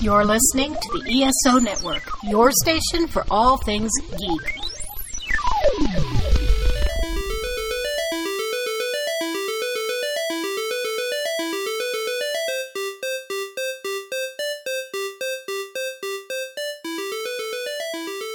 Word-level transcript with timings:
You're 0.00 0.24
listening 0.24 0.74
to 0.74 0.98
the 1.02 1.22
ESO 1.24 1.58
Network, 1.60 2.02
your 2.24 2.50
station 2.52 3.06
for 3.08 3.24
all 3.30 3.56
things 3.56 3.90
geek. 4.18 4.60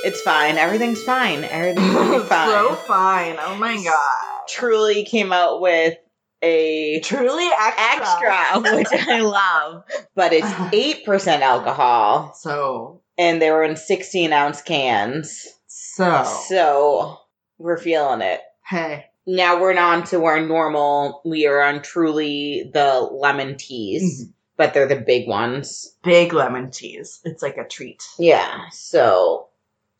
It's 0.01 0.21
fine. 0.21 0.57
Everything's 0.57 1.03
fine. 1.03 1.43
Everything's 1.43 1.93
fine. 2.29 2.49
so 2.49 2.75
fine. 2.75 3.35
Oh 3.39 3.55
my 3.59 3.75
god. 3.83 4.47
Truly 4.47 5.03
came 5.03 5.31
out 5.33 5.61
with 5.61 5.97
a 6.41 6.99
Truly 7.01 7.47
extra. 7.59 8.31
extra, 8.31 8.75
which 8.77 8.87
I 9.07 9.19
love, 9.21 9.83
but 10.15 10.31
it's 10.33 10.47
eight 10.73 11.05
percent 11.05 11.43
alcohol, 11.43 12.33
So, 12.35 13.01
and 13.17 13.41
they 13.41 13.51
were 13.51 13.63
in 13.63 13.75
sixteen 13.75 14.31
ounce 14.33 14.61
cans. 14.61 15.47
so, 15.67 16.23
So 16.47 17.17
we're 17.57 17.77
feeling 17.77 18.21
it. 18.21 18.41
hey. 18.65 19.05
Now 19.27 19.61
we're 19.61 19.77
on 19.77 20.05
to 20.05 20.25
our 20.25 20.39
normal. 20.43 21.21
We 21.23 21.45
are 21.45 21.61
on 21.61 21.83
truly 21.83 22.71
the 22.73 22.99
lemon 23.11 23.57
teas, 23.57 24.23
Mm-hmm. 24.23 24.31
but 24.57 24.73
they're 24.73 24.87
the 24.87 24.95
big 24.95 25.27
ones. 25.27 25.95
Big 26.03 26.33
lemon 26.33 26.71
teas. 26.71 27.19
It's 27.25 27.43
like 27.43 27.57
a 27.57 27.67
treat. 27.67 28.03
Yeah, 28.17 28.69
so 28.71 29.49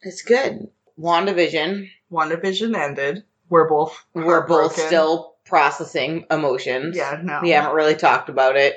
it's 0.02 0.24
good. 0.24 0.70
WandaVision. 0.98 1.90
WandaVision 2.12 2.76
ended. 2.76 3.24
We're 3.50 3.70
both 3.70 4.04
We're 4.16 4.48
both 4.48 4.74
still 4.80 5.29
processing 5.50 6.26
emotions. 6.32 6.96
Yeah, 6.96 7.20
no. 7.22 7.40
We 7.42 7.50
haven't 7.50 7.76
really 7.76 7.96
talked 7.96 8.30
about 8.30 8.56
it. 8.56 8.76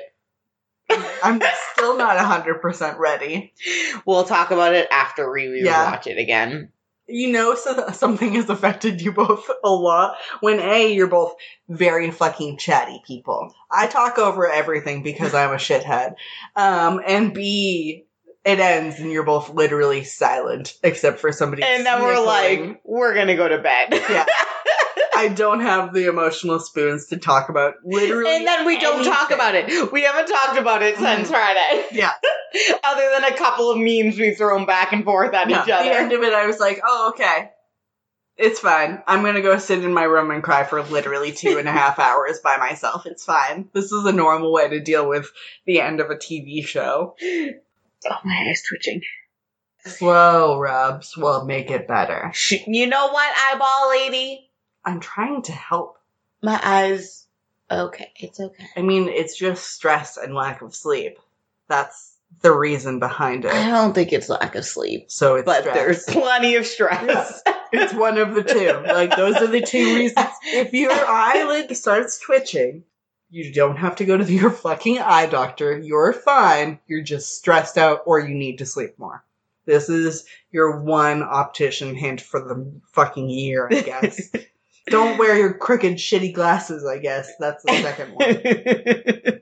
I'm 0.89 1.41
still 1.73 1.97
not 1.97 2.17
100% 2.17 2.97
ready. 2.97 3.53
We'll 4.05 4.25
talk 4.25 4.51
about 4.51 4.73
it 4.73 4.87
after 4.91 5.31
we 5.31 5.61
Yeah. 5.63 5.91
watch 5.91 6.07
it 6.07 6.17
again. 6.17 6.69
You 7.05 7.31
know 7.33 7.55
so 7.55 7.89
something 7.89 8.33
has 8.35 8.49
affected 8.49 9.01
you 9.01 9.11
both 9.11 9.49
a 9.63 9.69
lot 9.69 10.15
when 10.39 10.59
A, 10.61 10.93
you're 10.93 11.07
both 11.07 11.35
very 11.67 12.09
fucking 12.11 12.57
chatty 12.57 13.01
people. 13.05 13.53
I 13.69 13.87
talk 13.87 14.17
over 14.17 14.49
everything 14.49 15.03
because 15.03 15.33
I'm 15.33 15.51
a 15.51 15.55
shithead. 15.55 16.15
Um, 16.55 17.01
and 17.05 17.33
B, 17.33 18.05
it 18.45 18.59
ends 18.59 18.99
and 18.99 19.11
you're 19.11 19.23
both 19.25 19.49
literally 19.53 20.05
silent 20.05 20.77
except 20.81 21.19
for 21.19 21.31
somebody 21.33 21.63
And 21.63 21.85
then 21.85 22.01
we're 22.01 22.25
like, 22.25 22.81
we're 22.85 23.13
gonna 23.13 23.35
go 23.35 23.49
to 23.49 23.57
bed. 23.57 23.89
Yeah. 23.91 24.25
I 25.23 25.33
don't 25.33 25.61
have 25.61 25.93
the 25.93 26.07
emotional 26.07 26.59
spoons 26.59 27.07
to 27.07 27.17
talk 27.17 27.49
about 27.49 27.75
literally. 27.83 28.35
and 28.35 28.45
then 28.47 28.65
we 28.65 28.79
don't 28.79 29.03
talk 29.03 29.31
about 29.31 29.55
it. 29.55 29.91
We 29.91 30.03
haven't 30.03 30.27
talked 30.27 30.57
about 30.57 30.81
it 30.83 30.97
since 30.97 31.27
Mhm. 31.27 31.31
Friday. 31.31 31.85
Yeah. 31.91 32.11
Other 32.83 33.09
than 33.13 33.23
a 33.23 33.35
couple 33.37 33.71
of 33.71 33.77
memes 33.77 34.17
we've 34.19 34.37
thrown 34.37 34.65
back 34.65 34.91
and 34.93 35.03
forth 35.03 35.33
at 35.33 35.47
No, 35.47 35.63
each 35.63 35.69
other. 35.69 35.83
the 35.89 35.95
end 35.95 36.11
of 36.13 36.21
it, 36.23 36.33
I 36.33 36.45
was 36.45 36.59
like, 36.59 36.81
oh, 36.85 37.13
okay. 37.13 37.49
It's 38.35 38.59
fine. 38.59 39.01
I'm 39.07 39.23
gonna 39.23 39.41
go 39.41 39.57
sit 39.59 39.83
in 39.83 39.93
my 39.93 40.03
room 40.03 40.31
and 40.31 40.41
cry 40.43 40.63
for 40.63 40.81
literally 40.81 41.31
two 41.31 41.57
and 41.59 41.67
a 41.67 41.71
half 41.71 41.99
hours 42.07 42.39
by 42.43 42.57
myself. 42.57 43.05
It's 43.05 43.23
fine. 43.23 43.69
This 43.73 43.91
is 43.91 44.05
a 44.05 44.11
normal 44.11 44.51
way 44.51 44.67
to 44.69 44.79
deal 44.79 45.07
with 45.07 45.31
the 45.65 45.79
end 45.81 45.99
of 45.99 46.09
a 46.09 46.15
TV 46.15 46.65
show. 46.65 47.15
oh, 47.23 48.17
my 48.25 48.45
eye's 48.49 48.63
twitching. 48.67 49.01
Slow 49.85 50.59
rubs 50.59 51.15
will 51.17 51.45
make 51.45 51.69
it 51.69 51.87
better. 51.87 52.31
You 52.67 52.87
know 52.87 53.09
what, 53.09 53.33
eyeball 53.51 53.89
lady? 53.89 54.49
I'm 54.85 54.99
trying 54.99 55.41
to 55.43 55.51
help. 55.51 55.97
My 56.41 56.59
eyes. 56.63 57.25
Okay, 57.71 58.11
it's 58.17 58.39
okay. 58.39 58.67
I 58.75 58.81
mean, 58.81 59.07
it's 59.07 59.37
just 59.37 59.71
stress 59.71 60.17
and 60.17 60.35
lack 60.35 60.61
of 60.61 60.75
sleep. 60.75 61.17
That's 61.67 62.17
the 62.41 62.51
reason 62.51 62.99
behind 62.99 63.45
it. 63.45 63.51
I 63.53 63.69
don't 63.69 63.93
think 63.93 64.11
it's 64.11 64.27
lack 64.29 64.55
of 64.55 64.65
sleep, 64.65 65.09
So 65.09 65.35
it's 65.35 65.45
but 65.45 65.61
stress. 65.61 65.75
there's 65.75 66.03
plenty 66.05 66.55
of 66.55 66.65
stress. 66.65 67.41
It's 67.71 67.93
one 67.93 68.17
of 68.17 68.35
the 68.35 68.43
two. 68.43 68.71
Like 68.93 69.15
those 69.15 69.35
are 69.37 69.47
the 69.47 69.61
two 69.61 69.95
reasons. 69.95 70.27
If 70.45 70.73
your 70.73 70.91
eyelid 70.91 71.75
starts 71.75 72.19
twitching, 72.19 72.83
you 73.29 73.51
don't 73.51 73.77
have 73.77 73.95
to 73.95 74.05
go 74.05 74.17
to 74.17 74.31
your 74.31 74.51
fucking 74.51 74.99
eye 74.99 75.25
doctor. 75.27 75.77
You're 75.79 76.13
fine. 76.13 76.79
You're 76.85 77.01
just 77.01 77.35
stressed 77.37 77.77
out 77.79 78.01
or 78.05 78.19
you 78.19 78.35
need 78.35 78.57
to 78.59 78.65
sleep 78.65 78.99
more. 78.99 79.23
This 79.65 79.89
is 79.89 80.25
your 80.51 80.81
one 80.81 81.23
optician 81.23 81.95
hint 81.95 82.19
for 82.21 82.39
the 82.41 82.69
fucking 82.91 83.29
year, 83.29 83.67
I 83.71 83.81
guess. 83.81 84.29
don't 84.87 85.17
wear 85.17 85.37
your 85.37 85.53
crooked 85.53 85.95
shitty 85.95 86.33
glasses, 86.33 86.85
I 86.85 86.97
guess. 86.97 87.31
That's 87.39 87.63
the 87.63 87.73
second 87.81 88.15
one. 88.15 89.41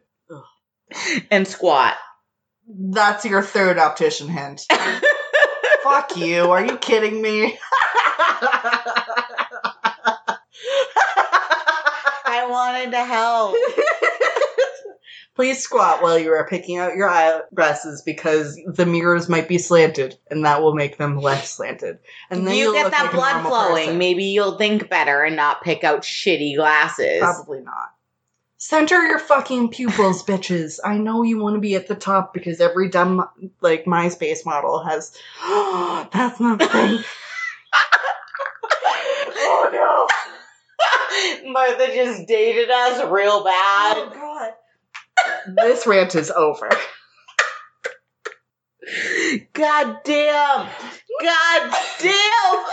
and 1.32 1.48
squat. 1.48 1.96
That's 2.68 3.26
your 3.26 3.42
third 3.42 3.78
optician 3.78 4.30
hint. 4.30 4.66
Fuck 5.84 6.16
you. 6.16 6.52
Are 6.52 6.64
you 6.64 6.78
kidding 6.78 7.22
me? 7.22 7.58
I 12.24 12.48
wanted 12.50 12.92
to 12.92 13.04
help. 13.04 13.56
Please 15.42 15.64
squat 15.64 16.04
while 16.04 16.20
you 16.20 16.32
are 16.34 16.46
picking 16.48 16.78
out 16.78 16.96
your 16.96 17.10
eyeglasses 17.10 18.04
because 18.04 18.62
the 18.68 18.86
mirrors 18.86 19.28
might 19.28 19.48
be 19.48 19.58
slanted 19.58 20.16
and 20.30 20.46
that 20.46 20.62
will 20.62 20.76
make 20.76 21.00
them 21.00 21.18
less 21.18 21.52
slanted. 21.52 21.98
And 22.30 22.46
then 22.46 22.54
you 22.54 22.66
you'll 22.66 22.74
get 22.74 22.92
that 22.92 23.06
like 23.06 23.12
blood 23.12 23.42
flowing. 23.42 23.86
person. 23.86 23.98
Maybe 23.98 24.26
you'll 24.26 24.60
think 24.60 24.88
better 24.88 25.24
and 25.24 25.36
not 25.36 25.64
pick 25.64 25.84
out 25.84 26.04
shitty 26.04 26.58
glasses. 26.58 27.22
Probably 27.22 27.62
not. 27.62 27.92
Center 28.58 29.04
your 29.04 29.18
fucking 29.18 29.70
pupils, 29.70 30.24
bitches. 30.28 30.80
I 30.86 31.00
know 31.00 31.24
you 31.24 31.40
want 31.40 31.56
to 31.56 31.60
be 31.60 31.74
at 31.74 31.88
the 31.88 31.96
top 31.96 32.36
because 32.36 32.62
every 32.62 32.90
dumb 32.90 33.28
like 33.62 33.86
MySpace 33.86 34.46
model 34.46 34.84
has. 34.84 35.18
that's 36.14 36.40
not 36.40 36.60
the 36.60 36.68
thing. 36.70 37.04
oh 39.38 39.70
no. 41.44 41.52
Martha 41.52 41.88
just 41.88 42.28
dated 42.28 42.70
us 42.70 43.10
real 43.10 43.44
bad. 43.44 43.98
Oh 43.98 44.12
god. 44.14 44.31
This 45.48 45.88
rant 45.88 46.16
is 46.16 46.32
over. 46.32 46.70
God 49.54 49.98
damn. 50.04 50.68
God 51.22 51.76
damn. 52.00 52.66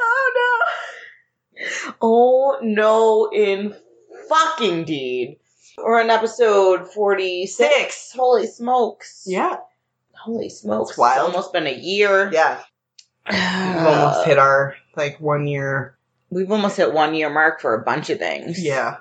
oh 0.00 0.32
no! 0.36 1.66
Oh 2.00 2.58
no, 2.62 3.30
in 3.32 3.74
fucking 4.28 4.84
deed. 4.84 5.38
We're 5.78 6.00
on 6.00 6.10
episode 6.10 6.92
46. 6.92 8.12
Holy 8.14 8.46
smokes. 8.46 9.24
Yeah. 9.26 9.56
Holy 10.12 10.50
smokes. 10.50 10.90
It's 10.90 10.98
wild. 10.98 11.28
It's 11.28 11.36
almost 11.36 11.52
been 11.52 11.66
a 11.66 11.74
year. 11.74 12.30
Yeah. 12.32 12.60
We've 13.28 13.86
almost 13.86 14.26
hit 14.26 14.38
our 14.38 14.76
like 14.96 15.20
one 15.20 15.46
year. 15.46 15.96
We've 16.30 16.50
almost 16.50 16.76
hit 16.76 16.92
one 16.92 17.14
year 17.14 17.30
mark 17.30 17.60
for 17.60 17.74
a 17.74 17.82
bunch 17.82 18.10
of 18.10 18.18
things. 18.18 18.62
Yeah. 18.62 18.98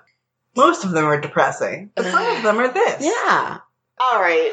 Most 0.56 0.84
of 0.84 0.92
them 0.92 1.06
are 1.06 1.20
depressing, 1.22 1.92
but 1.96 2.06
some 2.06 2.38
of 2.38 2.44
them 2.44 2.60
are 2.60 2.72
this. 2.74 3.04
Yeah. 3.06 3.58
All 4.02 4.20
right. 4.22 4.52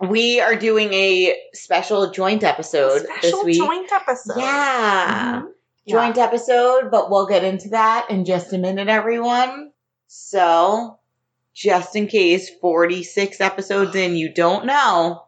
We 0.00 0.40
are 0.40 0.56
doing 0.56 0.92
a 0.92 1.36
special 1.52 2.10
joint 2.10 2.42
episode 2.42 3.02
Special 3.02 3.30
this 3.30 3.44
week. 3.44 3.56
joint 3.58 3.92
episode. 3.92 4.38
Yeah. 4.38 5.42
Mhm. 5.44 5.48
Joint 5.88 6.18
episode, 6.18 6.90
but 6.90 7.10
we'll 7.10 7.26
get 7.26 7.44
into 7.44 7.68
that 7.70 8.06
in 8.10 8.24
just 8.24 8.52
a 8.52 8.58
minute, 8.58 8.88
everyone. 8.88 9.72
So, 10.06 10.98
just 11.52 11.94
in 11.94 12.06
case 12.06 12.50
46 12.60 13.40
episodes 13.40 13.94
in 13.94 14.16
you 14.16 14.32
don't 14.32 14.64
know, 14.66 15.24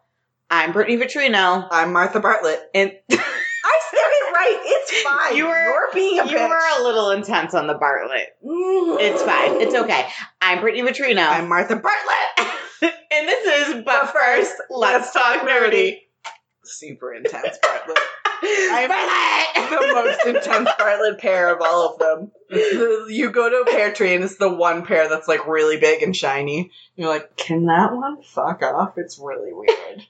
I'm 0.50 0.72
Brittany 0.72 0.96
Vitrino. 0.96 1.68
I'm 1.70 1.92
Martha 1.92 2.20
Bartlett. 2.20 2.60
And 2.74 2.92
I 3.10 3.14
said 3.16 3.20
it 3.20 3.35
right. 4.46 4.60
It's 4.64 5.02
fine. 5.02 5.36
You 5.36 5.46
were- 5.46 5.62
You're 5.62 5.88
being 5.94 6.18
a 6.20 6.24
you 6.26 6.36
bitch. 6.36 6.48
were 6.48 6.80
a 6.80 6.82
little 6.84 7.10
intense 7.10 7.54
on 7.54 7.66
the 7.66 7.74
Bartlett. 7.74 8.36
Mm. 8.44 9.00
It's 9.00 9.22
fine. 9.22 9.60
It's 9.60 9.74
okay. 9.74 10.08
I'm 10.40 10.60
Brittany 10.60 10.88
Vitrino. 10.88 11.26
I'm 11.28 11.48
Martha 11.48 11.76
Bartlett. 11.76 12.54
and 13.10 13.28
this 13.28 13.68
is 13.68 13.84
But 13.84 14.10
First, 14.12 14.54
Let's 14.70 15.12
Talk 15.12 15.42
Nerdy. 15.42 15.98
Super 16.64 17.14
intense 17.14 17.58
Bartlett. 17.62 17.98
I'm 18.42 18.88
Bartlett! 18.88 19.70
the 19.70 19.94
most 19.94 20.26
intense 20.26 20.68
Bartlett 20.78 21.18
pair 21.18 21.54
of 21.54 21.60
all 21.62 21.92
of 21.94 21.98
them. 21.98 22.30
You 23.08 23.30
go 23.30 23.48
to 23.48 23.56
a 23.56 23.64
pear 23.72 23.92
tree 23.92 24.14
and 24.14 24.22
it's 24.24 24.36
the 24.36 24.52
one 24.52 24.84
pear 24.84 25.08
that's 25.08 25.26
like 25.28 25.46
really 25.46 25.78
big 25.78 26.02
and 26.02 26.14
shiny. 26.14 26.70
You're 26.96 27.08
like, 27.08 27.36
can 27.36 27.66
that 27.66 27.92
one 27.94 28.22
fuck 28.22 28.62
off? 28.62 28.94
It's 28.98 29.18
really 29.18 29.52
weird. 29.52 30.02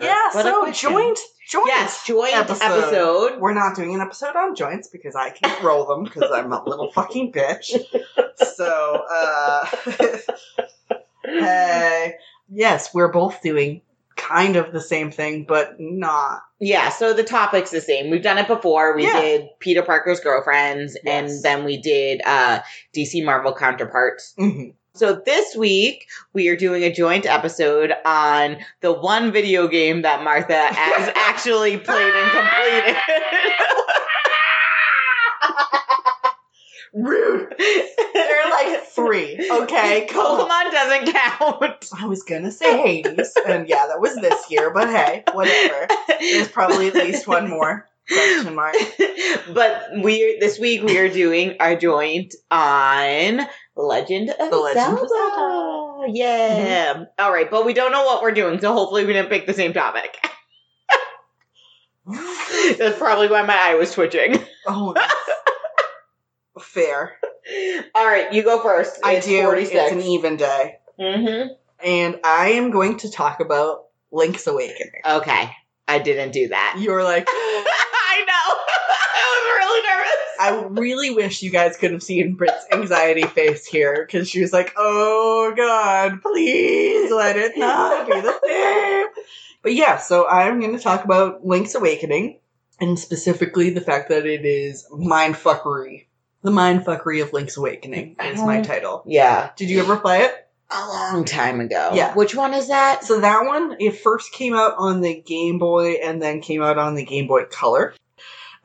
Yeah, 0.00 0.30
so 0.30 0.70
joint, 0.72 1.18
joint. 1.48 1.66
Yes, 1.66 2.04
joint 2.06 2.34
episode. 2.34 2.64
episode. 2.64 3.40
We're 3.40 3.54
not 3.54 3.74
doing 3.76 3.94
an 3.94 4.00
episode 4.00 4.36
on 4.36 4.54
joints 4.54 4.88
because 4.88 5.14
I 5.16 5.30
can't 5.30 5.62
roll 5.62 5.86
them 5.86 6.04
because 6.04 6.30
I'm 6.32 6.52
a 6.52 6.62
little 6.64 6.90
fucking 6.94 7.32
bitch. 7.32 7.72
So, 8.56 9.04
uh, 9.10 9.66
hey, 11.24 12.14
yes, 12.48 12.92
we're 12.94 13.12
both 13.12 13.42
doing 13.42 13.82
kind 14.16 14.56
of 14.56 14.72
the 14.72 14.80
same 14.80 15.10
thing, 15.10 15.44
but 15.48 15.76
not. 15.78 16.42
Yeah, 16.58 16.90
so 16.90 17.14
the 17.14 17.24
topic's 17.24 17.70
the 17.70 17.80
same. 17.80 18.10
We've 18.10 18.22
done 18.22 18.38
it 18.38 18.46
before. 18.48 18.94
We 18.94 19.04
Yeah. 19.04 19.20
did 19.20 19.48
Peter 19.60 19.82
Parker's 19.82 20.20
girlfriends, 20.20 20.96
Yes. 21.02 21.32
and 21.32 21.42
then 21.42 21.64
we 21.64 21.78
did 21.78 22.20
uh, 22.26 22.60
DC 22.94 23.24
Marvel 23.24 23.54
counterparts. 23.54 24.34
Mhm. 24.38 24.74
So 24.94 25.14
this 25.24 25.54
week 25.54 26.08
we 26.32 26.48
are 26.48 26.56
doing 26.56 26.82
a 26.82 26.92
joint 26.92 27.24
episode 27.24 27.92
on 28.04 28.56
the 28.80 28.92
one 28.92 29.30
video 29.30 29.68
game 29.68 30.02
that 30.02 30.24
Martha 30.24 30.66
has 30.72 31.12
actually 31.16 31.78
played 31.78 32.12
and 32.12 32.30
completed. 32.32 32.96
Rude. 36.92 37.54
There 37.56 38.46
are 38.46 38.50
like 38.50 38.82
three. 38.86 39.48
Okay, 39.48 40.08
cool. 40.10 40.22
Pokemon 40.22 40.72
doesn't 40.72 41.14
count. 41.14 41.88
I 41.96 42.06
was 42.06 42.24
gonna 42.24 42.50
say 42.50 42.82
Hades, 42.82 43.32
and 43.46 43.68
yeah, 43.68 43.86
that 43.86 44.00
was 44.00 44.16
this 44.16 44.50
year, 44.50 44.72
but 44.72 44.88
hey, 44.88 45.22
whatever. 45.32 45.86
There's 46.18 46.48
probably 46.48 46.88
at 46.88 46.94
least 46.94 47.28
one 47.28 47.48
more. 47.48 47.88
Question 48.10 48.56
mark. 48.56 48.74
but 49.54 49.90
we 50.02 50.36
this 50.40 50.58
week 50.58 50.82
we 50.82 50.98
are 50.98 51.08
doing 51.08 51.56
our 51.60 51.76
joint 51.76 52.34
on 52.50 53.42
Legend 53.80 54.30
of 54.30 54.50
The 54.50 54.56
Legend 54.56 54.98
of 54.98 55.08
Zelda. 55.08 56.06
Yeah. 56.08 57.04
All 57.18 57.32
right, 57.32 57.50
but 57.50 57.66
we 57.66 57.72
don't 57.72 57.92
know 57.92 58.04
what 58.04 58.22
we're 58.22 58.32
doing, 58.32 58.60
so 58.60 58.72
hopefully 58.72 59.04
we 59.04 59.12
didn't 59.12 59.30
pick 59.30 59.46
the 59.46 59.54
same 59.54 59.72
topic. 59.72 60.16
That's 62.78 62.98
probably 62.98 63.28
why 63.28 63.42
my 63.42 63.56
eye 63.56 63.74
was 63.74 63.92
twitching. 63.92 64.38
Oh, 64.66 64.94
fair. 66.60 67.16
All 67.94 68.06
right, 68.06 68.32
you 68.32 68.42
go 68.42 68.62
first. 68.62 69.00
I 69.04 69.20
do. 69.20 69.42
46. 69.42 69.74
It's 69.74 69.92
an 69.92 70.00
even 70.00 70.36
day, 70.36 70.78
mm-hmm. 70.98 71.52
and 71.84 72.20
I 72.24 72.50
am 72.50 72.70
going 72.70 72.98
to 72.98 73.10
talk 73.10 73.40
about 73.40 73.86
Link's 74.12 74.46
Awakening. 74.46 75.02
Okay, 75.04 75.50
I 75.86 75.98
didn't 75.98 76.32
do 76.32 76.48
that. 76.48 76.76
You're 76.78 77.02
like, 77.02 77.26
I 80.40 80.50
know. 80.50 80.56
I 80.58 80.62
was 80.62 80.70
really 80.70 80.70
nervous. 80.70 80.78
I 80.78 80.80
really 80.80 81.10
wish 81.10 81.42
you 81.42 81.50
guys 81.50 81.76
could 81.76 81.92
have 81.92 82.02
seen 82.02 82.34
Brit's 82.34 82.66
anxiety 82.72 83.22
face 83.22 83.66
here 83.66 84.04
because 84.06 84.28
she 84.28 84.40
was 84.40 84.52
like, 84.52 84.72
"Oh 84.76 85.52
God, 85.56 86.22
please 86.22 87.10
let 87.12 87.36
it 87.36 87.56
not 87.58 88.06
be 88.06 88.20
the 88.20 88.34
same." 88.46 89.06
But 89.62 89.74
yeah, 89.74 89.98
so 89.98 90.26
I'm 90.26 90.60
going 90.60 90.76
to 90.76 90.82
talk 90.82 91.04
about 91.04 91.46
Link's 91.46 91.74
Awakening, 91.74 92.38
and 92.80 92.98
specifically 92.98 93.70
the 93.70 93.80
fact 93.82 94.08
that 94.08 94.24
it 94.26 94.44
is 94.46 94.86
mindfuckery. 94.90 96.06
The 96.42 96.50
mindfuckery 96.50 97.22
of 97.22 97.32
Link's 97.34 97.58
Awakening 97.58 98.16
is 98.24 98.40
my 98.40 98.60
Oh. 98.60 98.64
title. 98.64 99.02
Yeah, 99.06 99.50
Did 99.56 99.68
you 99.68 99.80
ever 99.80 99.96
play 99.96 100.22
it? 100.22 100.34
a 100.72 100.86
long 100.86 101.24
time 101.24 101.58
ago. 101.60 101.90
Yeah. 101.94 102.14
Which 102.14 102.34
one 102.34 102.54
is 102.54 102.68
that? 102.68 103.02
So 103.04 103.20
that 103.20 103.44
one, 103.44 103.76
it 103.80 103.98
first 103.98 104.32
came 104.32 104.54
out 104.54 104.74
on 104.78 105.00
the 105.00 105.20
Game 105.20 105.58
Boy 105.58 105.94
and 105.94 106.22
then 106.22 106.40
came 106.40 106.62
out 106.62 106.78
on 106.78 106.94
the 106.94 107.04
Game 107.04 107.26
Boy 107.26 107.44
Color. 107.46 107.92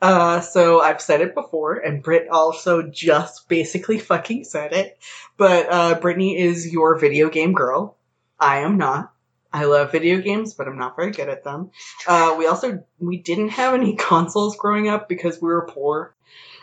Uh, 0.00 0.40
so 0.40 0.80
I've 0.80 1.00
said 1.00 1.22
it 1.22 1.34
before, 1.34 1.76
and 1.76 2.02
Britt 2.02 2.28
also 2.28 2.82
just 2.82 3.48
basically 3.48 3.98
fucking 3.98 4.44
said 4.44 4.72
it. 4.72 4.98
But 5.36 5.72
uh, 5.72 5.94
Brittany 6.00 6.38
is 6.38 6.70
your 6.70 6.98
video 6.98 7.30
game 7.30 7.52
girl. 7.52 7.96
I 8.38 8.58
am 8.58 8.76
not. 8.76 9.12
I 9.52 9.64
love 9.64 9.92
video 9.92 10.20
games, 10.20 10.52
but 10.52 10.68
I'm 10.68 10.76
not 10.76 10.96
very 10.96 11.12
good 11.12 11.30
at 11.30 11.44
them. 11.44 11.70
Uh, 12.06 12.34
we 12.38 12.46
also 12.46 12.84
we 12.98 13.16
didn't 13.16 13.50
have 13.50 13.74
any 13.74 13.96
consoles 13.96 14.56
growing 14.56 14.88
up 14.88 15.08
because 15.08 15.40
we 15.40 15.48
were 15.48 15.66
poor. 15.66 16.14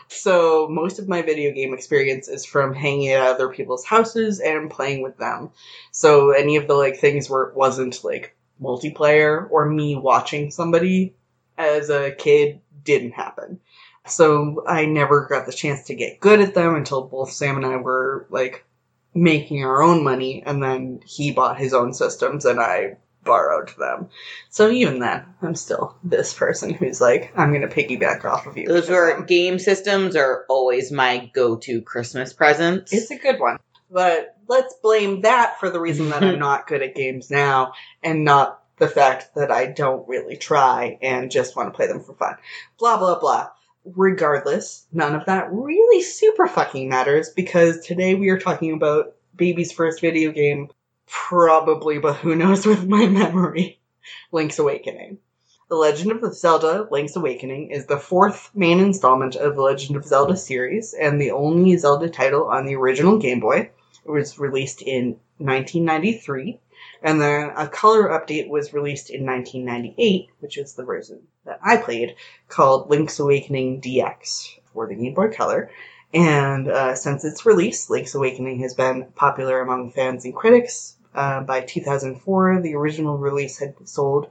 So 0.08 0.68
most 0.70 0.98
of 0.98 1.08
my 1.08 1.22
video 1.22 1.52
game 1.52 1.74
experience 1.74 2.28
is 2.28 2.44
from 2.44 2.74
hanging 2.74 3.08
at 3.08 3.22
other 3.22 3.48
people's 3.48 3.84
houses 3.84 4.38
and 4.38 4.70
playing 4.70 5.02
with 5.02 5.16
them. 5.16 5.50
So 5.90 6.30
any 6.30 6.56
of 6.56 6.68
the 6.68 6.74
like 6.74 6.98
things 6.98 7.28
where 7.28 7.44
it 7.44 7.56
wasn't 7.56 8.04
like 8.04 8.36
multiplayer 8.62 9.48
or 9.50 9.68
me 9.68 9.96
watching 9.96 10.50
somebody 10.50 11.14
as 11.56 11.90
a 11.90 12.12
kid 12.12 12.60
didn't 12.84 13.12
happen. 13.12 13.60
So 14.06 14.64
I 14.66 14.84
never 14.84 15.26
got 15.26 15.46
the 15.46 15.52
chance 15.52 15.84
to 15.84 15.94
get 15.94 16.20
good 16.20 16.40
at 16.40 16.54
them 16.54 16.74
until 16.74 17.02
both 17.02 17.32
Sam 17.32 17.56
and 17.56 17.66
I 17.66 17.76
were 17.76 18.26
like 18.30 18.64
making 19.14 19.64
our 19.64 19.82
own 19.82 20.04
money 20.04 20.42
and 20.44 20.62
then 20.62 21.00
he 21.06 21.30
bought 21.30 21.58
his 21.58 21.72
own 21.72 21.94
systems 21.94 22.44
and 22.44 22.60
I 22.60 22.96
borrowed 23.22 23.70
them. 23.78 24.08
So 24.50 24.70
even 24.70 24.98
then, 24.98 25.24
I'm 25.40 25.54
still 25.54 25.96
this 26.04 26.34
person 26.34 26.74
who's 26.74 27.00
like, 27.00 27.32
I'm 27.36 27.52
gonna 27.52 27.68
piggyback 27.68 28.24
off 28.24 28.46
of 28.46 28.56
you. 28.56 28.66
Those 28.66 28.88
were 28.88 29.22
game 29.22 29.58
systems 29.58 30.14
are 30.16 30.44
always 30.48 30.92
my 30.92 31.30
go-to 31.34 31.80
Christmas 31.80 32.32
presents. 32.32 32.92
It's 32.92 33.10
a 33.10 33.16
good 33.16 33.40
one. 33.40 33.58
But 33.90 34.36
let's 34.48 34.74
blame 34.82 35.22
that 35.22 35.58
for 35.60 35.70
the 35.70 35.80
reason 35.80 36.10
that 36.10 36.22
I'm 36.22 36.38
not 36.40 36.66
good 36.66 36.82
at 36.82 36.94
games 36.94 37.30
now 37.30 37.72
and 38.02 38.24
not 38.24 38.63
the 38.78 38.88
fact 38.88 39.34
that 39.34 39.50
I 39.50 39.66
don't 39.66 40.08
really 40.08 40.36
try 40.36 40.98
and 41.00 41.30
just 41.30 41.56
want 41.56 41.72
to 41.72 41.76
play 41.76 41.86
them 41.86 42.00
for 42.00 42.14
fun. 42.14 42.36
Blah, 42.78 42.98
blah, 42.98 43.18
blah. 43.18 43.50
Regardless, 43.84 44.86
none 44.92 45.14
of 45.14 45.26
that 45.26 45.52
really 45.52 46.02
super 46.02 46.46
fucking 46.46 46.88
matters 46.88 47.30
because 47.30 47.80
today 47.80 48.14
we 48.14 48.30
are 48.30 48.38
talking 48.38 48.72
about 48.72 49.14
baby's 49.36 49.72
first 49.72 50.00
video 50.00 50.32
game, 50.32 50.70
probably, 51.06 51.98
but 51.98 52.16
who 52.16 52.34
knows 52.34 52.66
with 52.66 52.88
my 52.88 53.06
memory 53.06 53.78
Link's 54.32 54.58
Awakening. 54.58 55.18
The 55.68 55.76
Legend 55.76 56.12
of 56.12 56.34
Zelda 56.34 56.86
Link's 56.90 57.16
Awakening 57.16 57.70
is 57.70 57.86
the 57.86 57.98
fourth 57.98 58.50
main 58.54 58.80
installment 58.80 59.34
of 59.34 59.56
the 59.56 59.62
Legend 59.62 59.96
of 59.96 60.04
Zelda 60.04 60.36
series 60.36 60.92
and 60.94 61.20
the 61.20 61.30
only 61.30 61.76
Zelda 61.76 62.08
title 62.08 62.44
on 62.44 62.66
the 62.66 62.74
original 62.74 63.18
Game 63.18 63.40
Boy. 63.40 63.70
It 64.04 64.10
was 64.10 64.38
released 64.38 64.82
in 64.82 65.18
1993, 65.38 66.60
and 67.02 67.20
then 67.20 67.52
a 67.56 67.68
color 67.68 68.08
update 68.08 68.48
was 68.48 68.72
released 68.72 69.10
in 69.10 69.26
1998, 69.26 70.28
which 70.40 70.56
is 70.56 70.74
the 70.74 70.84
version 70.84 71.20
that 71.44 71.60
I 71.62 71.76
played, 71.76 72.16
called 72.48 72.90
Link's 72.90 73.18
Awakening 73.18 73.80
DX 73.80 74.58
for 74.72 74.88
the 74.88 74.94
Game 74.94 75.14
Boy 75.14 75.30
Color. 75.30 75.70
And 76.14 76.68
uh, 76.68 76.94
since 76.94 77.24
its 77.24 77.44
release, 77.44 77.90
Link's 77.90 78.14
Awakening 78.14 78.60
has 78.60 78.74
been 78.74 79.06
popular 79.14 79.60
among 79.60 79.90
fans 79.90 80.24
and 80.24 80.34
critics. 80.34 80.96
Uh, 81.14 81.42
by 81.42 81.60
2004, 81.60 82.60
the 82.62 82.74
original 82.74 83.18
release 83.18 83.58
had 83.58 83.74
sold 83.84 84.30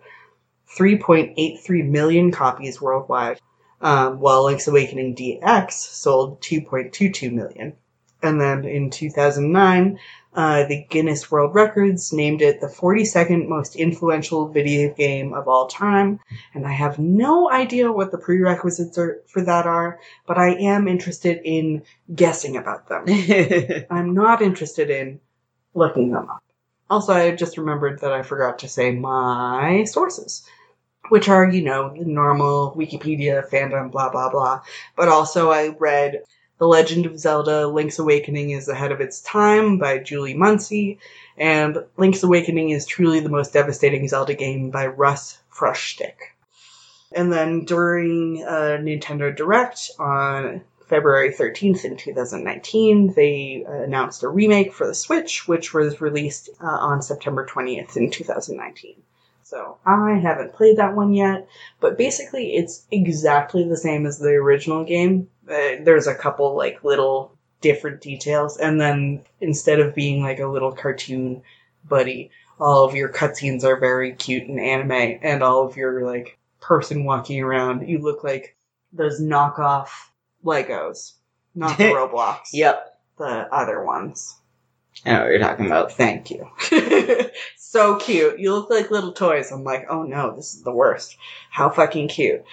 3.83 0.77 1.89
million 1.89 2.31
copies 2.31 2.81
worldwide, 2.81 3.39
um, 3.81 4.19
while 4.19 4.45
Link's 4.45 4.67
Awakening 4.67 5.15
DX 5.15 5.73
sold 5.73 6.41
2.22 6.41 7.31
million. 7.31 7.73
And 8.21 8.39
then 8.39 8.65
in 8.65 8.89
2009, 8.89 9.99
uh, 10.35 10.65
the 10.65 10.85
Guinness 10.89 11.29
World 11.29 11.53
Records 11.53 12.11
named 12.11 12.41
it 12.41 12.59
the 12.59 12.67
42nd 12.67 13.47
most 13.47 13.75
influential 13.75 14.47
video 14.47 14.93
game 14.93 15.33
of 15.33 15.47
all 15.47 15.67
time. 15.67 16.19
And 16.53 16.65
I 16.65 16.71
have 16.71 16.97
no 16.99 17.51
idea 17.51 17.91
what 17.91 18.11
the 18.11 18.17
prerequisites 18.17 18.97
are, 18.97 19.21
for 19.27 19.41
that 19.43 19.67
are, 19.67 19.99
but 20.25 20.37
I 20.37 20.55
am 20.55 20.87
interested 20.87 21.41
in 21.43 21.83
guessing 22.13 22.57
about 22.57 22.87
them. 22.87 23.05
I'm 23.89 24.13
not 24.13 24.41
interested 24.41 24.89
in 24.89 25.19
looking 25.73 26.11
them 26.11 26.29
up. 26.29 26.43
Also, 26.89 27.13
I 27.13 27.35
just 27.35 27.57
remembered 27.57 27.99
that 27.99 28.11
I 28.11 28.23
forgot 28.23 28.59
to 28.59 28.67
say 28.67 28.91
my 28.91 29.83
sources, 29.85 30.47
which 31.09 31.29
are, 31.29 31.49
you 31.49 31.63
know, 31.63 31.93
the 31.97 32.05
normal 32.05 32.75
Wikipedia, 32.77 33.47
fandom, 33.49 33.91
blah, 33.91 34.09
blah, 34.09 34.29
blah. 34.29 34.61
But 34.95 35.07
also, 35.07 35.51
I 35.51 35.69
read 35.79 36.23
The 36.59 36.67
Legend 36.67 37.07
of 37.07 37.19
Zelda 37.19 37.67
Link's 37.67 37.97
Awakening 37.97 38.51
is 38.51 38.67
Ahead 38.67 38.91
of 38.91 39.01
Its 39.01 39.21
Time 39.21 39.79
by 39.79 39.97
Julie 39.97 40.35
Muncy, 40.35 40.99
and 41.35 41.83
Link's 41.97 42.21
Awakening 42.21 42.69
is 42.69 42.85
truly 42.85 43.19
the 43.19 43.29
most 43.29 43.53
devastating 43.53 44.07
Zelda 44.07 44.35
game 44.35 44.69
by 44.69 44.85
Russ 44.85 45.39
Frushtick. 45.51 46.15
And 47.11 47.33
then 47.33 47.65
during 47.65 48.43
uh, 48.43 48.77
Nintendo 48.79 49.35
Direct 49.35 49.91
on 49.97 50.61
February 50.87 51.33
13th 51.33 51.85
in 51.85 51.97
2019, 51.97 53.13
they 53.15 53.65
announced 53.67 54.21
a 54.21 54.29
remake 54.29 54.73
for 54.73 54.85
the 54.85 54.93
Switch, 54.93 55.47
which 55.47 55.73
was 55.73 56.01
released 56.01 56.49
uh, 56.61 56.67
on 56.67 57.01
September 57.01 57.47
20th 57.47 57.97
in 57.97 58.11
2019. 58.11 59.01
So 59.41 59.77
I 59.85 60.19
haven't 60.21 60.53
played 60.53 60.77
that 60.77 60.95
one 60.95 61.13
yet, 61.13 61.47
but 61.79 61.97
basically 61.97 62.55
it's 62.55 62.85
exactly 62.91 63.67
the 63.67 63.75
same 63.75 64.05
as 64.05 64.19
the 64.19 64.29
original 64.29 64.83
game. 64.83 65.29
Uh, 65.49 65.83
there's 65.83 66.07
a 66.07 66.15
couple 66.15 66.55
like 66.55 66.83
little 66.83 67.37
different 67.61 68.01
details, 68.01 68.57
and 68.57 68.79
then 68.79 69.23
instead 69.41 69.79
of 69.79 69.95
being 69.95 70.21
like 70.21 70.39
a 70.39 70.47
little 70.47 70.71
cartoon 70.71 71.41
buddy, 71.85 72.31
all 72.59 72.85
of 72.85 72.95
your 72.95 73.09
cutscenes 73.09 73.63
are 73.63 73.79
very 73.79 74.13
cute 74.13 74.47
and 74.47 74.59
anime, 74.59 75.19
and 75.21 75.43
all 75.43 75.65
of 75.65 75.77
your 75.77 76.05
like 76.05 76.37
person 76.59 77.03
walking 77.03 77.41
around, 77.41 77.87
you 77.87 77.99
look 77.99 78.23
like 78.23 78.55
those 78.93 79.19
knockoff 79.21 79.89
Legos, 80.43 81.13
not 81.55 81.77
the 81.77 81.83
Roblox. 81.85 82.49
yep. 82.53 82.99
the 83.17 83.53
other 83.53 83.83
ones. 83.83 84.35
I 85.05 85.13
know 85.13 85.21
what 85.21 85.29
you're 85.31 85.39
talking 85.39 85.65
about. 85.65 85.91
Thank 85.91 86.31
you. 86.31 86.49
so 87.57 87.97
cute. 87.97 88.39
You 88.39 88.53
look 88.53 88.69
like 88.69 88.91
little 88.91 89.11
toys. 89.11 89.51
I'm 89.51 89.63
like, 89.63 89.87
oh 89.89 90.03
no, 90.03 90.35
this 90.35 90.53
is 90.53 90.63
the 90.63 90.71
worst. 90.71 91.17
How 91.49 91.69
fucking 91.69 92.07
cute. 92.09 92.45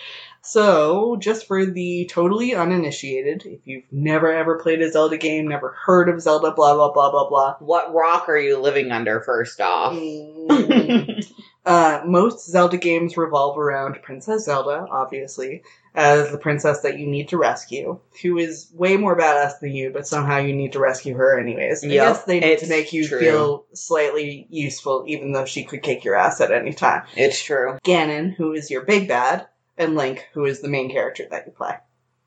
So, 0.42 1.16
just 1.16 1.46
for 1.46 1.66
the 1.66 2.08
totally 2.10 2.54
uninitiated, 2.54 3.44
if 3.44 3.60
you've 3.64 3.84
never 3.92 4.32
ever 4.32 4.58
played 4.58 4.80
a 4.80 4.90
Zelda 4.90 5.18
game, 5.18 5.48
never 5.48 5.76
heard 5.84 6.08
of 6.08 6.20
Zelda, 6.20 6.52
blah 6.52 6.74
blah 6.74 6.92
blah 6.92 7.10
blah 7.10 7.28
blah. 7.28 7.56
What 7.58 7.92
rock 7.94 8.28
are 8.28 8.38
you 8.38 8.58
living 8.58 8.90
under, 8.90 9.20
first 9.20 9.60
off? 9.60 9.94
Mm, 9.94 11.24
Uh, 11.64 12.00
most 12.06 12.48
Zelda 12.48 12.78
games 12.78 13.18
revolve 13.18 13.58
around 13.58 14.00
Princess 14.02 14.46
Zelda, 14.46 14.86
obviously, 14.90 15.62
as 15.94 16.30
the 16.30 16.38
princess 16.38 16.80
that 16.80 16.98
you 16.98 17.06
need 17.06 17.28
to 17.28 17.36
rescue, 17.36 17.98
who 18.22 18.38
is 18.38 18.70
way 18.72 18.96
more 18.96 19.16
badass 19.16 19.60
than 19.60 19.72
you, 19.72 19.90
but 19.90 20.06
somehow 20.06 20.38
you 20.38 20.54
need 20.54 20.72
to 20.72 20.78
rescue 20.78 21.14
her 21.14 21.38
anyways. 21.38 21.84
Yep, 21.84 21.92
guess 21.92 22.24
they 22.24 22.40
need 22.40 22.58
to 22.60 22.68
make 22.68 22.92
you 22.94 23.06
true. 23.06 23.20
feel 23.20 23.66
slightly 23.74 24.46
useful, 24.48 25.04
even 25.06 25.32
though 25.32 25.44
she 25.44 25.64
could 25.64 25.82
kick 25.82 26.02
your 26.02 26.14
ass 26.14 26.40
at 26.40 26.50
any 26.50 26.72
time. 26.72 27.02
It's 27.14 27.42
true. 27.42 27.78
Ganon, 27.84 28.34
who 28.34 28.52
is 28.52 28.70
your 28.70 28.82
big 28.86 29.06
bad, 29.06 29.46
and 29.80 29.96
Link, 29.96 30.28
who 30.32 30.44
is 30.44 30.60
the 30.60 30.68
main 30.68 30.90
character 30.90 31.26
that 31.30 31.46
you 31.46 31.52
play. 31.52 31.74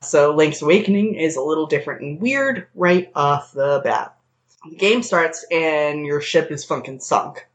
So 0.02 0.36
Link's 0.36 0.62
Awakening 0.62 1.16
is 1.16 1.38
a 1.38 1.42
little 1.42 1.68
different 1.68 2.02
and 2.02 2.20
weird 2.20 2.68
right 2.76 3.10
off 3.16 3.54
the 3.54 3.80
bat. 3.84 4.16
The 4.70 4.76
game 4.76 5.04
starts 5.04 5.46
and 5.52 6.06
your 6.06 6.20
ship 6.20 6.52
is 6.52 6.66
funkin' 6.66 7.02
sunk. 7.02 7.48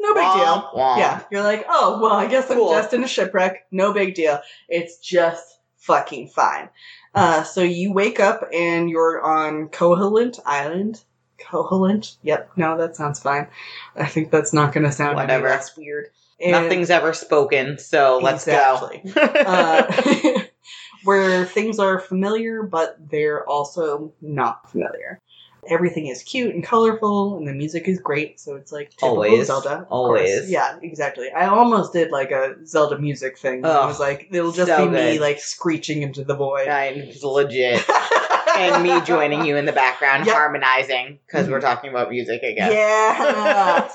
No 0.00 0.14
big 0.14 0.22
deal. 0.22 0.70
Womp. 0.74 0.98
Yeah, 0.98 1.22
you're 1.30 1.42
like, 1.44 1.64
oh, 1.68 2.00
well, 2.02 2.12
I 2.14 2.26
guess 2.26 2.48
Cool. 2.48 2.70
I'm 2.70 2.82
just 2.82 2.92
in 2.92 3.04
a 3.04 3.08
shipwreck. 3.08 3.66
No 3.70 3.92
big 3.92 4.14
deal. 4.14 4.40
It's 4.68 4.98
just 4.98 5.58
fucking 5.76 6.28
fine. 6.28 6.68
Uh, 7.14 7.44
so 7.44 7.62
you 7.62 7.92
wake 7.92 8.18
up 8.18 8.48
and 8.52 8.90
you're 8.90 9.22
on 9.22 9.68
Koholint 9.68 10.40
Island. 10.44 11.02
Koholint? 11.40 12.16
Yep, 12.22 12.52
no, 12.56 12.76
that 12.78 12.96
sounds 12.96 13.20
fine. 13.20 13.46
I 13.94 14.06
think 14.06 14.30
that's 14.30 14.52
not 14.52 14.72
going 14.72 14.84
to 14.84 14.92
sound 14.92 15.16
Whatever. 15.16 15.48
less 15.48 15.76
weird. 15.76 16.08
And- 16.42 16.52
Nothing's 16.52 16.90
ever 16.90 17.12
spoken, 17.12 17.78
so 17.78 18.18
let's 18.22 18.46
Exactly. 18.46 19.02
go. 19.12 19.20
uh, 19.46 20.42
where 21.04 21.44
things 21.46 21.78
are 21.78 21.98
familiar, 22.00 22.62
but 22.62 22.96
they're 23.10 23.48
also 23.48 24.12
not 24.20 24.70
familiar. 24.70 25.20
Everything 25.68 26.08
is 26.08 26.24
cute 26.24 26.52
and 26.54 26.64
colorful, 26.64 27.36
and 27.36 27.46
the 27.46 27.52
music 27.52 27.86
is 27.86 28.00
great. 28.00 28.40
So 28.40 28.56
it's 28.56 28.72
like 28.72 28.90
typical 28.90 29.08
Always. 29.10 29.46
Zelda. 29.46 29.86
Always. 29.90 30.38
course. 30.40 30.50
yeah, 30.50 30.76
exactly. 30.82 31.30
I 31.30 31.46
almost 31.46 31.92
did 31.92 32.10
like 32.10 32.32
a 32.32 32.56
Zelda 32.66 32.98
music 32.98 33.38
thing. 33.38 33.64
I 33.64 33.86
was 33.86 34.00
like, 34.00 34.26
it'll 34.32 34.50
just 34.50 34.66
so 34.68 34.86
be 34.88 34.92
me 34.92 35.18
like 35.20 35.38
screeching 35.38 36.02
into 36.02 36.24
the 36.24 36.34
void. 36.34 36.66
I- 36.66 36.86
it's 36.86 37.22
legit. 37.22 37.84
and 38.56 38.82
me 38.82 39.00
joining 39.02 39.44
you 39.44 39.56
in 39.56 39.64
the 39.64 39.72
background, 39.72 40.26
Yep. 40.26 40.34
harmonizing, 40.34 41.18
because 41.26 41.48
we're 41.48 41.60
talking 41.60 41.90
about 41.90 42.10
music 42.10 42.42
again. 42.42 42.72
Yeah. 42.72 43.88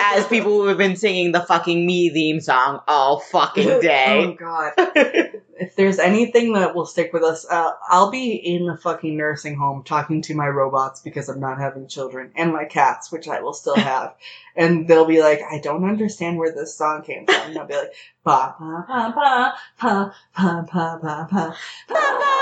As 0.00 0.26
people 0.26 0.52
who 0.52 0.66
have 0.66 0.78
been 0.78 0.96
singing 0.96 1.32
the 1.32 1.40
fucking 1.40 1.84
me 1.84 2.10
theme 2.10 2.40
song 2.40 2.80
all 2.88 3.20
fucking 3.20 3.80
day. 3.80 4.24
Oh. 4.26 4.32
God. 4.34 4.72
if 4.76 5.76
there's 5.76 5.98
anything 5.98 6.54
that 6.54 6.74
will 6.74 6.86
stick 6.86 7.12
with 7.12 7.22
us, 7.22 7.46
uh, 7.50 7.70
I'll 7.88 8.10
be 8.10 8.32
in 8.34 8.66
the 8.66 8.76
fucking 8.76 9.16
nursing 9.16 9.56
home 9.56 9.82
talking 9.84 10.22
to 10.22 10.34
my 10.34 10.48
robots 10.48 11.00
because 11.00 11.28
I'm 11.28 11.40
not 11.40 11.58
having 11.58 11.86
children 11.86 12.32
and 12.34 12.52
my 12.52 12.64
cats, 12.64 13.12
which 13.12 13.28
I 13.28 13.40
will 13.42 13.52
still 13.52 13.76
have. 13.76 14.14
and 14.56 14.88
they'll 14.88 15.06
be 15.06 15.20
like, 15.20 15.40
I 15.50 15.58
don't 15.58 15.84
understand 15.84 16.38
where 16.38 16.52
this 16.52 16.74
song 16.76 17.02
came 17.02 17.26
from. 17.26 17.50
And 17.50 17.58
I'll 17.58 17.66
be 17.66 17.74
like, 17.74 17.92
pa 18.24 18.54
pa 18.58 18.84
pa 18.86 19.12
pa 19.12 19.54
pa 19.78 20.14
pa 20.34 20.66
pa 20.66 20.98
pa 21.00 21.26
pa 21.26 21.26
pa 21.30 21.54
pa. 21.88 22.39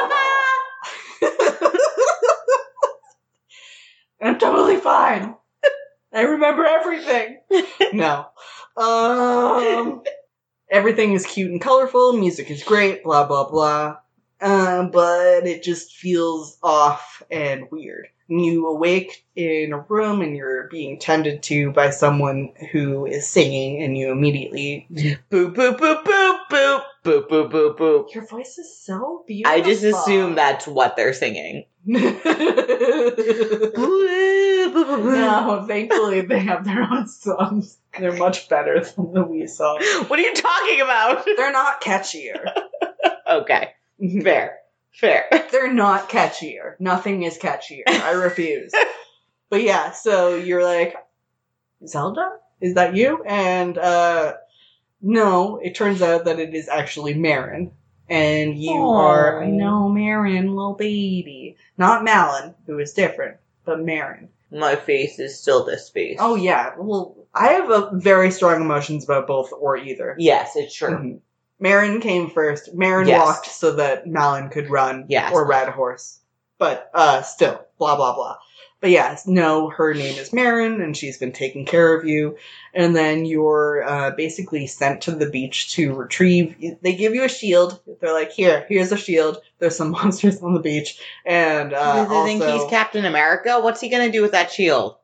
I'm 4.21 4.39
totally 4.39 4.77
fine. 4.77 5.35
I 6.13 6.23
remember 6.23 6.65
everything. 6.65 7.41
No. 7.93 8.27
Um 8.77 10.03
everything 10.71 11.13
is 11.13 11.27
cute 11.27 11.51
and 11.51 11.61
colorful, 11.61 12.13
music 12.13 12.51
is 12.51 12.63
great, 12.63 13.03
blah 13.03 13.27
blah 13.27 13.49
blah. 13.49 13.97
Um, 14.41 14.91
but 14.91 15.47
it 15.47 15.63
just 15.63 15.97
feels 15.97 16.59
off 16.63 17.23
and 17.31 17.69
weird. 17.73 18.09
You 18.29 18.67
awake 18.69 19.25
in 19.35 19.73
a 19.73 19.81
room 19.81 20.21
and 20.23 20.37
you're 20.37 20.69
being 20.69 20.99
tended 20.99 21.43
to 21.45 21.73
by 21.73 21.91
someone 21.91 22.53
who 22.71 23.07
is 23.07 23.27
singing, 23.27 23.83
and 23.83 23.97
you 23.97 24.13
immediately. 24.13 24.87
boop, 24.93 25.19
boop, 25.55 25.79
boop, 25.79 26.05
boop, 26.05 26.39
boop, 26.51 26.83
boop, 27.09 27.29
boop, 27.29 27.51
boop, 27.51 27.79
boop. 27.79 28.15
Your 28.15 28.27
voice 28.27 28.59
is 28.59 28.79
so 28.79 29.25
beautiful. 29.27 29.59
I 29.59 29.63
just 29.63 29.83
assume 29.83 30.35
that's 30.35 30.67
what 30.67 30.97
they're 30.97 31.15
singing. 31.15 31.65
no, 31.87 32.11
thankfully 35.69 36.23
they 36.23 36.41
have 36.41 36.65
their 36.65 36.83
own 36.83 37.07
songs. 37.09 37.79
They're 37.99 38.13
much 38.13 38.49
better 38.49 38.85
than 38.85 39.15
the 39.15 39.25
Wii 39.25 39.49
songs. 39.49 39.87
What 40.09 40.19
are 40.19 40.23
you 40.23 40.35
talking 40.35 40.81
about? 40.83 41.25
They're 41.37 41.53
not 41.53 41.81
catchier. 41.81 42.53
Okay, 43.27 43.73
fair, 44.23 44.59
fair. 44.93 45.25
They're 45.51 45.73
not 45.73 46.11
catchier. 46.11 46.75
Nothing 46.79 47.23
is 47.23 47.39
catchier. 47.39 47.85
I 47.89 48.13
refuse. 48.13 48.73
but 49.49 49.63
yeah, 49.63 49.93
so 49.93 50.37
you're 50.37 50.65
like, 50.65 50.95
Zelda? 51.87 52.37
Is 52.61 52.75
that 52.75 52.95
you? 52.95 53.23
And 53.25 53.79
uh 53.79 54.35
no, 55.01 55.59
it 55.63 55.75
turns 55.75 56.03
out 56.03 56.25
that 56.27 56.39
it 56.39 56.55
is 56.55 56.69
actually 56.69 57.15
Marin. 57.15 57.73
And 58.11 58.57
you 58.59 58.71
Aw. 58.73 58.97
are 58.97 59.43
I 59.45 59.51
know, 59.51 59.89
Marin, 59.91 60.55
little 60.55 60.75
baby. 60.75 61.57
Not 61.77 62.05
Malon, 62.05 62.55
who 62.67 62.79
is 62.79 62.95
different, 62.95 63.37
but 63.67 63.81
Marin. 63.81 64.31
My 64.51 64.77
face 64.77 65.19
is 65.19 65.39
still 65.39 65.65
this 65.65 65.91
face. 65.91 66.17
Oh 66.19 66.35
yeah. 66.35 66.73
Well 66.79 67.17
I 67.35 67.49
have 67.49 67.69
a 67.71 67.91
very 67.93 68.31
strong 68.31 68.63
emotions 68.63 69.05
about 69.05 69.27
both 69.27 69.53
or 69.53 69.77
either. 69.77 70.17
yes, 70.19 70.57
it's 70.57 70.75
true. 70.75 70.89
Mhm. 70.97 71.21
Marin 71.61 72.01
came 72.01 72.31
first. 72.31 72.73
Marin 72.73 73.09
Yes. 73.09 73.21
walked 73.27 73.47
so 73.47 73.73
that 73.73 74.07
Malon 74.07 74.49
could 74.49 74.71
run 74.71 75.05
Yes. 75.09 75.33
or 75.35 75.45
ride 75.47 75.69
a 75.69 75.73
horse. 75.73 76.21
But 76.57 76.91
uh 76.95 77.21
still, 77.23 77.61
blah 77.79 77.97
blah 77.97 78.15
blah. 78.15 78.37
But 78.81 78.91
yes, 78.91 79.27
no, 79.27 79.71
her 79.71 79.93
name 79.93 80.17
is 80.19 80.33
Marin 80.33 80.81
and 80.81 80.97
she's 80.97 81.19
been 81.19 81.33
taking 81.33 81.67
care 81.67 81.99
of 81.99 82.07
you. 82.07 82.37
And 82.73 82.95
then 82.95 83.25
you're 83.25 83.83
uh, 83.83 84.11
basically 84.13 84.69
sent 84.69 85.03
to 85.03 85.13
the 85.13 85.29
beach 85.29 85.73
to 85.75 85.95
retrieve. 85.95 86.79
They 86.81 86.95
give 86.95 87.13
you 87.15 87.25
a 87.25 87.29
shield. 87.29 87.81
They're 88.01 88.13
like, 88.13 88.31
here, 88.31 88.67
here's 88.69 88.93
a 88.93 88.97
shield. 88.97 89.39
There's 89.59 89.77
some 89.77 89.91
monsters 89.93 90.41
on 90.43 90.55
the 90.55 90.61
beach. 90.61 91.01
And 91.27 91.73
uh, 91.73 92.09
he 92.09 92.39
think 92.39 92.45
he's 92.45 92.71
Captain 92.71 93.05
America? 93.05 93.59
What's 93.61 93.81
he 93.81 93.89
gonna 93.89 94.13
do 94.13 94.23
with 94.23 94.33
that 94.33 94.53
shield? 94.53 94.97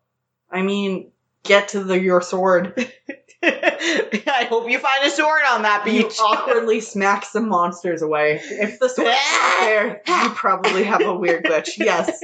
I 0.50 0.62
mean, 0.62 1.10
get 1.42 1.68
to 1.68 1.82
the 1.82 1.98
your 2.00 2.20
sword. 2.20 2.90
I 4.26 4.46
hope 4.48 4.70
you 4.70 4.78
find 4.78 5.04
a 5.04 5.10
sword 5.10 5.42
on 5.48 5.62
that 5.62 5.86
You 5.86 6.04
beach. 6.04 6.16
awkwardly 6.20 6.80
smack 6.80 7.24
some 7.24 7.48
monsters 7.48 8.02
away. 8.02 8.40
If 8.42 8.78
the 8.78 8.88
sword's 8.88 9.10
not 9.10 9.60
there, 9.60 10.02
you 10.06 10.30
probably 10.30 10.84
have 10.84 11.02
a 11.02 11.14
weird 11.14 11.44
glitch. 11.44 11.76
Yes. 11.76 12.20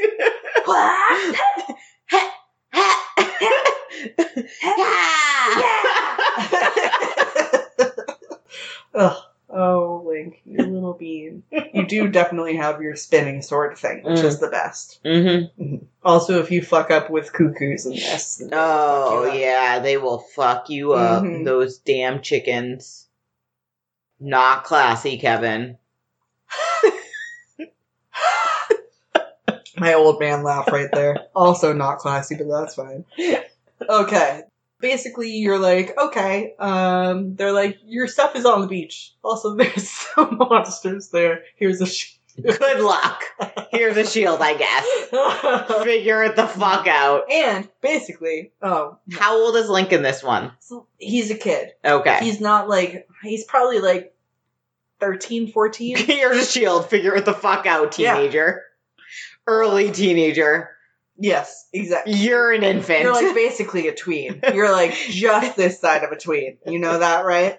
Ugh. 8.95 9.17
Oh, 9.52 10.04
Link, 10.07 10.40
you 10.45 10.59
little 10.64 10.95
bean. 10.95 11.42
You 11.73 11.87
do 11.87 12.07
definitely 12.09 12.57
have 12.57 12.80
your 12.83 12.95
spinning 12.97 13.42
sword 13.42 13.76
thing, 13.78 14.04
which 14.04 14.21
Mm. 14.21 14.25
is 14.25 14.38
the 14.38 14.49
best. 14.49 15.00
hmm 15.04 15.76
Also, 16.04 16.38
if 16.40 16.50
you 16.52 16.62
fuck 16.62 16.90
up 16.90 17.11
with 17.11 17.33
cuckoos 17.33 17.85
in 17.87 17.92
this. 17.92 18.40
Oh 18.52 19.11
fuck 19.11 19.25
you 19.25 19.30
up. 19.30 19.38
yeah, 19.38 19.78
they 19.80 19.97
will 19.97 20.19
fuck 20.21 20.71
you 20.71 20.92
up. 20.92 21.25
Mhm. 21.25 21.45
Those 21.45 21.78
damn 21.78 22.21
chickens. 22.23 23.09
Not 24.21 24.64
classy, 24.64 25.19
Kevin. 25.19 25.78
My 29.76 29.95
old 29.95 30.21
man 30.21 30.42
laugh 30.42 30.71
right 30.71 30.90
there. 30.92 31.16
Also 31.35 31.73
not 31.73 31.99
classy, 31.99 32.37
but 32.37 32.49
that's 32.49 32.75
fine. 32.75 33.04
Okay. 33.88 34.42
Basically, 34.81 35.31
you're 35.33 35.59
like, 35.59 35.97
okay, 35.99 36.55
um, 36.59 37.35
they're 37.37 37.53
like, 37.53 37.79
your 37.85 38.07
stuff 38.07 38.35
is 38.35 38.47
on 38.47 38.63
the 38.63 38.67
beach. 38.67 39.15
Also, 39.23 39.55
there's 39.57 39.89
some 39.91 40.39
monsters 40.39 41.09
there. 41.11 41.43
Here's 41.57 41.81
a 41.81 41.87
sh- 41.87 42.17
Good 42.41 42.81
luck. 42.81 43.23
Here's 43.71 43.97
a 43.99 44.07
shield, 44.07 44.41
I 44.41 44.55
guess. 44.57 45.83
Figure 45.85 46.23
it 46.23 46.37
the 46.37 46.47
fuck 46.47 46.87
out. 46.87 47.31
and 47.31 47.69
basically, 47.83 48.53
oh, 48.63 48.99
How 49.13 49.37
old 49.37 49.57
is 49.57 49.69
Link 49.69 49.93
in 49.93 50.03
this 50.03 50.23
one? 50.23 50.53
he's 50.97 51.31
a 51.31 51.35
kid. 51.35 51.73
Okay. 51.85 52.19
He's 52.23 52.41
not 52.41 52.69
like, 52.69 53.07
he's 53.23 53.45
probably 53.45 53.81
like 53.81 54.15
13, 55.01 55.53
14. 55.53 55.97
Here's 55.99 56.37
a 56.39 56.45
shield. 56.51 56.89
Figure 56.89 57.15
it 57.17 57.25
the 57.27 57.35
fuck 57.35 57.67
out, 57.67 57.99
Yeah. 57.99 58.15
teenager. 58.17 58.63
Early 59.47 59.91
teenager. 59.91 60.71
Yes, 61.21 61.69
exactly. 61.73 62.15
You're 62.15 62.53
an 62.53 62.65
infant. 62.65 63.03
You're 63.03 63.12
like 63.12 63.35
basically 63.35 63.89
a 63.89 63.95
tween. 63.95 64.41
You're 64.53 64.73
like 64.73 64.95
just 64.95 65.57
this 65.57 65.81
side 65.81 66.03
of 66.03 66.11
a 66.11 66.17
tween. 66.17 66.59
You 66.67 66.79
know 66.79 66.99
that, 66.99 67.25
right? 67.25 67.59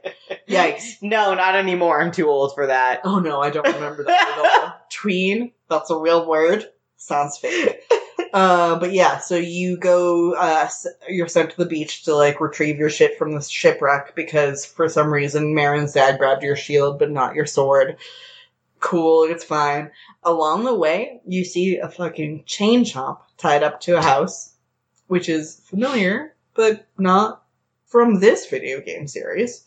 Yikes. 0.49 0.97
no, 1.01 1.33
not 1.33 1.55
anymore. 1.55 2.01
I'm 2.01 2.11
too 2.11 2.27
old 2.27 2.53
for 2.53 2.67
that. 2.67 3.01
Oh 3.03 3.19
no, 3.19 3.39
I 3.41 3.49
don't 3.49 3.67
remember 3.67 4.03
that 4.03 4.37
at 4.37 4.63
all. 4.63 4.73
Tween, 4.91 5.53
that's 5.69 5.89
a 5.89 5.97
real 5.97 6.27
word. 6.27 6.65
Sounds 6.97 7.37
fake. 7.37 7.81
Uh, 8.33 8.79
but 8.79 8.93
yeah, 8.93 9.17
so 9.17 9.35
you 9.35 9.77
go, 9.77 10.33
uh, 10.35 10.69
you're 11.09 11.27
sent 11.27 11.51
to 11.51 11.57
the 11.57 11.65
beach 11.65 12.03
to 12.03 12.15
like 12.15 12.39
retrieve 12.39 12.77
your 12.77 12.89
shit 12.89 13.17
from 13.17 13.33
the 13.33 13.41
shipwreck 13.41 14.15
because 14.15 14.65
for 14.65 14.87
some 14.87 15.11
reason 15.11 15.53
Marin's 15.53 15.93
dad 15.93 16.17
grabbed 16.17 16.43
your 16.43 16.55
shield 16.55 16.99
but 16.99 17.11
not 17.11 17.35
your 17.35 17.45
sword. 17.45 17.97
Cool, 18.81 19.25
it's 19.25 19.43
fine. 19.43 19.91
Along 20.23 20.65
the 20.65 20.75
way, 20.75 21.21
you 21.25 21.45
see 21.45 21.77
a 21.77 21.87
fucking 21.87 22.43
chain 22.45 22.83
chomp 22.83 23.19
tied 23.37 23.63
up 23.63 23.79
to 23.81 23.95
a 23.95 24.01
house, 24.01 24.55
which 25.07 25.29
is 25.29 25.61
familiar, 25.65 26.35
but 26.55 26.87
not 26.97 27.43
from 27.85 28.19
this 28.19 28.47
video 28.47 28.81
game 28.81 29.07
series. 29.07 29.65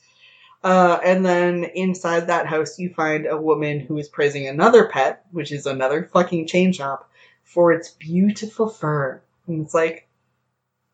Uh, 0.64 0.98
and 1.04 1.24
then 1.24 1.64
inside 1.74 2.26
that 2.26 2.46
house, 2.46 2.78
you 2.78 2.92
find 2.92 3.26
a 3.26 3.40
woman 3.40 3.78
who 3.80 3.98
is 3.98 4.08
praising 4.08 4.48
another 4.48 4.88
pet, 4.88 5.24
which 5.30 5.52
is 5.52 5.64
another 5.64 6.10
fucking 6.12 6.48
chain 6.48 6.72
chomp, 6.72 7.04
for 7.44 7.72
its 7.72 7.90
beautiful 7.90 8.68
fur. 8.68 9.22
And 9.46 9.64
it's 9.64 9.74
like, 9.74 10.08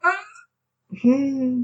uh, 0.04 0.12
hmm, 1.00 1.62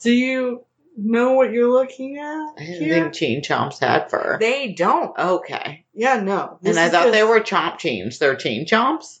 do 0.00 0.12
you 0.12 0.64
know 0.96 1.32
what 1.32 1.52
you're 1.52 1.70
looking 1.70 2.18
at? 2.18 2.24
I 2.58 2.64
didn't 2.64 2.82
here? 2.82 2.94
think 3.04 3.14
chain 3.14 3.42
chomps 3.42 3.78
had 3.78 4.10
fur. 4.10 4.38
they 4.40 4.72
don't. 4.72 5.16
okay. 5.18 5.84
Yeah, 5.94 6.20
no. 6.20 6.58
This 6.62 6.76
and 6.76 6.84
I 6.84 6.88
thought 6.88 7.12
they 7.12 7.22
were 7.24 7.40
chomp 7.40 7.78
chains. 7.78 8.18
They're 8.18 8.36
chain 8.36 8.66
chomps? 8.66 9.20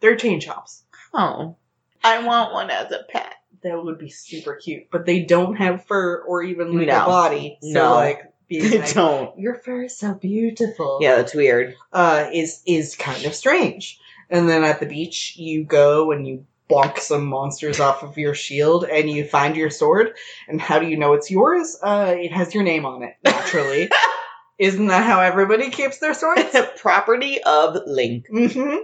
They're 0.00 0.16
chain 0.16 0.40
chops. 0.40 0.82
Oh. 1.12 1.56
I 2.02 2.24
want 2.26 2.52
one 2.52 2.70
as 2.70 2.90
a 2.92 3.04
pet. 3.08 3.34
That 3.62 3.82
would 3.82 3.98
be 3.98 4.10
super 4.10 4.56
cute, 4.56 4.90
but 4.90 5.06
they 5.06 5.20
don't 5.24 5.54
have 5.56 5.86
fur 5.86 6.18
or 6.18 6.42
even 6.42 6.76
like 6.76 6.88
No. 6.88 7.02
a 7.02 7.06
body. 7.06 7.58
So 7.62 7.68
No. 7.72 7.94
like 7.94 8.20
being 8.48 8.68
They 8.70 8.78
like, 8.80 8.92
don't. 8.92 9.38
your 9.38 9.54
fur 9.54 9.84
is 9.84 9.96
so 9.96 10.12
beautiful. 10.14 10.98
Yeah, 11.00 11.16
that's 11.16 11.34
weird. 11.34 11.74
uh, 11.92 12.28
is 12.32 12.60
is 12.66 12.94
kind 12.96 13.24
of 13.24 13.34
strange. 13.34 13.98
And 14.28 14.48
then 14.48 14.64
at 14.64 14.80
the 14.80 14.86
beach, 14.86 15.36
you 15.38 15.64
go 15.64 16.10
and 16.12 16.26
you 16.26 16.44
bonk 16.68 16.98
some 16.98 17.26
monsters 17.26 17.80
off 17.80 18.02
of 18.02 18.16
your 18.18 18.34
shield, 18.34 18.84
and 18.84 19.10
you 19.10 19.24
find 19.24 19.56
your 19.56 19.70
sword. 19.70 20.14
And 20.48 20.60
how 20.60 20.78
do 20.78 20.86
you 20.86 20.96
know 20.96 21.12
it's 21.12 21.30
yours? 21.30 21.76
Uh, 21.82 22.14
it 22.16 22.32
has 22.32 22.54
your 22.54 22.64
name 22.64 22.86
on 22.86 23.02
it, 23.02 23.16
naturally. 23.24 23.90
Isn't 24.58 24.86
that 24.86 25.04
how 25.04 25.20
everybody 25.20 25.70
keeps 25.70 25.98
their 25.98 26.14
swords? 26.14 26.56
Property 26.76 27.42
of 27.42 27.76
Link. 27.86 28.26
hmm 28.28 28.76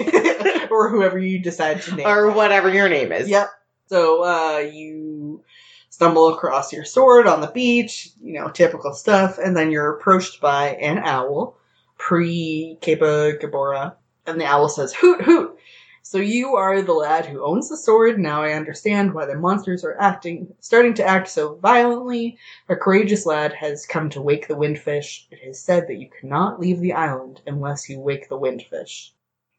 or 0.70 0.90
whoever 0.90 1.18
you 1.18 1.38
decide 1.38 1.80
to 1.82 1.94
name. 1.94 2.06
Or 2.06 2.30
whatever 2.30 2.72
your 2.72 2.88
name 2.88 3.10
is. 3.12 3.28
Yep. 3.28 3.48
So 3.86 4.22
uh, 4.22 4.58
you 4.58 5.42
stumble 5.88 6.28
across 6.28 6.72
your 6.72 6.84
sword 6.84 7.26
on 7.26 7.40
the 7.40 7.46
beach, 7.48 8.10
you 8.22 8.34
know, 8.34 8.48
typical 8.50 8.92
stuff, 8.92 9.38
and 9.38 9.56
then 9.56 9.70
you're 9.70 9.96
approached 9.96 10.40
by 10.40 10.70
an 10.74 10.98
owl, 10.98 11.56
pre 11.96 12.78
Kaepora 12.82 13.40
Gaebora, 13.40 13.94
and 14.26 14.40
the 14.40 14.44
owl 14.44 14.68
says, 14.68 14.92
Hoot, 14.94 15.22
hoot! 15.22 15.57
So 16.02 16.18
you 16.18 16.56
are 16.56 16.80
the 16.80 16.92
lad 16.92 17.26
who 17.26 17.44
owns 17.44 17.68
the 17.68 17.76
sword. 17.76 18.18
Now 18.18 18.42
I 18.42 18.52
understand 18.52 19.12
why 19.12 19.26
the 19.26 19.34
monsters 19.34 19.84
are 19.84 19.98
acting, 20.00 20.54
starting 20.60 20.94
to 20.94 21.04
act 21.04 21.28
so 21.28 21.56
violently. 21.56 22.38
A 22.68 22.76
courageous 22.76 23.26
lad 23.26 23.52
has 23.52 23.86
come 23.86 24.08
to 24.10 24.22
wake 24.22 24.48
the 24.48 24.54
windfish. 24.54 25.26
It 25.30 25.40
is 25.44 25.60
said 25.60 25.86
that 25.88 25.98
you 25.98 26.08
cannot 26.20 26.60
leave 26.60 26.80
the 26.80 26.94
island 26.94 27.42
unless 27.46 27.88
you 27.88 28.00
wake 28.00 28.28
the 28.28 28.38
windfish. 28.38 29.10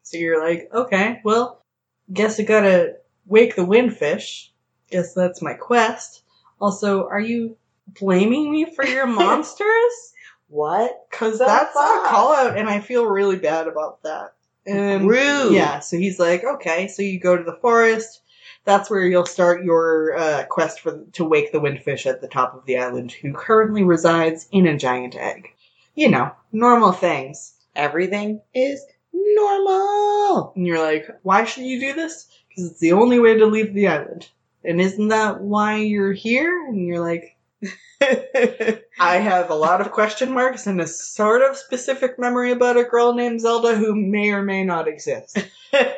So 0.03 0.17
you're 0.17 0.43
like, 0.43 0.69
okay, 0.73 1.21
well, 1.23 1.63
guess 2.11 2.39
I 2.39 2.43
gotta 2.43 2.95
wake 3.25 3.55
the 3.55 3.65
windfish. 3.65 4.49
Guess 4.89 5.13
that's 5.13 5.41
my 5.41 5.53
quest. 5.53 6.23
Also, 6.59 7.07
are 7.07 7.19
you 7.19 7.57
blaming 7.99 8.51
me 8.51 8.73
for 8.73 8.85
your 8.85 9.05
monsters? 9.21 10.13
What? 10.47 11.05
Cause 11.11 11.37
that's 11.37 11.75
a 11.75 12.03
call 12.07 12.33
out 12.33 12.57
and 12.57 12.67
I 12.67 12.79
feel 12.79 13.05
really 13.05 13.37
bad 13.37 13.67
about 13.67 14.01
that. 14.03 14.33
And 14.65 15.07
Rude. 15.07 15.53
yeah, 15.53 15.79
so 15.79 15.97
he's 15.97 16.19
like, 16.19 16.43
okay, 16.43 16.87
so 16.87 17.01
you 17.01 17.19
go 17.19 17.37
to 17.37 17.43
the 17.43 17.57
forest. 17.61 18.21
That's 18.65 18.89
where 18.89 19.05
you'll 19.05 19.25
start 19.25 19.63
your 19.63 20.15
uh, 20.15 20.45
quest 20.49 20.81
for 20.81 21.03
to 21.13 21.25
wake 21.25 21.51
the 21.51 21.61
windfish 21.61 22.05
at 22.05 22.21
the 22.21 22.27
top 22.27 22.53
of 22.53 22.65
the 22.65 22.77
island, 22.77 23.11
who 23.11 23.33
currently 23.33 23.83
resides 23.83 24.47
in 24.51 24.67
a 24.67 24.77
giant 24.77 25.15
egg. 25.15 25.49
You 25.95 26.09
know, 26.09 26.31
normal 26.51 26.91
things. 26.91 27.53
Everything 27.75 28.41
is 28.53 28.85
normal. 29.13 30.53
And 30.55 30.67
you're 30.67 30.83
like, 30.83 31.07
why 31.23 31.45
should 31.45 31.63
you 31.63 31.79
do 31.79 31.93
this? 31.93 32.27
Because 32.47 32.71
it's 32.71 32.79
the 32.79 32.93
only 32.93 33.19
way 33.19 33.37
to 33.37 33.45
leave 33.45 33.73
the 33.73 33.87
island. 33.87 34.29
And 34.63 34.81
isn't 34.81 35.07
that 35.07 35.41
why 35.41 35.77
you're 35.77 36.13
here? 36.13 36.67
And 36.67 36.85
you're 36.85 36.99
like, 36.99 37.37
I 38.01 39.17
have 39.17 39.49
a 39.49 39.55
lot 39.55 39.81
of 39.81 39.91
question 39.91 40.31
marks 40.33 40.67
and 40.67 40.79
a 40.79 40.87
sort 40.87 41.41
of 41.41 41.57
specific 41.57 42.17
memory 42.17 42.51
about 42.51 42.77
a 42.77 42.83
girl 42.83 43.13
named 43.13 43.41
Zelda 43.41 43.75
who 43.75 43.93
may 43.93 44.29
or 44.29 44.41
may 44.41 44.63
not 44.63 44.87
exist. 44.87 45.37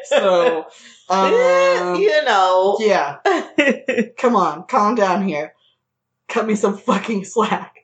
So, 0.06 0.66
um, 1.10 1.96
you 2.00 2.24
know. 2.24 2.78
yeah, 2.80 3.18
come 4.18 4.36
on, 4.36 4.66
calm 4.66 4.96
down 4.96 5.28
here. 5.28 5.54
Cut 6.28 6.48
me 6.48 6.56
some 6.56 6.78
fucking 6.78 7.26
slack. 7.26 7.78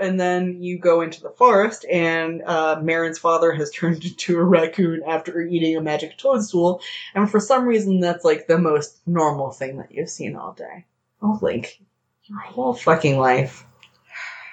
And 0.00 0.18
then 0.18 0.60
you 0.60 0.80
go 0.80 1.02
into 1.02 1.22
the 1.22 1.30
forest, 1.30 1.86
and 1.88 2.42
uh, 2.42 2.80
Marin's 2.82 3.18
father 3.18 3.52
has 3.52 3.70
turned 3.70 4.04
into 4.04 4.36
a 4.36 4.42
raccoon 4.42 5.02
after 5.06 5.40
eating 5.40 5.76
a 5.76 5.80
magic 5.80 6.18
toadstool, 6.18 6.80
and 7.14 7.30
for 7.30 7.38
some 7.38 7.64
reason, 7.64 8.00
that's 8.00 8.24
like 8.24 8.48
the 8.48 8.58
most 8.58 8.98
normal 9.06 9.52
thing 9.52 9.76
that 9.76 9.92
you've 9.92 10.10
seen 10.10 10.34
all 10.34 10.52
day. 10.52 10.84
Oh, 11.22 11.38
Link, 11.40 11.80
your 12.26 12.40
whole 12.40 12.74
fucking 12.74 13.18
life. 13.18 13.64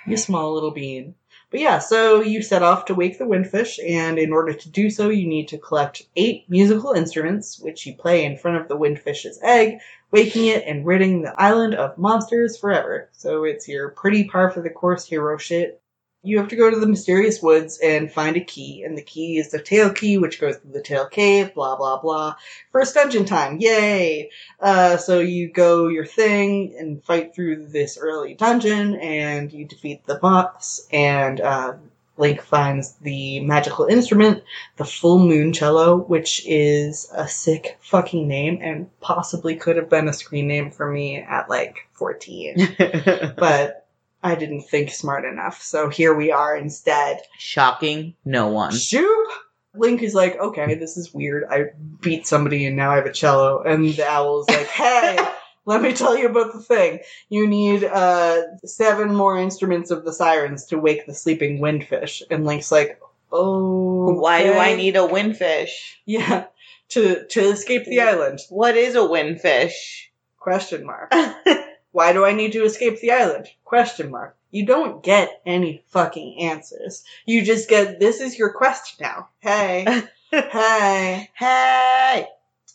You 0.05 0.17
small 0.17 0.53
little 0.53 0.71
bean. 0.71 1.15
But 1.51 1.59
yeah, 1.59 1.79
so 1.79 2.21
you 2.21 2.41
set 2.41 2.63
off 2.63 2.85
to 2.85 2.95
wake 2.95 3.17
the 3.17 3.25
windfish, 3.25 3.77
and 3.85 4.17
in 4.17 4.31
order 4.31 4.53
to 4.53 4.69
do 4.69 4.89
so, 4.89 5.09
you 5.09 5.27
need 5.27 5.49
to 5.49 5.57
collect 5.57 6.03
eight 6.15 6.45
musical 6.49 6.93
instruments, 6.93 7.59
which 7.59 7.85
you 7.85 7.93
play 7.93 8.23
in 8.23 8.37
front 8.37 8.57
of 8.57 8.69
the 8.69 8.77
windfish's 8.77 9.37
egg, 9.43 9.79
waking 10.11 10.45
it 10.45 10.63
and 10.65 10.85
ridding 10.85 11.21
the 11.21 11.39
island 11.39 11.75
of 11.75 11.97
monsters 11.97 12.57
forever. 12.57 13.09
So 13.11 13.43
it's 13.43 13.67
your 13.67 13.89
pretty 13.89 14.29
par 14.29 14.49
for 14.49 14.61
the 14.61 14.69
course 14.69 15.05
hero 15.05 15.37
shit. 15.37 15.80
You 16.23 16.37
have 16.37 16.49
to 16.49 16.55
go 16.55 16.69
to 16.69 16.79
the 16.79 16.87
mysterious 16.87 17.41
woods 17.41 17.79
and 17.83 18.11
find 18.11 18.37
a 18.37 18.43
key, 18.43 18.83
and 18.83 18.95
the 18.97 19.01
key 19.01 19.39
is 19.39 19.49
the 19.49 19.61
tail 19.61 19.91
key, 19.91 20.19
which 20.19 20.39
goes 20.39 20.57
to 20.59 20.67
the 20.67 20.81
tail 20.81 21.07
cave, 21.07 21.53
blah 21.55 21.75
blah 21.75 21.99
blah. 21.99 22.35
First 22.71 22.93
dungeon 22.93 23.25
time, 23.25 23.57
yay! 23.59 24.29
Uh, 24.59 24.97
so 24.97 25.19
you 25.19 25.51
go 25.51 25.87
your 25.87 26.05
thing 26.05 26.75
and 26.77 27.03
fight 27.03 27.33
through 27.33 27.67
this 27.67 27.97
early 27.97 28.35
dungeon, 28.35 28.95
and 28.95 29.51
you 29.51 29.65
defeat 29.65 30.05
the 30.05 30.15
boss, 30.15 30.87
and 30.91 31.41
uh, 31.41 31.73
Link 32.17 32.41
finds 32.43 32.93
the 33.01 33.39
magical 33.39 33.85
instrument, 33.85 34.43
the 34.77 34.85
full 34.85 35.17
moon 35.17 35.53
cello, 35.53 35.97
which 35.97 36.45
is 36.45 37.09
a 37.15 37.27
sick 37.27 37.79
fucking 37.81 38.27
name 38.27 38.59
and 38.61 38.89
possibly 38.99 39.55
could 39.55 39.75
have 39.75 39.89
been 39.89 40.07
a 40.07 40.13
screen 40.13 40.47
name 40.47 40.69
for 40.69 40.89
me 40.89 41.17
at 41.17 41.49
like 41.49 41.87
14. 41.93 42.75
but 43.37 43.80
I 44.23 44.35
didn't 44.35 44.63
think 44.63 44.91
smart 44.91 45.25
enough, 45.25 45.61
so 45.61 45.89
here 45.89 46.13
we 46.13 46.31
are 46.31 46.55
instead. 46.55 47.21
Shocking 47.37 48.15
no 48.23 48.49
one. 48.49 48.75
Shoop! 48.75 49.29
Link 49.73 50.03
is 50.03 50.13
like, 50.13 50.37
okay, 50.37 50.75
this 50.75 50.97
is 50.97 51.13
weird. 51.13 51.45
I 51.49 51.71
beat 52.01 52.27
somebody 52.27 52.65
and 52.65 52.75
now 52.75 52.91
I 52.91 52.97
have 52.97 53.05
a 53.05 53.11
cello. 53.11 53.63
And 53.63 53.85
the 53.85 54.05
owl 54.05 54.41
is 54.41 54.49
like, 54.49 54.67
hey, 54.67 55.17
let 55.65 55.81
me 55.81 55.93
tell 55.93 56.17
you 56.17 56.27
about 56.27 56.53
the 56.53 56.59
thing. 56.59 56.99
You 57.29 57.47
need 57.47 57.83
uh, 57.83 58.57
seven 58.65 59.15
more 59.15 59.37
instruments 59.37 59.89
of 59.89 60.03
the 60.03 60.13
sirens 60.13 60.65
to 60.67 60.77
wake 60.77 61.05
the 61.05 61.13
sleeping 61.13 61.59
windfish. 61.59 62.21
And 62.29 62.45
Link's 62.45 62.71
like, 62.71 62.99
oh. 63.31 64.13
Why 64.13 64.43
do 64.43 64.53
I 64.53 64.75
need 64.75 64.97
a 64.97 65.07
windfish? 65.07 65.95
Yeah, 66.05 66.45
to 66.89 67.25
to 67.27 67.39
escape 67.39 67.85
the 67.85 68.01
island. 68.01 68.39
What 68.49 68.75
is 68.75 68.95
a 68.95 68.99
windfish? 68.99 70.09
Question 70.37 70.85
mark. 70.85 71.13
Why 71.91 72.13
do 72.13 72.25
I 72.25 72.33
need 72.33 72.53
to 72.53 72.63
escape 72.63 72.99
the 72.99 73.11
island? 73.11 73.47
Question 73.65 74.11
mark. 74.11 74.35
You 74.51 74.65
don't 74.65 75.03
get 75.03 75.41
any 75.45 75.83
fucking 75.87 76.39
answers. 76.39 77.03
You 77.25 77.43
just 77.43 77.69
get 77.69 77.99
this 77.99 78.19
is 78.19 78.37
your 78.37 78.51
quest 78.51 78.99
now. 78.99 79.29
Hey, 79.39 79.85
hey. 80.31 81.29
hey! 81.33 82.27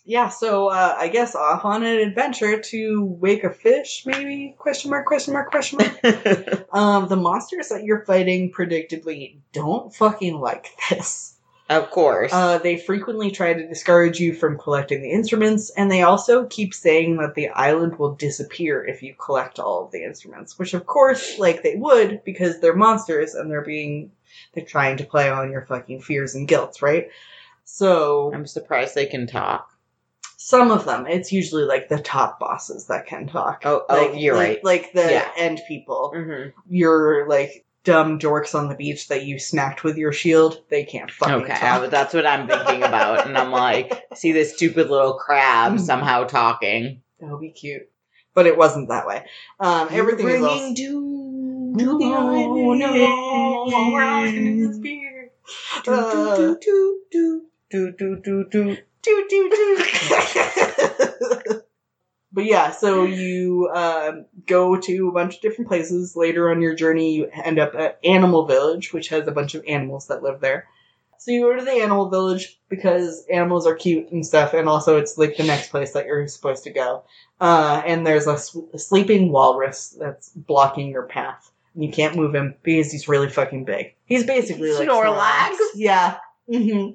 Yeah, 0.08 0.28
so 0.28 0.68
uh, 0.68 0.94
I 0.96 1.08
guess 1.08 1.34
off 1.34 1.64
on 1.64 1.82
an 1.82 1.98
adventure 1.98 2.60
to 2.60 3.04
wake 3.04 3.42
a 3.42 3.50
fish, 3.50 4.04
maybe? 4.06 4.54
Question 4.56 4.90
mark, 4.90 5.04
question 5.04 5.34
mark, 5.34 5.50
question 5.50 5.80
mark. 5.80 6.68
um, 6.72 7.08
the 7.08 7.16
monsters 7.16 7.70
that 7.70 7.82
you're 7.82 8.04
fighting 8.04 8.52
predictably 8.52 9.38
don't 9.52 9.92
fucking 9.92 10.38
like 10.38 10.68
this. 10.88 11.35
Of 11.68 11.90
course. 11.90 12.32
Uh, 12.32 12.58
they 12.58 12.76
frequently 12.76 13.30
try 13.30 13.52
to 13.52 13.66
discourage 13.68 14.20
you 14.20 14.32
from 14.34 14.58
collecting 14.58 15.02
the 15.02 15.10
instruments, 15.10 15.70
and 15.70 15.90
they 15.90 16.02
also 16.02 16.46
keep 16.46 16.72
saying 16.74 17.16
that 17.18 17.34
the 17.34 17.48
island 17.48 17.98
will 17.98 18.14
disappear 18.14 18.84
if 18.84 19.02
you 19.02 19.14
collect 19.14 19.58
all 19.58 19.84
of 19.84 19.90
the 19.92 20.04
instruments. 20.04 20.58
Which, 20.58 20.74
of 20.74 20.86
course, 20.86 21.38
like 21.38 21.62
they 21.62 21.74
would, 21.76 22.22
because 22.24 22.60
they're 22.60 22.76
monsters 22.76 23.34
and 23.34 23.50
they're 23.50 23.62
being 23.62 24.12
they're 24.54 24.64
trying 24.64 24.96
to 24.98 25.04
play 25.04 25.28
on 25.30 25.50
your 25.50 25.62
fucking 25.66 26.02
fears 26.02 26.34
and 26.34 26.46
guilt, 26.48 26.82
right? 26.82 27.08
So 27.64 28.32
I'm 28.32 28.46
surprised 28.46 28.94
they 28.94 29.06
can 29.06 29.26
talk. 29.26 29.70
some 30.38 30.70
of 30.70 30.84
them, 30.84 31.06
it's 31.08 31.32
usually 31.32 31.64
like 31.64 31.88
the 31.88 31.98
top 31.98 32.38
bosses 32.38 32.86
that 32.86 33.06
can 33.06 33.26
talk. 33.26 33.62
Oh, 33.64 33.84
oh, 33.88 33.96
like, 34.12 34.20
you're 34.20 34.36
like- 34.36 34.46
right. 34.48 34.64
Like 34.64 34.92
the 34.92 35.10
Yeah. 35.10 35.28
end 35.36 35.60
people. 35.66 36.12
hmm 36.14 36.50
Your 36.68 37.26
like 37.28 37.64
dumb 37.86 38.18
dorks 38.18 38.54
on 38.54 38.68
the 38.68 38.74
beach 38.74 39.08
that 39.08 39.24
you 39.24 39.38
smacked 39.38 39.82
with 39.84 39.96
your 39.96 40.12
shield, 40.12 40.62
they 40.68 40.84
can't 40.84 41.10
fucking 41.10 41.34
Okay, 41.36 41.54
talk. 41.54 41.62
I- 41.82 41.86
that's 41.86 42.12
what 42.12 42.26
I'm 42.26 42.46
thinking 42.48 42.82
about. 42.82 43.26
And 43.26 43.38
I'm 43.38 43.50
like, 43.52 44.04
see 44.14 44.32
this 44.32 44.52
stupid 44.54 44.90
little 44.90 45.14
crab 45.14 45.74
Mhm. 45.74 45.80
somehow 45.80 46.24
talking. 46.24 47.00
That 47.20 47.30
would 47.30 47.40
be 47.40 47.52
cute. 47.52 47.88
But 48.34 48.46
it 48.46 48.58
wasn't 48.58 48.88
that 48.90 49.06
way. 49.06 49.24
Um, 49.60 49.88
everything 49.90 50.28
is 50.28 50.42
also... 50.44 50.74
doom 50.74 51.72
No, 51.74 51.96
no, 51.96 52.32
we're 53.92 54.04
all 54.04 54.24
gonna 54.26 54.56
disappear. 54.68 55.30
Uh, 55.86 56.36
Do, 56.36 56.58
do, 56.60 57.00
do, 57.10 57.42
do, 57.70 57.92
do, 57.92 58.16
do, 58.22 58.44
do. 58.50 58.76
do, 59.02 59.26
do, 59.30 59.50
do. 59.50 59.76
But 62.36 62.44
yeah, 62.44 62.70
so 62.70 63.04
you 63.04 63.70
um, 63.74 64.26
go 64.44 64.78
to 64.78 65.08
a 65.08 65.12
bunch 65.12 65.36
of 65.36 65.40
different 65.40 65.68
places. 65.68 66.14
Later 66.14 66.50
on 66.50 66.60
your 66.60 66.74
journey, 66.74 67.14
you 67.14 67.30
end 67.32 67.58
up 67.58 67.74
at 67.74 67.98
Animal 68.04 68.44
Village, 68.44 68.92
which 68.92 69.08
has 69.08 69.26
a 69.26 69.32
bunch 69.32 69.54
of 69.54 69.64
animals 69.66 70.08
that 70.08 70.22
live 70.22 70.40
there. 70.40 70.66
So 71.16 71.30
you 71.30 71.40
go 71.40 71.56
to 71.56 71.64
the 71.64 71.70
Animal 71.70 72.10
Village 72.10 72.60
because 72.68 73.24
animals 73.32 73.66
are 73.66 73.74
cute 73.74 74.10
and 74.12 74.24
stuff, 74.24 74.52
and 74.52 74.68
also 74.68 74.98
it's 74.98 75.16
like 75.16 75.38
the 75.38 75.44
next 75.44 75.70
place 75.70 75.92
that 75.92 76.04
you're 76.04 76.28
supposed 76.28 76.64
to 76.64 76.70
go. 76.70 77.04
Uh, 77.40 77.80
and 77.86 78.06
there's 78.06 78.26
a 78.26 78.36
sleeping 78.36 79.32
walrus 79.32 79.96
that's 79.98 80.28
blocking 80.28 80.90
your 80.90 81.04
path. 81.04 81.50
And 81.74 81.84
you 81.84 81.90
can't 81.90 82.16
move 82.16 82.34
him 82.34 82.54
because 82.62 82.92
he's 82.92 83.08
really 83.08 83.30
fucking 83.30 83.64
big. 83.64 83.94
He's 84.04 84.26
basically 84.26 84.72
like 84.72 84.86
Snorlax? 84.86 85.54
Yeah. 85.74 86.18
hmm 86.46 86.90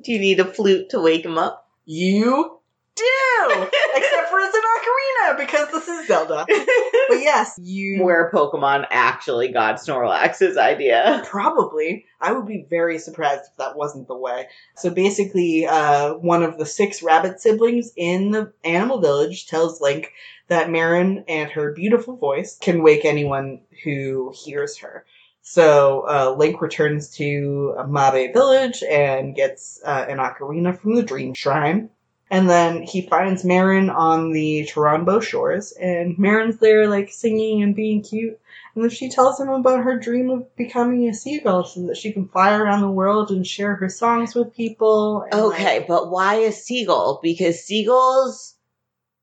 Do 0.00 0.12
you 0.12 0.18
need 0.18 0.40
a 0.40 0.46
flute 0.46 0.88
to 0.90 1.00
wake 1.02 1.26
him 1.26 1.36
up? 1.36 1.68
You 1.84 2.58
do! 2.96 3.68
Except 3.94 4.28
for 4.28 4.40
it's 4.40 4.56
an 4.56 4.62
ocarina 4.76 5.38
because 5.38 5.70
this 5.70 5.88
is 5.88 6.06
Zelda. 6.06 6.44
But 6.46 7.20
yes, 7.20 7.58
you 7.62 8.02
Where 8.02 8.30
Pokemon 8.32 8.86
actually 8.90 9.48
got 9.48 9.76
Snorlax's 9.76 10.56
idea. 10.56 11.22
Probably. 11.26 12.06
I 12.20 12.32
would 12.32 12.46
be 12.46 12.66
very 12.68 12.98
surprised 12.98 13.42
if 13.50 13.56
that 13.56 13.76
wasn't 13.76 14.08
the 14.08 14.16
way. 14.16 14.48
So 14.76 14.90
basically, 14.90 15.66
uh, 15.66 16.14
one 16.14 16.42
of 16.42 16.58
the 16.58 16.66
six 16.66 17.02
rabbit 17.02 17.40
siblings 17.40 17.92
in 17.96 18.30
the 18.30 18.52
animal 18.64 19.00
village 19.00 19.46
tells 19.46 19.80
Link 19.80 20.12
that 20.48 20.70
Marin 20.70 21.24
and 21.28 21.50
her 21.50 21.72
beautiful 21.72 22.16
voice 22.16 22.58
can 22.58 22.82
wake 22.82 23.04
anyone 23.04 23.60
who 23.84 24.32
hears 24.34 24.78
her. 24.78 25.04
So 25.42 26.06
uh, 26.08 26.34
Link 26.38 26.60
returns 26.60 27.10
to 27.16 27.74
Mabe 27.88 28.32
village 28.32 28.82
and 28.84 29.34
gets 29.34 29.80
uh, 29.84 30.06
an 30.08 30.18
ocarina 30.18 30.78
from 30.78 30.94
the 30.94 31.02
Dream 31.02 31.34
Shrine. 31.34 31.90
And 32.32 32.48
then 32.48 32.82
he 32.82 33.02
finds 33.02 33.44
Marin 33.44 33.90
on 33.90 34.32
the 34.32 34.66
Toronbo 34.66 35.22
shores, 35.22 35.72
and 35.72 36.18
Marin's 36.18 36.56
there, 36.56 36.88
like, 36.88 37.12
singing 37.12 37.62
and 37.62 37.76
being 37.76 38.02
cute. 38.02 38.40
And 38.74 38.82
then 38.82 38.90
she 38.90 39.10
tells 39.10 39.38
him 39.38 39.50
about 39.50 39.84
her 39.84 39.98
dream 39.98 40.30
of 40.30 40.56
becoming 40.56 41.06
a 41.10 41.12
seagull 41.12 41.64
so 41.64 41.86
that 41.88 41.98
she 41.98 42.10
can 42.10 42.26
fly 42.28 42.56
around 42.56 42.80
the 42.80 42.90
world 42.90 43.30
and 43.30 43.46
share 43.46 43.74
her 43.76 43.90
songs 43.90 44.34
with 44.34 44.56
people. 44.56 45.26
Okay, 45.30 45.80
like, 45.80 45.88
but 45.88 46.10
why 46.10 46.36
a 46.36 46.52
seagull? 46.52 47.20
Because 47.22 47.62
seagulls 47.62 48.54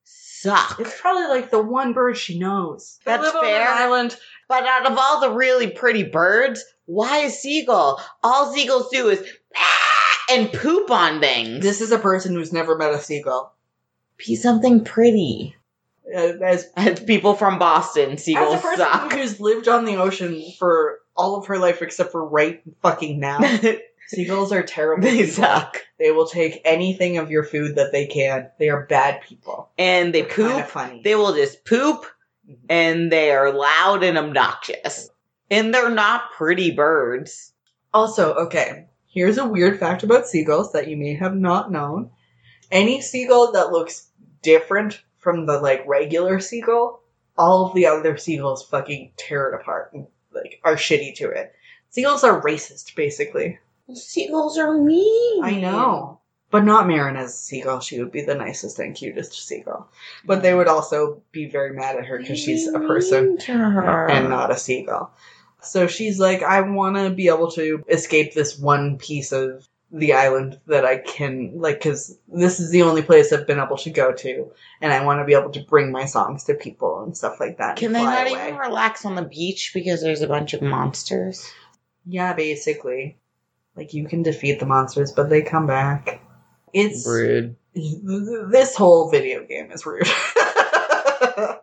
suck. 0.03 0.79
it's 0.79 1.01
probably 1.01 1.27
like 1.29 1.49
the 1.49 1.63
one 1.63 1.93
bird 1.93 2.15
she 2.15 2.37
knows. 2.37 2.99
They 3.05 3.13
That's 3.13 3.23
live 3.23 3.35
on 3.37 3.45
an 3.45 3.51
fair. 3.51 3.67
island. 3.69 4.17
But 4.47 4.65
out 4.67 4.85
of 4.85 4.97
all 4.99 5.19
the 5.19 5.31
really 5.31 5.71
pretty 5.71 6.03
birds, 6.03 6.63
why 6.85 7.19
a 7.19 7.29
seagull? 7.31 8.01
All 8.23 8.53
seagulls 8.53 8.89
do 8.91 9.09
is 9.09 9.27
and 10.31 10.51
poop 10.51 10.89
on 10.91 11.19
things. 11.19 11.61
This 11.63 11.81
is 11.81 11.91
a 11.91 11.99
person 11.99 12.33
who's 12.33 12.53
never 12.53 12.77
met 12.77 12.93
a 12.93 12.99
seagull. 12.99 13.53
Be 14.17 14.35
something 14.35 14.83
pretty. 14.83 15.55
Uh, 16.13 16.33
as, 16.43 16.67
As 16.75 16.99
people 16.99 17.35
from 17.35 17.59
Boston, 17.59 18.11
as 18.13 18.23
seagulls 18.23 18.55
a 18.55 18.61
person 18.61 18.77
suck. 18.79 19.13
who's 19.13 19.39
lived 19.39 19.67
on 19.67 19.85
the 19.85 19.97
ocean 19.97 20.43
for 20.57 20.99
all 21.15 21.35
of 21.37 21.45
her 21.47 21.57
life 21.59 21.81
except 21.81 22.11
for 22.11 22.25
right 22.27 22.61
fucking 22.81 23.19
now, 23.19 23.39
seagulls 24.07 24.51
are 24.51 24.63
terrible. 24.63 25.03
they 25.03 25.17
people. 25.25 25.43
suck. 25.43 25.77
They 25.99 26.09
will 26.11 26.25
take 26.27 26.61
anything 26.65 27.17
of 27.17 27.29
your 27.29 27.43
food 27.43 27.75
that 27.75 27.91
they 27.91 28.07
can. 28.07 28.49
They 28.57 28.69
are 28.69 28.85
bad 28.87 29.21
people. 29.21 29.69
And 29.77 30.13
they 30.13 30.21
They're 30.23 30.29
poop. 30.63 30.67
funny. 30.67 31.01
They 31.03 31.13
will 31.15 31.33
just 31.35 31.63
poop 31.63 32.05
and 32.69 33.11
they 33.11 33.29
are 33.31 33.51
loud 33.53 34.03
and 34.03 34.17
obnoxious. 34.17 35.11
And 35.51 35.71
they're 35.73 35.91
not 35.91 36.31
pretty 36.31 36.71
birds. 36.71 37.53
Also, 37.93 38.33
okay, 38.33 38.87
here's 39.09 39.37
a 39.37 39.47
weird 39.47 39.79
fact 39.79 40.03
about 40.03 40.27
seagulls 40.27 40.71
that 40.71 40.87
you 40.87 40.95
may 40.95 41.15
have 41.15 41.35
not 41.35 41.71
known. 41.71 42.11
Any 42.71 43.01
seagull 43.01 43.51
that 43.51 43.71
looks 43.71 44.07
different 44.41 45.01
from 45.17 45.45
the 45.45 45.59
like 45.59 45.83
regular 45.85 46.39
seagull, 46.39 47.01
all 47.37 47.67
of 47.67 47.75
the 47.75 47.87
other 47.87 48.15
seagulls 48.17 48.63
fucking 48.63 49.11
tear 49.17 49.49
it 49.49 49.59
apart 49.59 49.91
and 49.93 50.07
like 50.33 50.61
are 50.63 50.75
shitty 50.75 51.15
to 51.15 51.29
it. 51.29 51.53
Seagulls 51.89 52.23
are 52.23 52.41
racist, 52.41 52.95
basically. 52.95 53.59
Seagulls 53.93 54.57
are 54.57 54.77
mean. 54.77 55.43
I 55.43 55.59
know. 55.59 56.19
But 56.51 56.63
not 56.63 56.87
Marin 56.87 57.15
as 57.15 57.33
a 57.33 57.37
seagull. 57.37 57.79
She 57.79 57.99
would 57.99 58.11
be 58.11 58.23
the 58.23 58.35
nicest 58.35 58.79
and 58.79 58.95
cutest 58.95 59.33
seagull. 59.47 59.87
But 60.25 60.41
they 60.41 60.53
would 60.53 60.67
also 60.67 61.21
be 61.31 61.47
very 61.47 61.75
mad 61.75 61.95
at 61.95 62.05
her 62.05 62.17
because 62.17 62.39
she's 62.39 62.67
a 62.67 62.79
person 62.79 63.37
and 63.47 64.29
not 64.29 64.51
a 64.51 64.57
seagull. 64.57 65.11
So 65.61 65.87
she's 65.87 66.19
like, 66.19 66.41
I 66.41 66.61
want 66.61 66.95
to 66.95 67.09
be 67.09 67.27
able 67.27 67.51
to 67.51 67.83
escape 67.89 68.33
this 68.33 68.57
one 68.57 68.97
piece 68.97 69.31
of 69.31 69.67
the 69.91 70.13
island 70.13 70.59
that 70.67 70.85
I 70.85 70.97
can, 70.97 71.53
like, 71.55 71.79
because 71.79 72.17
this 72.27 72.59
is 72.59 72.69
the 72.69 72.83
only 72.83 73.01
place 73.01 73.33
I've 73.33 73.47
been 73.47 73.59
able 73.59 73.77
to 73.77 73.89
go 73.89 74.13
to, 74.13 74.51
and 74.81 74.93
I 74.93 75.03
want 75.03 75.19
to 75.19 75.25
be 75.25 75.33
able 75.33 75.49
to 75.51 75.61
bring 75.61 75.91
my 75.91 76.05
songs 76.05 76.43
to 76.45 76.53
people 76.53 77.03
and 77.03 77.17
stuff 77.17 77.39
like 77.39 77.57
that. 77.57 77.77
Can 77.77 77.93
they 77.93 78.03
not 78.03 78.27
away. 78.27 78.47
even 78.47 78.57
relax 78.57 79.03
on 79.05 79.15
the 79.15 79.23
beach 79.23 79.71
because 79.73 80.01
there's 80.01 80.21
a 80.21 80.27
bunch 80.27 80.53
of 80.53 80.61
monsters? 80.61 81.51
Yeah, 82.05 82.33
basically. 82.33 83.17
Like, 83.75 83.93
you 83.93 84.07
can 84.07 84.23
defeat 84.23 84.59
the 84.59 84.65
monsters, 84.65 85.11
but 85.11 85.29
they 85.29 85.41
come 85.41 85.65
back. 85.65 86.21
It's. 86.73 87.07
Rude. 87.07 87.55
This 87.73 88.75
whole 88.75 89.09
video 89.09 89.45
game 89.45 89.71
is 89.71 89.85
rude. 89.85 90.07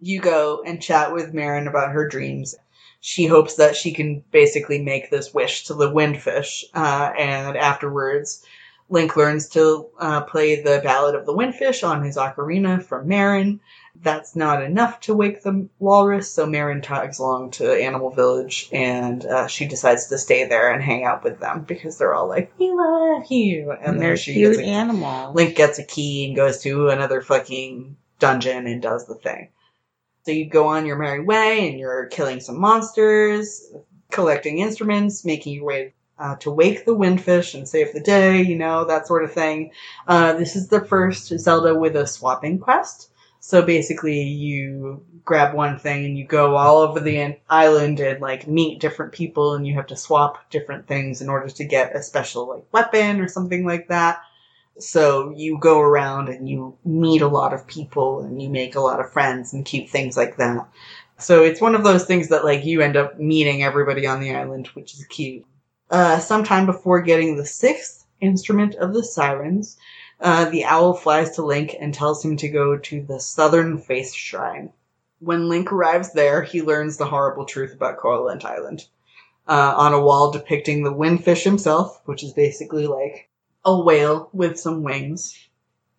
you 0.00 0.20
go 0.20 0.62
and 0.66 0.82
chat 0.82 1.12
with 1.12 1.32
Marin 1.32 1.68
about 1.68 1.92
her 1.92 2.08
dreams. 2.08 2.54
She 3.06 3.26
hopes 3.26 3.56
that 3.56 3.76
she 3.76 3.92
can 3.92 4.24
basically 4.30 4.80
make 4.80 5.10
this 5.10 5.34
wish 5.34 5.64
to 5.64 5.74
the 5.74 5.90
windfish, 5.90 6.64
uh, 6.74 7.12
and 7.18 7.54
afterwards, 7.54 8.42
Link 8.88 9.14
learns 9.14 9.46
to 9.50 9.88
uh, 9.98 10.22
play 10.22 10.62
the 10.62 10.80
Ballad 10.82 11.14
of 11.14 11.26
the 11.26 11.34
Windfish 11.34 11.86
on 11.86 12.02
his 12.02 12.16
ocarina 12.16 12.82
from 12.82 13.06
Marin. 13.06 13.60
That's 13.94 14.34
not 14.34 14.62
enough 14.62 15.00
to 15.00 15.14
wake 15.14 15.42
the 15.42 15.68
walrus, 15.78 16.30
so 16.30 16.46
Marin 16.46 16.80
tags 16.80 17.18
along 17.18 17.50
to 17.52 17.74
Animal 17.74 18.08
Village, 18.08 18.70
and 18.72 19.22
uh, 19.26 19.48
she 19.48 19.66
decides 19.66 20.06
to 20.06 20.16
stay 20.16 20.46
there 20.46 20.72
and 20.72 20.82
hang 20.82 21.04
out 21.04 21.22
with 21.22 21.40
them 21.40 21.64
because 21.68 21.98
they're 21.98 22.14
all 22.14 22.28
like, 22.28 22.54
"We 22.58 22.70
love 22.72 23.30
you," 23.30 23.70
and, 23.70 23.84
And 23.84 24.00
they're 24.00 24.16
she 24.16 24.32
cute 24.32 24.56
gets 24.56 24.66
a 24.66 24.70
animals. 24.70 25.36
Link 25.36 25.56
gets 25.56 25.78
a 25.78 25.84
key 25.84 26.28
and 26.28 26.36
goes 26.36 26.62
to 26.62 26.88
another 26.88 27.20
fucking 27.20 27.98
dungeon 28.18 28.66
and 28.66 28.80
does 28.80 29.04
the 29.04 29.14
thing. 29.14 29.50
So 30.24 30.32
you 30.32 30.46
go 30.46 30.68
on 30.68 30.86
your 30.86 30.96
merry 30.96 31.22
way 31.22 31.68
and 31.68 31.78
you're 31.78 32.06
killing 32.06 32.40
some 32.40 32.58
monsters, 32.58 33.70
collecting 34.10 34.58
instruments, 34.58 35.24
making 35.24 35.54
your 35.54 35.64
way 35.64 35.92
uh, 36.18 36.36
to 36.36 36.50
wake 36.50 36.86
the 36.86 36.96
windfish 36.96 37.54
and 37.54 37.68
save 37.68 37.92
the 37.92 38.00
day, 38.00 38.40
you 38.40 38.56
know, 38.56 38.86
that 38.86 39.06
sort 39.06 39.24
of 39.24 39.32
thing. 39.32 39.72
Uh, 40.08 40.32
this 40.32 40.56
is 40.56 40.68
the 40.68 40.84
first 40.84 41.28
Zelda 41.38 41.74
with 41.74 41.94
a 41.96 42.06
swapping 42.06 42.58
quest. 42.58 43.10
So 43.40 43.60
basically, 43.60 44.22
you 44.22 45.04
grab 45.22 45.54
one 45.54 45.78
thing 45.78 46.06
and 46.06 46.16
you 46.16 46.26
go 46.26 46.56
all 46.56 46.78
over 46.78 47.00
the 47.00 47.36
island 47.50 48.00
and 48.00 48.18
like 48.18 48.48
meet 48.48 48.80
different 48.80 49.12
people, 49.12 49.52
and 49.52 49.66
you 49.66 49.74
have 49.74 49.88
to 49.88 49.96
swap 49.96 50.48
different 50.48 50.86
things 50.86 51.20
in 51.20 51.28
order 51.28 51.50
to 51.50 51.64
get 51.64 51.94
a 51.94 52.02
special 52.02 52.48
like 52.48 52.64
weapon 52.72 53.20
or 53.20 53.28
something 53.28 53.66
like 53.66 53.88
that. 53.88 54.22
So 54.78 55.32
you 55.36 55.58
go 55.58 55.80
around 55.80 56.28
and 56.28 56.48
you 56.48 56.76
meet 56.84 57.22
a 57.22 57.28
lot 57.28 57.52
of 57.52 57.66
people 57.66 58.20
and 58.20 58.42
you 58.42 58.48
make 58.48 58.74
a 58.74 58.80
lot 58.80 59.00
of 59.00 59.12
friends 59.12 59.52
and 59.52 59.64
cute 59.64 59.88
things 59.88 60.16
like 60.16 60.36
that. 60.38 60.68
So 61.18 61.44
it's 61.44 61.60
one 61.60 61.74
of 61.74 61.84
those 61.84 62.04
things 62.04 62.28
that 62.28 62.44
like 62.44 62.64
you 62.64 62.80
end 62.80 62.96
up 62.96 63.18
meeting 63.18 63.62
everybody 63.62 64.06
on 64.06 64.20
the 64.20 64.34
island, 64.34 64.66
which 64.68 64.94
is 64.94 65.04
cute. 65.06 65.44
Uh, 65.90 66.18
sometime 66.18 66.66
before 66.66 67.02
getting 67.02 67.36
the 67.36 67.46
sixth 67.46 68.04
instrument 68.20 68.74
of 68.76 68.92
the 68.92 69.04
sirens, 69.04 69.76
uh, 70.20 70.46
the 70.46 70.64
owl 70.64 70.94
flies 70.94 71.30
to 71.32 71.44
Link 71.44 71.76
and 71.78 71.94
tells 71.94 72.24
him 72.24 72.36
to 72.38 72.48
go 72.48 72.76
to 72.76 73.02
the 73.02 73.20
Southern 73.20 73.78
Face 73.78 74.14
Shrine. 74.14 74.72
When 75.20 75.48
Link 75.48 75.72
arrives 75.72 76.12
there, 76.12 76.42
he 76.42 76.62
learns 76.62 76.96
the 76.96 77.06
horrible 77.06 77.44
truth 77.44 77.72
about 77.72 77.98
Koholint 77.98 78.44
Island. 78.44 78.86
Uh, 79.46 79.74
on 79.76 79.92
a 79.92 80.00
wall 80.00 80.30
depicting 80.30 80.82
the 80.82 80.92
windfish 80.92 81.44
himself, 81.44 82.00
which 82.06 82.24
is 82.24 82.32
basically 82.32 82.86
like 82.86 83.28
a 83.64 83.78
whale 83.80 84.28
with 84.32 84.58
some 84.58 84.82
wings. 84.82 85.38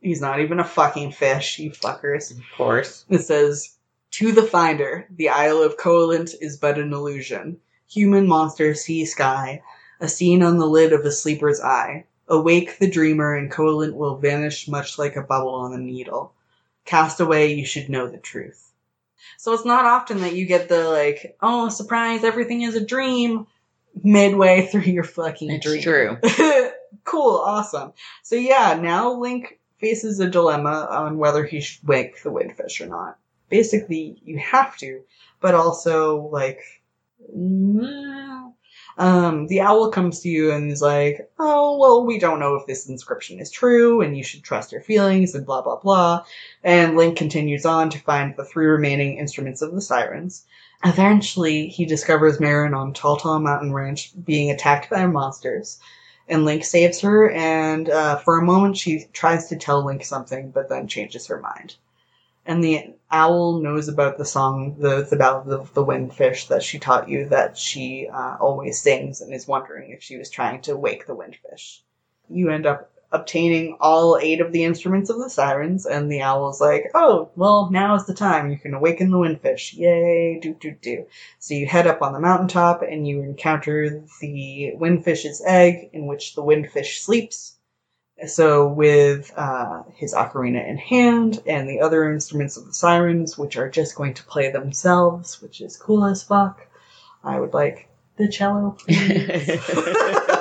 He's 0.01 0.21
not 0.21 0.39
even 0.39 0.59
a 0.59 0.63
fucking 0.63 1.11
fish, 1.13 1.57
you 1.59 1.71
fuckers. 1.71 2.31
Of 2.31 2.43
course. 2.55 3.05
It 3.09 3.19
says, 3.23 3.75
To 4.11 4.31
the 4.31 4.43
finder, 4.43 5.07
the 5.09 5.29
Isle 5.29 5.63
of 5.63 5.77
Koholint 5.77 6.35
is 6.41 6.57
but 6.57 6.77
an 6.77 6.93
illusion. 6.93 7.57
Human 7.89 8.27
monster, 8.27 8.73
sea 8.75 9.05
sky, 9.05 9.61
a 9.99 10.07
scene 10.07 10.43
on 10.43 10.57
the 10.57 10.67
lid 10.67 10.93
of 10.93 11.05
a 11.05 11.11
sleeper's 11.11 11.61
eye. 11.61 12.05
Awake 12.27 12.79
the 12.79 12.89
dreamer, 12.89 13.35
and 13.35 13.51
Koholint 13.51 13.93
will 13.93 14.17
vanish 14.17 14.67
much 14.67 14.97
like 14.97 15.15
a 15.15 15.21
bubble 15.21 15.53
on 15.53 15.73
a 15.73 15.77
needle. 15.77 16.33
Cast 16.83 17.19
away, 17.19 17.53
you 17.53 17.65
should 17.65 17.89
know 17.89 18.07
the 18.07 18.17
truth. 18.17 18.71
So 19.37 19.53
it's 19.53 19.65
not 19.65 19.85
often 19.85 20.21
that 20.21 20.33
you 20.35 20.45
get 20.45 20.69
the, 20.69 20.89
like, 20.89 21.35
oh, 21.41 21.69
surprise, 21.69 22.23
everything 22.23 22.61
is 22.63 22.75
a 22.75 22.85
dream, 22.85 23.47
midway 24.03 24.67
through 24.67 24.81
your 24.81 25.03
fucking 25.03 25.49
It's 25.51 25.65
dream. 25.65 25.81
true. 25.81 26.17
cool, 27.05 27.37
awesome. 27.37 27.93
So 28.23 28.35
yeah, 28.35 28.77
now 28.81 29.13
Link 29.13 29.59
faces 29.79 30.19
a 30.19 30.29
dilemma 30.29 30.87
on 30.89 31.17
whether 31.17 31.45
he 31.45 31.61
should 31.61 31.87
wake 31.87 32.21
the 32.23 32.31
windfish 32.31 32.81
or 32.81 32.87
not. 32.87 33.17
Basically, 33.49 34.21
you 34.23 34.37
have 34.39 34.75
to, 34.77 35.01
but 35.39 35.55
also 35.55 36.29
like, 36.31 36.59
Um, 38.97 39.47
the 39.47 39.59
owl 39.59 39.89
comes 39.89 40.21
to 40.21 40.29
you 40.29 40.51
and 40.51 40.71
is 40.71 40.81
like, 40.81 41.29
"Oh, 41.37 41.77
well, 41.77 42.05
we 42.05 42.17
don't 42.17 42.39
know 42.39 42.55
if 42.55 42.65
this 42.65 42.87
inscription 42.87 43.39
is 43.41 43.51
true, 43.51 44.01
and 44.01 44.15
you 44.15 44.23
should 44.23 44.43
trust 44.43 44.71
your 44.71 44.79
feelings," 44.81 45.35
and 45.35 45.45
blah 45.45 45.61
blah 45.61 45.75
blah. 45.77 46.23
And 46.63 46.95
Link 46.95 47.17
continues 47.17 47.65
on 47.65 47.89
to 47.89 47.99
find 47.99 48.35
the 48.35 48.45
three 48.45 48.67
remaining 48.67 49.17
instruments 49.17 49.61
of 49.61 49.73
the 49.73 49.81
sirens. 49.81 50.45
Eventually, 50.85 51.67
he 51.67 51.85
discovers 51.85 52.39
Marin 52.39 52.73
on 52.73 52.93
Tal 52.93 53.17
Tal 53.17 53.39
Mountain 53.39 53.73
Ranch 53.73 54.13
being 54.23 54.49
attacked 54.49 54.89
by 54.89 55.05
monsters, 55.07 55.79
and 56.27 56.45
Link 56.45 56.65
saves 56.65 57.01
her. 57.01 57.29
And 57.31 57.89
uh, 57.89 58.17
for 58.17 58.37
a 58.37 58.45
moment, 58.45 58.77
she 58.77 59.05
tries 59.13 59.47
to 59.49 59.55
tell 59.55 59.85
Link 59.85 60.03
something, 60.03 60.51
but 60.51 60.69
then 60.69 60.87
changes 60.87 61.27
her 61.27 61.39
mind. 61.39 61.75
And 62.45 62.63
the 62.63 62.93
owl 63.09 63.59
knows 63.59 63.87
about 63.87 64.17
the 64.17 64.25
song, 64.25 64.75
the 64.77 65.07
the 65.09 65.15
ballad 65.15 65.47
of 65.47 65.73
the 65.73 65.83
windfish 65.83 66.47
that 66.47 66.61
she 66.61 66.77
taught 66.77 67.09
you, 67.09 67.27
that 67.29 67.57
she 67.57 68.07
uh, 68.07 68.37
always 68.39 68.79
sings, 68.79 69.21
and 69.21 69.33
is 69.33 69.47
wondering 69.47 69.91
if 69.91 70.03
she 70.03 70.17
was 70.17 70.29
trying 70.29 70.61
to 70.61 70.77
wake 70.77 71.07
the 71.07 71.15
windfish. 71.15 71.81
You 72.29 72.51
end 72.51 72.67
up 72.67 72.91
obtaining 73.15 73.77
all 73.79 74.19
eight 74.21 74.41
of 74.41 74.51
the 74.51 74.63
instruments 74.63 75.09
of 75.09 75.17
the 75.17 75.29
sirens, 75.29 75.85
and 75.85 76.11
the 76.11 76.21
owl's 76.21 76.61
like, 76.61 76.91
"Oh, 76.93 77.29
well, 77.35 77.69
now 77.71 77.95
is 77.95 78.05
the 78.05 78.13
time. 78.13 78.51
You 78.51 78.57
can 78.57 78.73
awaken 78.73 79.11
the 79.11 79.17
windfish. 79.17 79.73
Yay! 79.73 80.39
Do 80.41 80.53
do 80.53 80.71
do." 80.71 81.05
So 81.39 81.53
you 81.53 81.65
head 81.65 81.87
up 81.87 82.01
on 82.01 82.13
the 82.13 82.19
mountaintop, 82.19 82.81
and 82.81 83.07
you 83.07 83.21
encounter 83.21 84.03
the 84.21 84.73
windfish's 84.75 85.41
egg, 85.45 85.89
in 85.93 86.05
which 86.07 86.35
the 86.35 86.43
windfish 86.43 86.99
sleeps. 87.01 87.55
So 88.27 88.67
with 88.67 89.31
uh, 89.37 89.83
his 89.93 90.13
ocarina 90.13 90.65
in 90.67 90.77
hand 90.77 91.41
and 91.45 91.67
the 91.67 91.81
other 91.81 92.11
instruments 92.11 92.55
of 92.55 92.65
the 92.65 92.73
sirens, 92.73 93.37
which 93.37 93.57
are 93.57 93.69
just 93.69 93.95
going 93.95 94.13
to 94.13 94.23
play 94.23 94.51
themselves, 94.51 95.41
which 95.41 95.59
is 95.59 95.75
cool 95.75 96.05
as 96.05 96.23
fuck. 96.23 96.65
I 97.23 97.39
would 97.39 97.53
like 97.53 97.89
the 98.17 98.29
cello, 98.29 98.77
please. 98.79 100.29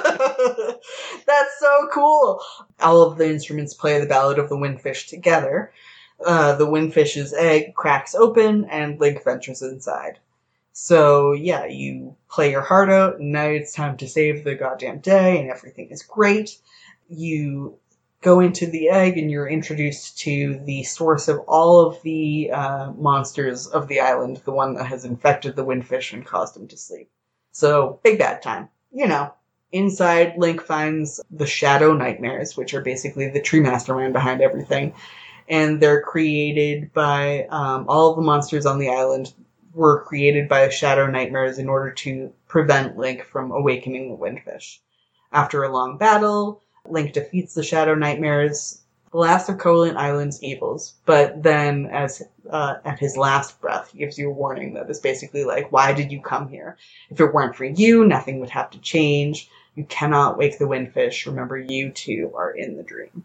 That's 1.27 1.59
so 1.59 1.89
cool. 1.93 2.41
All 2.81 3.03
of 3.03 3.19
the 3.19 3.29
instruments 3.31 3.75
play 3.75 4.01
the 4.01 4.07
Ballad 4.07 4.39
of 4.39 4.49
the 4.49 4.57
Windfish 4.57 5.09
together. 5.09 5.73
Uh, 6.25 6.55
the 6.55 6.67
windfish's 6.67 7.33
egg 7.35 7.75
cracks 7.75 8.15
open 8.15 8.65
and 8.67 9.01
Link 9.01 9.23
ventures 9.25 9.63
inside. 9.63 10.19
So 10.73 11.33
yeah, 11.33 11.67
you 11.67 12.17
play 12.31 12.51
your 12.51 12.61
heart 12.61 12.91
out, 12.91 13.19
and 13.19 13.33
now 13.33 13.47
it's 13.47 13.73
time 13.73 13.97
to 13.99 14.09
save 14.09 14.43
the 14.45 14.55
goddamn 14.55 15.01
day, 15.01 15.41
and 15.41 15.51
everything 15.51 15.91
is 15.91 16.03
great. 16.03 16.59
You 17.09 17.79
go 18.23 18.41
into 18.41 18.67
the 18.67 18.89
egg, 18.89 19.19
and 19.19 19.31
you're 19.31 19.49
introduced 19.49 20.19
to 20.21 20.61
the 20.65 20.83
source 20.85 21.29
of 21.29 21.41
all 21.41 21.87
of 21.87 22.03
the 22.03 22.51
uh, 22.53 22.93
monsters 22.93 23.67
of 23.67 23.89
the 23.89 24.01
island, 24.01 24.41
the 24.45 24.53
one 24.53 24.75
that 24.75 24.87
has 24.87 25.05
infected 25.05 25.57
the 25.57 25.65
windfish 25.65 26.13
and 26.13 26.25
caused 26.25 26.57
him 26.57 26.67
to 26.69 26.77
sleep. 26.77 27.11
So 27.53 28.01
big 28.03 28.19
bad 28.19 28.43
time, 28.43 28.69
you 28.93 29.07
know. 29.07 29.33
Inside, 29.75 30.35
Link 30.39 30.63
finds 30.63 31.21
the 31.33 31.47
Shadow 31.47 31.95
Nightmares, 31.95 32.57
which 32.57 32.75
are 32.75 32.81
basically 32.81 33.29
the 33.29 33.43
tree 33.43 33.59
mastermind 33.59 34.13
behind 34.13 34.41
everything. 34.41 34.95
And 35.49 35.81
they're 35.81 36.01
created 36.01 36.93
by 36.93 37.47
um, 37.51 37.85
all 37.89 38.15
the 38.15 38.23
monsters 38.23 38.67
on 38.67 38.79
the 38.79 38.89
island 38.89 39.33
were 39.75 40.05
created 40.05 40.49
by 40.49 40.65
the 40.65 40.71
Shadow 40.71 41.09
Nightmares 41.09 41.59
in 41.59 41.69
order 41.69 41.91
to 41.91 42.33
prevent 42.47 42.97
Link 42.97 43.25
from 43.25 43.51
awakening 43.51 44.11
the 44.11 44.17
Windfish. 44.17 44.79
After 45.33 45.65
a 45.65 45.73
long 45.73 45.99
battle, 45.99 46.63
Link 46.89 47.13
defeats 47.13 47.55
the 47.55 47.65
Shadow 47.65 47.97
Nightmares, 47.97 48.81
the 49.11 49.19
last 49.19 49.49
of 49.49 49.57
Koholint 49.57 49.97
Island's 49.97 50.41
evils, 50.41 50.95
but 51.05 51.43
then, 51.43 51.87
as 51.87 52.23
uh, 52.49 52.77
at 52.85 53.01
his 53.01 53.17
last 53.17 53.61
breath, 53.61 53.91
he 53.91 53.99
gives 53.99 54.19
you 54.19 54.31
a 54.31 54.33
warning 54.33 54.75
that 54.75 54.89
is 54.89 55.01
basically 55.01 55.45
like, 55.45 55.73
"Why 55.73 55.93
did 55.93 56.13
you 56.13 56.21
come 56.21 56.49
here? 56.49 56.77
If 57.11 57.21
it 57.21 57.35
weren't 57.35 57.57
for 57.57 57.65
you, 57.65 58.05
nothing 58.05 58.39
would 58.39 58.51
have 58.51 58.71
to 58.71 58.79
change. 58.79 59.49
You 59.75 59.85
cannot 59.85 60.39
wake 60.39 60.59
the 60.59 60.67
windfish. 60.67 61.27
Remember, 61.27 61.59
you 61.59 61.91
too 61.91 62.33
are 62.37 62.51
in 62.51 62.77
the 62.77 62.83
dream. 62.83 63.25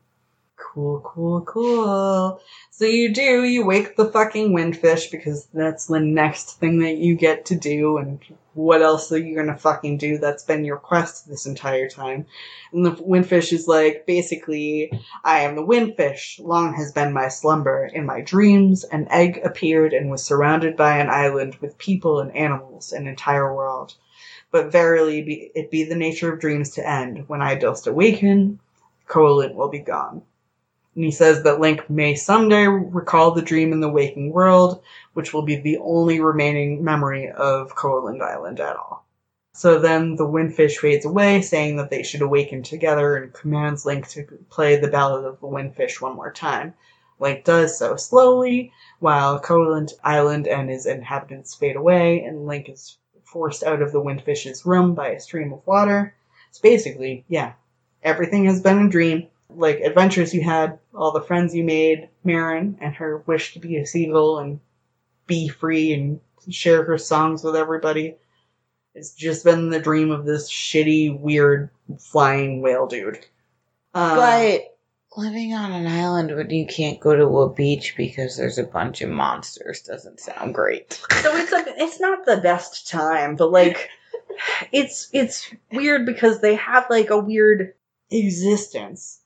Cool, 0.55 0.99
cool, 1.01 1.41
cool. 1.41 2.41
So 2.71 2.85
you 2.85 3.13
do, 3.13 3.43
you 3.43 3.65
wake 3.65 3.95
the 3.95 4.12
fucking 4.12 4.51
windfish 4.51 5.09
because 5.09 5.47
that's 5.53 5.88
the 5.88 5.99
next 5.99 6.59
thing 6.59 6.79
that 6.79 6.97
you 6.97 7.15
get 7.15 7.45
to 7.45 7.55
do, 7.55 7.97
and 7.97 8.19
what 8.53 8.81
else 8.81 9.12
are 9.12 9.17
you 9.17 9.35
gonna 9.35 9.57
fucking 9.57 9.97
do? 9.97 10.17
That's 10.17 10.43
been 10.43 10.65
your 10.65 10.77
quest 10.77 11.27
this 11.27 11.45
entire 11.45 11.89
time. 11.89 12.25
And 12.73 12.85
the 12.85 12.91
windfish 12.91 13.53
is 13.53 13.67
like, 13.67 14.05
basically, 14.05 14.91
I 15.23 15.41
am 15.41 15.55
the 15.55 15.65
windfish. 15.65 16.39
Long 16.39 16.73
has 16.73 16.91
been 16.91 17.13
my 17.13 17.29
slumber. 17.29 17.85
In 17.85 18.05
my 18.05 18.21
dreams, 18.21 18.83
an 18.83 19.07
egg 19.09 19.41
appeared 19.43 19.93
and 19.93 20.09
was 20.09 20.23
surrounded 20.23 20.75
by 20.75 20.97
an 20.97 21.09
island 21.09 21.55
with 21.62 21.77
people 21.77 22.19
and 22.19 22.35
animals, 22.35 22.91
an 22.91 23.07
entire 23.07 23.53
world 23.53 23.95
but 24.51 24.71
verily 24.71 25.21
be, 25.21 25.51
it 25.55 25.71
be 25.71 25.83
the 25.83 25.95
nature 25.95 26.31
of 26.33 26.39
dreams 26.39 26.71
to 26.71 26.88
end. 26.88 27.27
When 27.27 27.41
I 27.41 27.55
dost 27.55 27.88
awaken, 27.88 28.59
Koholint 29.07 29.55
will 29.55 29.69
be 29.69 29.79
gone. 29.79 30.21
And 30.95 31.03
he 31.03 31.12
says 31.12 31.43
that 31.43 31.59
Link 31.59 31.89
may 31.89 32.15
someday 32.15 32.65
recall 32.67 33.31
the 33.31 33.41
dream 33.41 33.71
in 33.71 33.79
the 33.79 33.89
waking 33.89 34.31
world, 34.31 34.81
which 35.13 35.33
will 35.33 35.43
be 35.43 35.55
the 35.55 35.77
only 35.77 36.19
remaining 36.19 36.83
memory 36.83 37.29
of 37.29 37.75
Koholint 37.75 38.21
Island 38.21 38.59
at 38.59 38.75
all. 38.75 39.05
So 39.53 39.79
then 39.79 40.15
the 40.15 40.27
windfish 40.27 40.77
fades 40.77 41.05
away, 41.05 41.41
saying 41.41 41.77
that 41.77 41.89
they 41.89 42.03
should 42.03 42.21
awaken 42.21 42.63
together 42.63 43.17
and 43.17 43.33
commands 43.33 43.85
Link 43.85 44.07
to 44.09 44.23
play 44.49 44.75
the 44.77 44.88
Ballad 44.88 45.25
of 45.25 45.39
the 45.39 45.47
Windfish 45.47 46.01
one 46.01 46.15
more 46.15 46.31
time. 46.31 46.73
Link 47.19 47.43
does 47.43 47.77
so 47.77 47.95
slowly, 47.95 48.71
while 48.99 49.39
Koholint 49.39 49.93
Island 50.03 50.47
and 50.47 50.69
his 50.69 50.85
inhabitants 50.85 51.55
fade 51.55 51.75
away, 51.75 52.23
and 52.23 52.47
Link 52.47 52.69
is 52.69 52.97
forced 53.32 53.63
out 53.63 53.82
of 53.82 53.92
the 53.92 54.02
windfish's 54.02 54.65
room 54.65 54.96
by 54.96 55.10
a 55.10 55.20
stream 55.20 55.54
of 55.54 55.65
water. 55.65 56.15
It's 56.50 56.60
basically, 56.60 57.26
yeah, 57.28 57.54
everything 58.04 58.46
has 58.46 58.62
been 58.62 58.86
a 58.86 58.89
dream. 58.89 59.28
Like 59.50 59.80
adventures 59.80 60.34
you 60.34 60.42
had, 60.42 60.80
all 60.94 61.12
the 61.12 61.22
friends 61.22 61.56
you 61.56 61.63
made, 61.63 62.10
Marin 62.24 62.78
and 62.82 62.94
her 62.96 63.20
wish 63.26 63.54
to 63.54 63.60
be 63.60 63.78
a 63.78 63.86
seagull 63.86 64.39
and 64.39 64.60
be 65.26 65.48
free 65.48 65.94
and 65.94 66.20
share 66.50 66.84
her 66.84 66.98
songs 66.98 67.44
with 67.44 67.56
everybody. 67.56 68.15
It's 68.96 69.13
just 69.13 69.44
been 69.44 69.70
the 69.70 69.80
dream 69.80 70.12
of 70.12 70.26
this 70.26 70.52
shitty, 70.52 71.20
weird, 71.20 71.70
flying 72.00 72.62
whale 72.62 72.88
dude. 72.88 73.26
Uh, 73.94 74.15
but 74.15 74.79
living 75.15 75.54
on 75.54 75.72
an 75.72 75.88
island 75.88 76.36
when 76.36 76.50
you 76.50 76.65
can't 76.65 77.00
go 77.00 77.15
to 77.15 77.39
a 77.39 77.54
beach 77.54 77.95
because 77.98 78.38
there's 78.38 78.58
a 78.58 78.63
bunch 78.63 79.02
of 79.02 79.10
monsters 79.10 79.82
doesn't 79.82 80.19
sound 80.19 80.54
great. 80.54 80.93
so 81.22 81.36
it's 81.36 81.52
like 81.52 81.65
it's 81.67 82.00
not 82.00 82.26
the 82.26 82.38
best 82.38 82.88
time, 82.88 83.36
but 83.36 83.52
like 83.52 83.89
it's 84.72 85.10
it's 85.13 85.54
weird 85.72 86.06
because 86.06 86.41
they 86.41 86.56
have 86.56 86.86
like 86.89 87.10
a 87.10 87.19
weird 87.19 87.74
existence. 88.12 89.22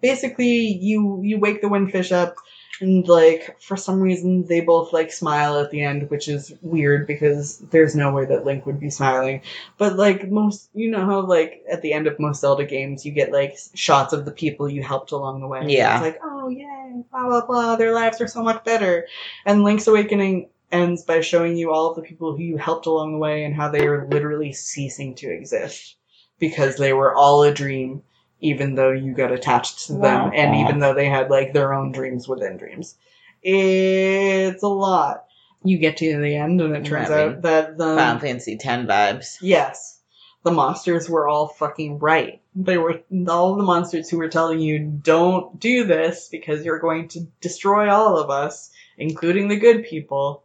Basically, 0.00 0.66
you 0.66 1.20
you 1.22 1.38
wake 1.38 1.60
the 1.60 1.68
windfish 1.68 2.12
up, 2.12 2.36
and 2.80 3.06
like 3.08 3.60
for 3.60 3.76
some 3.76 4.00
reason 4.00 4.46
they 4.46 4.60
both 4.60 4.92
like 4.92 5.12
smile 5.12 5.58
at 5.58 5.70
the 5.70 5.82
end, 5.82 6.10
which 6.10 6.28
is 6.28 6.54
weird 6.62 7.06
because 7.06 7.58
there's 7.70 7.96
no 7.96 8.12
way 8.12 8.26
that 8.26 8.44
Link 8.44 8.66
would 8.66 8.80
be 8.80 8.90
smiling. 8.90 9.42
But 9.78 9.96
like 9.96 10.30
most, 10.30 10.68
you 10.74 10.90
know 10.90 11.04
how 11.04 11.20
like 11.20 11.64
at 11.70 11.82
the 11.82 11.92
end 11.92 12.06
of 12.06 12.18
most 12.18 12.40
Zelda 12.40 12.64
games 12.64 13.06
you 13.06 13.12
get 13.12 13.32
like 13.32 13.56
shots 13.74 14.12
of 14.12 14.24
the 14.24 14.30
people 14.32 14.68
you 14.68 14.82
helped 14.82 15.12
along 15.12 15.40
the 15.40 15.46
way. 15.46 15.64
Yeah. 15.68 15.96
it's 15.96 16.02
like 16.02 16.20
oh 16.22 16.48
yay, 16.48 17.02
blah 17.10 17.26
blah 17.26 17.46
blah, 17.46 17.76
their 17.76 17.94
lives 17.94 18.20
are 18.20 18.28
so 18.28 18.42
much 18.42 18.62
better. 18.64 19.06
And 19.44 19.64
Link's 19.64 19.86
Awakening 19.86 20.48
ends 20.72 21.04
by 21.04 21.20
showing 21.20 21.56
you 21.56 21.72
all 21.72 21.90
of 21.90 21.96
the 21.96 22.02
people 22.02 22.36
who 22.36 22.42
you 22.42 22.56
helped 22.56 22.86
along 22.86 23.12
the 23.12 23.18
way 23.18 23.44
and 23.44 23.54
how 23.54 23.70
they 23.70 23.86
are 23.86 24.06
literally 24.08 24.52
ceasing 24.52 25.14
to 25.14 25.30
exist 25.30 25.96
because 26.38 26.76
they 26.76 26.92
were 26.92 27.14
all 27.14 27.42
a 27.42 27.54
dream 27.54 28.02
even 28.40 28.74
though 28.74 28.90
you 28.92 29.12
got 29.14 29.32
attached 29.32 29.86
to 29.86 29.92
them 29.92 30.00
Wow. 30.26 30.30
and 30.34 30.54
even 30.56 30.78
though 30.80 30.94
they 30.94 31.08
had 31.08 31.30
like 31.30 31.52
their 31.52 31.72
own 31.74 31.92
dreams 31.92 32.28
within 32.28 32.56
dreams 32.56 32.96
it's 33.42 34.62
a 34.62 34.68
lot 34.68 35.24
you 35.64 35.78
get 35.78 35.96
to 35.98 36.20
the 36.20 36.36
end 36.36 36.60
and 36.60 36.76
it 36.76 36.84
turns 36.84 37.10
out 37.10 37.42
that 37.42 37.76
the 37.78 37.96
Final 37.96 38.20
Fantasy 38.20 38.56
Ten 38.56 38.86
vibes. 38.86 39.36
yes 39.40 40.00
the 40.42 40.50
monsters 40.52 41.08
were 41.08 41.26
all 41.28 41.48
fucking 41.48 41.98
right 41.98 42.40
they 42.54 42.78
were 42.78 43.00
all 43.28 43.56
the 43.56 43.62
monsters 43.62 44.08
who 44.08 44.18
were 44.18 44.28
telling 44.28 44.60
you 44.60 44.78
don't 44.78 45.58
do 45.58 45.84
this 45.84 46.28
because 46.28 46.64
you're 46.64 46.78
going 46.78 47.08
to 47.08 47.20
destroy 47.40 47.90
all 47.90 48.18
of 48.18 48.30
us 48.30 48.70
including 48.98 49.48
the 49.48 49.56
good 49.58 49.84
people 49.84 50.42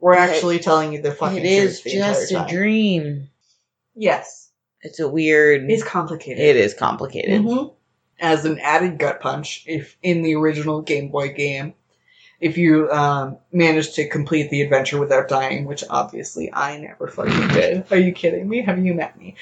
were 0.00 0.14
But 0.14 0.30
actually 0.30 0.58
telling 0.58 0.92
you 0.92 1.02
the 1.02 1.12
fucking 1.12 1.38
It 1.38 1.44
is 1.44 1.82
the 1.82 1.90
just 1.92 2.32
a 2.32 2.34
time. 2.36 2.48
dream. 2.48 3.30
yes 3.94 4.41
It's 4.82 5.00
a 5.00 5.08
weird. 5.08 5.70
it's 5.70 5.84
complicated 5.84 6.38
it 6.44 6.56
is 6.56 6.74
complicated. 6.74 7.40
Mhm. 7.42 7.72
As 8.20 8.44
an 8.44 8.58
added 8.60 8.98
gut 8.98 9.20
punch, 9.20 9.64
if 9.66 9.96
in 10.02 10.22
the 10.22 10.34
original 10.36 10.80
Game 10.82 11.08
Boy 11.08 11.32
game, 11.32 11.74
if 12.40 12.56
you 12.58 12.90
um, 12.90 13.38
managed 13.52 13.94
to 13.96 14.08
complete 14.08 14.50
the 14.50 14.62
adventure 14.62 14.98
without 14.98 15.28
dying, 15.28 15.64
which 15.64 15.82
obviously 15.88 16.52
I 16.52 16.78
never 16.78 17.06
fucking 17.08 17.48
did. 17.48 17.84
Are 17.92 17.98
you 17.98 18.12
kidding 18.12 18.48
me? 18.48 18.62
Have 18.62 18.84
you 18.84 18.94
met 18.94 19.18
me? 19.18 19.36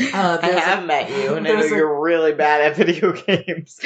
Uh, 0.00 0.38
I 0.40 0.46
there's 0.46 0.56
a- 0.56 0.60
have 0.60 0.86
met 0.86 1.10
you, 1.10 1.34
and 1.34 1.46
I 1.46 1.50
know 1.52 1.60
a- 1.60 1.68
you're 1.68 2.00
really 2.00 2.32
bad 2.32 2.60
at 2.60 2.76
video 2.76 3.12
games. 3.26 3.80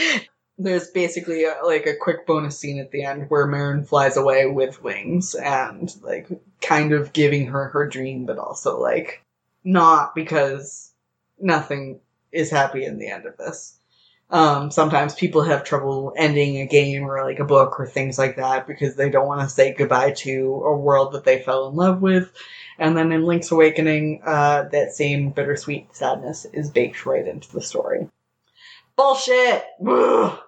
There's 0.58 0.88
basically 0.90 1.44
a, 1.44 1.54
like 1.64 1.86
a 1.86 1.96
quick 1.96 2.26
bonus 2.26 2.58
scene 2.58 2.78
at 2.78 2.90
the 2.90 3.04
end 3.04 3.30
where 3.30 3.46
Marin 3.46 3.84
flies 3.84 4.16
away 4.18 4.46
with 4.46 4.82
wings 4.82 5.34
and 5.34 5.90
like 6.02 6.28
kind 6.60 6.92
of 6.92 7.12
giving 7.14 7.46
her 7.46 7.68
her 7.68 7.86
dream, 7.88 8.26
but 8.26 8.36
also 8.38 8.78
like 8.78 9.22
not 9.64 10.14
because 10.14 10.92
nothing 11.38 12.00
is 12.30 12.50
happy 12.50 12.84
in 12.84 12.98
the 12.98 13.08
end 13.08 13.26
of 13.26 13.36
this. 13.36 13.78
Um, 14.30 14.70
sometimes 14.70 15.14
people 15.14 15.42
have 15.42 15.62
trouble 15.62 16.14
ending 16.16 16.56
a 16.56 16.66
game 16.66 17.04
or 17.04 17.22
like 17.22 17.38
a 17.38 17.44
book 17.44 17.78
or 17.78 17.86
things 17.86 18.18
like 18.18 18.36
that 18.36 18.66
because 18.66 18.96
they 18.96 19.10
don't 19.10 19.26
want 19.26 19.42
to 19.42 19.48
say 19.48 19.74
goodbye 19.74 20.12
to 20.18 20.62
a 20.64 20.74
world 20.74 21.12
that 21.12 21.24
they 21.24 21.42
fell 21.42 21.68
in 21.68 21.76
love 21.76 22.00
with. 22.00 22.32
And 22.78 22.96
then 22.96 23.12
in 23.12 23.24
Link's 23.24 23.50
Awakening, 23.50 24.22
uh, 24.24 24.68
that 24.72 24.94
same 24.94 25.30
bittersweet 25.30 25.94
sadness 25.94 26.46
is 26.46 26.70
baked 26.70 27.04
right 27.04 27.28
into 27.28 27.52
the 27.52 27.60
story. 27.60 28.08
Bullshit! 28.96 29.64
Ugh. 29.86 30.38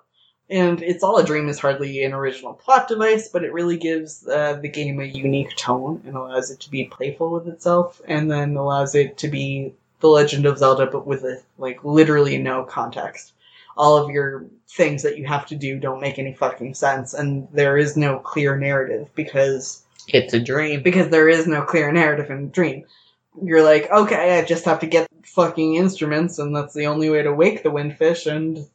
And 0.50 0.82
It's 0.82 1.02
All 1.02 1.16
a 1.16 1.24
Dream 1.24 1.48
is 1.48 1.58
hardly 1.58 2.04
an 2.04 2.12
original 2.12 2.52
plot 2.52 2.86
device, 2.86 3.28
but 3.28 3.44
it 3.44 3.52
really 3.52 3.78
gives 3.78 4.26
uh, 4.28 4.58
the 4.60 4.68
game 4.68 5.00
a 5.00 5.04
unique 5.04 5.56
tone 5.56 6.02
and 6.06 6.16
allows 6.16 6.50
it 6.50 6.60
to 6.60 6.70
be 6.70 6.84
playful 6.84 7.30
with 7.30 7.48
itself, 7.48 8.00
and 8.06 8.30
then 8.30 8.56
allows 8.56 8.94
it 8.94 9.16
to 9.18 9.28
be 9.28 9.72
The 10.00 10.08
Legend 10.08 10.44
of 10.44 10.58
Zelda, 10.58 10.86
but 10.86 11.06
with 11.06 11.24
a, 11.24 11.40
like 11.56 11.82
literally 11.82 12.36
no 12.36 12.62
context. 12.64 13.32
All 13.76 13.96
of 13.96 14.10
your 14.10 14.44
things 14.68 15.02
that 15.02 15.16
you 15.18 15.24
have 15.26 15.46
to 15.46 15.56
do 15.56 15.78
don't 15.78 16.00
make 16.00 16.18
any 16.18 16.34
fucking 16.34 16.74
sense, 16.74 17.14
and 17.14 17.48
there 17.52 17.78
is 17.78 17.96
no 17.96 18.18
clear 18.18 18.56
narrative 18.56 19.08
because 19.14 19.82
It's 20.08 20.34
a 20.34 20.40
dream. 20.40 20.82
because 20.82 21.08
there 21.08 21.28
is 21.28 21.46
no 21.46 21.62
clear 21.62 21.90
narrative 21.90 22.30
in 22.30 22.38
a 22.38 22.46
Dream. 22.46 22.84
You're 23.42 23.64
like, 23.64 23.90
okay, 23.90 24.38
I 24.38 24.44
just 24.44 24.66
have 24.66 24.80
to 24.80 24.86
get 24.86 25.08
fucking 25.24 25.76
instruments, 25.76 26.38
and 26.38 26.54
that's 26.54 26.74
the 26.74 26.86
only 26.86 27.08
way 27.08 27.22
to 27.22 27.32
wake 27.32 27.62
the 27.62 27.70
windfish, 27.70 28.26
and 28.30 28.66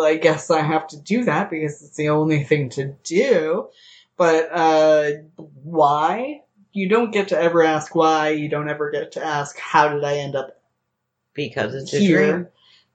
I 0.00 0.16
guess 0.16 0.50
I 0.50 0.60
have 0.62 0.86
to 0.88 1.00
do 1.00 1.24
that 1.24 1.50
because 1.50 1.82
it's 1.82 1.96
the 1.96 2.08
only 2.10 2.44
thing 2.44 2.68
to 2.70 2.94
do. 3.04 3.68
But 4.16 4.48
uh, 4.52 5.10
why? 5.36 6.42
You 6.72 6.88
don't 6.88 7.10
get 7.10 7.28
to 7.28 7.38
ever 7.40 7.62
ask 7.62 7.94
why. 7.94 8.30
You 8.30 8.48
don't 8.48 8.68
ever 8.68 8.90
get 8.90 9.12
to 9.12 9.24
ask 9.24 9.58
how 9.58 9.88
did 9.88 10.04
I 10.04 10.16
end 10.18 10.36
up 10.36 10.60
Because 11.34 11.74
it's 11.74 11.92
a 11.92 11.98
here 11.98 12.32
dream. 12.32 12.48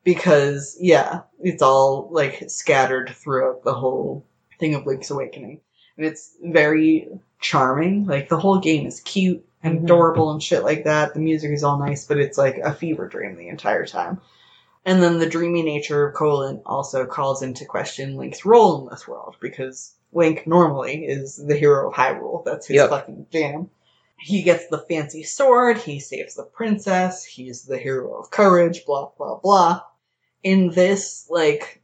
because 0.04 0.78
yeah, 0.80 1.22
it's 1.40 1.62
all 1.62 2.10
like 2.12 2.44
scattered 2.50 3.10
throughout 3.10 3.64
the 3.64 3.74
whole 3.74 4.26
thing 4.60 4.74
of 4.76 4.86
Link's 4.86 5.12
Awakening, 5.12 5.60
and 5.98 6.06
it's 6.06 6.36
very 6.44 7.08
charming. 7.40 8.06
Like 8.06 8.30
the 8.30 8.40
whole 8.40 8.60
game 8.60 8.88
is 8.88 9.00
cute 9.02 9.46
and 9.64 9.80
Mhm. 9.80 9.84
adorable 9.84 10.32
and 10.32 10.42
shit 10.42 10.64
like 10.64 10.84
that. 10.86 11.14
The 11.14 11.20
music 11.20 11.52
is 11.52 11.64
all 11.64 11.78
nice, 11.78 12.06
but 12.06 12.18
it's 12.20 12.38
like 12.38 12.58
a 12.58 12.74
fever 12.74 13.08
dream 13.08 13.36
the 13.36 13.50
entire 13.50 13.86
time. 13.86 14.20
And 14.88 15.04
then 15.04 15.20
the 15.20 15.30
dreamy 15.30 15.64
nature 15.64 16.08
of 16.08 16.16
Koholint 16.16 16.62
also 16.66 17.06
calls 17.06 17.44
into 17.44 17.66
question 17.66 18.16
Link's 18.16 18.46
role 18.46 18.80
in 18.82 18.90
this 18.90 19.06
world 19.06 19.36
because 19.42 19.94
Link 20.14 20.48
normally 20.48 21.04
is 21.04 21.36
the 21.36 21.58
hero 21.58 21.90
of 21.90 21.94
Hyrule. 21.94 22.46
That's 22.46 22.68
his 22.68 22.76
Yep. 22.76 22.90
fucking 22.90 23.28
jam. 23.30 23.70
He 24.18 24.44
gets 24.44 24.68
the 24.68 24.80
fancy 24.80 25.24
sword, 25.24 25.78
he 25.78 26.00
saves 26.00 26.36
the 26.36 26.44
princess, 26.46 27.26
he's 27.26 27.64
the 27.66 27.78
hero 27.78 28.18
of 28.18 28.32
courage, 28.32 28.86
blah, 28.86 29.10
blah, 29.18 29.36
blah. 29.36 29.82
In 30.42 30.70
this, 30.70 31.28
like, 31.30 31.82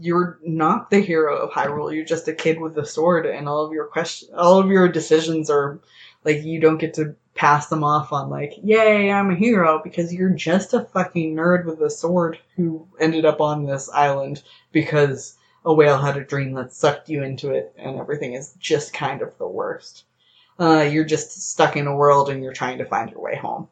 you're 0.00 0.38
not 0.42 0.88
the 0.90 1.00
hero 1.00 1.36
of 1.36 1.50
Hyrule, 1.50 1.94
you're 1.94 2.06
just 2.06 2.26
a 2.26 2.32
kid 2.32 2.58
with 2.58 2.78
a 2.78 2.86
sword, 2.86 3.26
and 3.26 3.50
all 3.50 3.66
of 3.66 3.72
your 3.72 3.84
question, 3.86 4.30
all 4.34 4.58
of 4.58 4.68
your 4.68 4.88
decisions 4.88 5.50
are, 5.50 5.78
like, 6.26 6.42
you 6.42 6.60
don't 6.60 6.78
get 6.78 6.94
to 6.94 7.14
pass 7.34 7.68
them 7.68 7.84
off 7.84 8.12
on, 8.12 8.28
like, 8.28 8.54
yay, 8.62 9.10
I'm 9.12 9.30
a 9.30 9.36
hero, 9.36 9.80
because 9.82 10.12
you're 10.12 10.30
just 10.30 10.74
a 10.74 10.84
fucking 10.84 11.34
nerd 11.34 11.64
with 11.64 11.80
a 11.80 11.88
sword 11.88 12.38
who 12.56 12.86
ended 12.98 13.24
up 13.24 13.40
on 13.40 13.64
this 13.64 13.88
island 13.88 14.42
because 14.72 15.38
a 15.64 15.72
whale 15.72 15.98
had 15.98 16.16
a 16.16 16.24
dream 16.24 16.52
that 16.54 16.72
sucked 16.72 17.08
you 17.08 17.22
into 17.22 17.52
it, 17.52 17.72
and 17.78 17.98
everything 17.98 18.34
is 18.34 18.54
just 18.58 18.92
kind 18.92 19.22
of 19.22 19.38
the 19.38 19.46
worst. 19.46 20.04
Uh, 20.58 20.88
you're 20.90 21.04
just 21.04 21.50
stuck 21.50 21.76
in 21.76 21.86
a 21.86 21.94
world 21.94 22.30
and 22.30 22.42
you're 22.42 22.52
trying 22.52 22.78
to 22.78 22.84
find 22.84 23.10
your 23.10 23.20
way 23.20 23.36
home. 23.36 23.68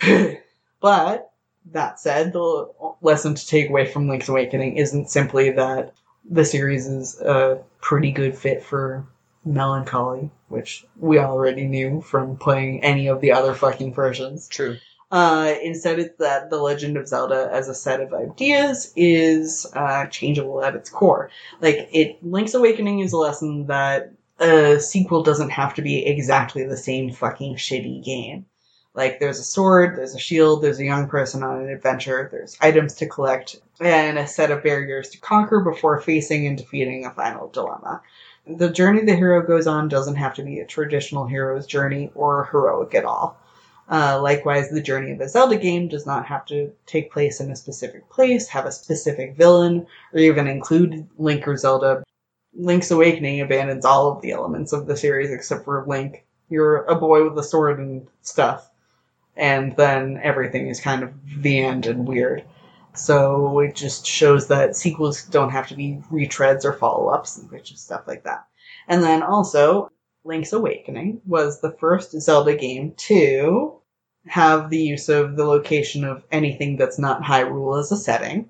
but, 0.80 1.30
that 1.72 2.00
said, 2.00 2.32
the 2.32 2.68
lesson 3.00 3.34
to 3.34 3.46
take 3.46 3.70
away 3.70 3.86
from 3.86 4.08
Link's 4.08 4.28
Awakening 4.28 4.76
isn't 4.76 5.08
simply 5.08 5.50
that 5.52 5.94
the 6.28 6.44
series 6.44 6.86
is 6.86 7.20
a 7.20 7.62
pretty 7.80 8.10
good 8.10 8.36
fit 8.36 8.62
for 8.62 9.06
melancholy, 9.44 10.30
which 10.48 10.84
we 10.98 11.18
already 11.18 11.66
knew 11.66 12.00
from 12.00 12.36
playing 12.36 12.82
any 12.82 13.08
of 13.08 13.20
the 13.20 13.32
other 13.32 13.54
fucking 13.54 13.94
versions. 13.94 14.48
True. 14.48 14.76
Uh, 15.10 15.54
instead, 15.62 15.98
it's 15.98 16.18
that 16.18 16.50
The 16.50 16.60
Legend 16.60 16.96
of 16.96 17.06
Zelda 17.06 17.48
as 17.52 17.68
a 17.68 17.74
set 17.74 18.00
of 18.00 18.12
ideas 18.12 18.92
is 18.96 19.66
uh, 19.74 20.06
changeable 20.06 20.64
at 20.64 20.74
its 20.74 20.90
core. 20.90 21.30
Like, 21.60 21.88
it 21.92 22.24
Link's 22.24 22.54
Awakening 22.54 23.00
is 23.00 23.12
a 23.12 23.18
lesson 23.18 23.66
that 23.66 24.12
a 24.40 24.80
sequel 24.80 25.22
doesn't 25.22 25.50
have 25.50 25.74
to 25.74 25.82
be 25.82 26.04
exactly 26.04 26.64
the 26.64 26.76
same 26.76 27.12
fucking 27.12 27.56
shitty 27.56 28.04
game. 28.04 28.46
Like, 28.94 29.20
there's 29.20 29.38
a 29.38 29.44
sword, 29.44 29.96
there's 29.96 30.14
a 30.14 30.20
shield, 30.20 30.62
there's 30.62 30.80
a 30.80 30.84
young 30.84 31.08
person 31.08 31.42
on 31.42 31.60
an 31.62 31.68
adventure, 31.68 32.28
there's 32.32 32.56
items 32.60 32.94
to 32.94 33.08
collect, 33.08 33.56
and 33.80 34.18
a 34.18 34.26
set 34.26 34.50
of 34.50 34.62
barriers 34.62 35.10
to 35.10 35.18
conquer 35.18 35.60
before 35.60 36.00
facing 36.00 36.46
and 36.46 36.56
defeating 36.58 37.04
a 37.04 37.10
final 37.10 37.48
dilemma. 37.48 38.02
The 38.46 38.70
journey 38.70 39.04
the 39.04 39.16
hero 39.16 39.46
goes 39.46 39.66
on 39.66 39.88
doesn't 39.88 40.16
have 40.16 40.34
to 40.34 40.42
be 40.42 40.60
a 40.60 40.66
traditional 40.66 41.26
hero's 41.26 41.66
journey 41.66 42.10
or 42.14 42.44
heroic 42.44 42.94
at 42.94 43.04
all. 43.04 43.38
Uh, 43.90 44.20
likewise, 44.20 44.70
the 44.70 44.82
journey 44.82 45.12
of 45.12 45.20
a 45.20 45.28
Zelda 45.28 45.56
game 45.56 45.88
does 45.88 46.06
not 46.06 46.26
have 46.26 46.44
to 46.46 46.72
take 46.86 47.12
place 47.12 47.40
in 47.40 47.50
a 47.50 47.56
specific 47.56 48.08
place, 48.08 48.48
have 48.48 48.66
a 48.66 48.72
specific 48.72 49.36
villain, 49.36 49.86
or 50.12 50.20
even 50.20 50.46
include 50.46 51.06
Link 51.18 51.46
or 51.46 51.56
Zelda. 51.56 52.02
Link's 52.54 52.90
Awakening 52.90 53.40
abandons 53.40 53.84
all 53.84 54.12
of 54.12 54.22
the 54.22 54.30
elements 54.32 54.72
of 54.72 54.86
the 54.86 54.96
series 54.96 55.30
except 55.30 55.64
for 55.64 55.84
Link. 55.86 56.24
You're 56.48 56.84
a 56.84 56.94
boy 56.94 57.24
with 57.24 57.38
a 57.38 57.42
sword 57.42 57.78
and 57.78 58.06
stuff. 58.22 58.70
And 59.36 59.76
then 59.76 60.20
everything 60.22 60.68
is 60.68 60.80
kind 60.80 61.02
of 61.02 61.12
the 61.42 61.58
end 61.58 61.86
and 61.86 62.06
weird. 62.06 62.44
So 62.94 63.58
it 63.58 63.74
just 63.74 64.06
shows 64.06 64.46
that 64.48 64.76
sequels 64.76 65.24
don't 65.24 65.50
have 65.50 65.68
to 65.68 65.74
be 65.74 66.00
retreads 66.10 66.64
or 66.64 66.72
follow 66.72 67.08
ups 67.08 67.36
and 67.36 67.52
is 67.52 67.80
stuff 67.80 68.06
like 68.06 68.22
that. 68.24 68.46
And 68.88 69.02
then 69.02 69.22
also, 69.22 69.90
Link's 70.24 70.52
Awakening 70.52 71.20
was 71.26 71.60
the 71.60 71.72
first 71.72 72.12
Zelda 72.20 72.56
game 72.56 72.92
to 72.96 73.74
have 74.26 74.70
the 74.70 74.78
use 74.78 75.08
of 75.08 75.36
the 75.36 75.44
location 75.44 76.04
of 76.04 76.24
anything 76.30 76.76
that's 76.76 76.98
not 76.98 77.22
Hyrule 77.22 77.78
as 77.78 77.92
a 77.92 77.96
setting, 77.96 78.48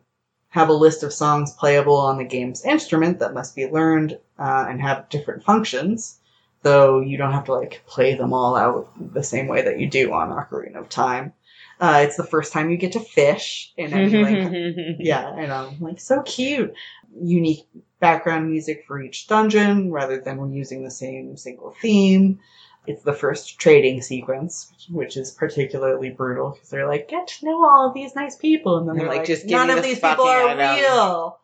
have 0.50 0.68
a 0.68 0.72
list 0.72 1.02
of 1.02 1.12
songs 1.12 1.52
playable 1.54 1.96
on 1.96 2.18
the 2.18 2.24
game's 2.24 2.64
instrument 2.64 3.18
that 3.18 3.34
must 3.34 3.56
be 3.56 3.66
learned, 3.66 4.18
uh, 4.38 4.66
and 4.68 4.80
have 4.80 5.08
different 5.08 5.42
functions, 5.42 6.20
though 6.62 7.00
you 7.00 7.16
don't 7.16 7.32
have 7.32 7.44
to 7.44 7.54
like 7.54 7.82
play 7.86 8.14
them 8.14 8.32
all 8.32 8.54
out 8.56 8.88
the 9.14 9.22
same 9.22 9.48
way 9.48 9.62
that 9.62 9.80
you 9.80 9.88
do 9.88 10.12
on 10.12 10.30
Ocarina 10.30 10.76
of 10.76 10.88
Time. 10.88 11.32
Uh, 11.80 12.02
it's 12.04 12.16
the 12.16 12.24
first 12.24 12.52
time 12.52 12.70
you 12.70 12.76
get 12.76 12.92
to 12.92 13.00
fish 13.00 13.72
in 13.76 13.92
any 13.92 14.22
Link 14.22 14.96
yeah, 15.00 15.28
and 15.28 15.40
I 15.40 15.46
know. 15.46 15.72
Like 15.80 16.00
so 16.00 16.22
cute. 16.22 16.74
Unique 17.20 17.66
background 18.00 18.50
music 18.50 18.84
for 18.86 19.00
each 19.00 19.26
dungeon 19.28 19.90
rather 19.90 20.20
than 20.20 20.52
using 20.52 20.84
the 20.84 20.90
same 20.90 21.36
single 21.36 21.74
theme. 21.80 22.40
It's 22.86 23.02
the 23.02 23.14
first 23.14 23.58
trading 23.58 24.02
sequence, 24.02 24.70
which 24.90 25.16
is 25.16 25.30
particularly 25.30 26.10
brutal 26.10 26.50
because 26.50 26.68
they're 26.68 26.86
like, 26.86 27.08
get 27.08 27.28
to 27.28 27.46
know 27.46 27.64
all 27.64 27.88
of 27.88 27.94
these 27.94 28.14
nice 28.14 28.36
people, 28.36 28.76
and 28.76 28.88
then 28.88 28.96
they're 28.98 29.08
Like, 29.08 29.18
like, 29.18 29.26
just 29.26 29.46
none 29.46 29.70
of 29.70 29.82
these 29.82 30.00
people 30.00 30.24
are 30.26 30.48
item." 30.48 30.76
real. 30.76 31.38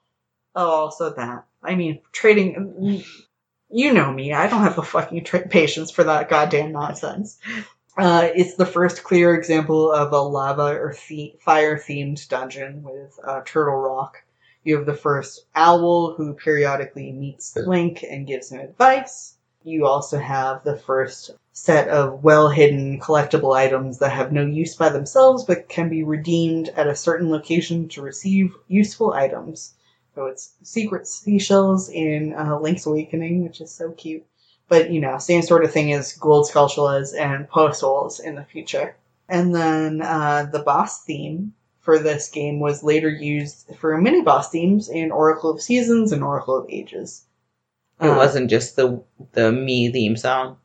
Oh, 0.54 0.68
also 0.70 1.10
that. 1.14 1.46
I 1.62 1.74
mean, 1.76 2.00
trading. 2.12 3.02
You 3.70 3.92
know 3.94 4.12
me. 4.12 4.32
I 4.32 4.48
don't 4.48 4.62
have 4.62 4.76
the 4.76 4.82
fucking 4.82 5.24
tra- 5.24 5.48
patience 5.48 5.90
for 5.90 6.04
that 6.04 6.28
goddamn 6.28 6.72
nonsense. 6.72 7.38
Uh, 8.00 8.30
it's 8.34 8.54
the 8.54 8.64
first 8.64 9.04
clear 9.04 9.34
example 9.34 9.92
of 9.92 10.10
a 10.10 10.18
lava 10.18 10.74
or 10.74 10.94
fire 10.94 11.76
themed 11.76 12.26
dungeon 12.30 12.82
with 12.82 13.20
uh, 13.22 13.42
Turtle 13.44 13.74
Rock. 13.76 14.22
You 14.64 14.78
have 14.78 14.86
the 14.86 14.94
first 14.94 15.44
owl 15.54 16.14
who 16.14 16.32
periodically 16.32 17.12
meets 17.12 17.54
Link 17.54 18.02
and 18.02 18.26
gives 18.26 18.50
him 18.50 18.60
advice. 18.60 19.36
You 19.64 19.84
also 19.84 20.18
have 20.18 20.64
the 20.64 20.78
first 20.78 21.32
set 21.52 21.88
of 21.88 22.24
well 22.24 22.48
hidden 22.48 22.98
collectible 23.00 23.54
items 23.54 23.98
that 23.98 24.12
have 24.12 24.32
no 24.32 24.46
use 24.46 24.74
by 24.74 24.88
themselves 24.88 25.44
but 25.44 25.68
can 25.68 25.90
be 25.90 26.02
redeemed 26.02 26.70
at 26.70 26.88
a 26.88 26.96
certain 26.96 27.28
location 27.28 27.86
to 27.90 28.00
receive 28.00 28.56
useful 28.66 29.12
items. 29.12 29.74
So 30.14 30.24
it's 30.24 30.54
secret 30.62 31.06
seashells 31.06 31.90
in 31.90 32.32
uh, 32.32 32.58
Link's 32.60 32.86
Awakening, 32.86 33.44
which 33.44 33.60
is 33.60 33.70
so 33.70 33.90
cute. 33.90 34.24
But 34.70 34.90
you 34.90 35.00
know, 35.00 35.18
same 35.18 35.42
sort 35.42 35.64
of 35.64 35.72
thing 35.72 35.92
as 35.92 36.14
gold 36.14 36.48
Skulltulas 36.48 37.12
and 37.14 37.48
Poe 37.48 37.72
Souls 37.72 38.20
in 38.20 38.36
the 38.36 38.44
future. 38.44 38.96
And 39.28 39.52
then 39.54 40.00
uh, 40.00 40.48
the 40.50 40.60
boss 40.60 41.04
theme 41.04 41.52
for 41.80 41.98
this 41.98 42.30
game 42.30 42.60
was 42.60 42.82
later 42.84 43.08
used 43.10 43.70
for 43.78 43.98
mini 43.98 44.22
boss 44.22 44.50
themes 44.50 44.88
in 44.88 45.10
Oracle 45.10 45.50
of 45.50 45.60
Seasons 45.60 46.12
and 46.12 46.22
Oracle 46.22 46.56
of 46.56 46.70
Ages. 46.70 47.24
It 48.00 48.08
Uh, 48.08 48.16
wasn't 48.16 48.48
just 48.48 48.76
the 48.76 49.02
the 49.32 49.50
me 49.52 49.90
theme 49.90 50.16
song. 50.16 50.56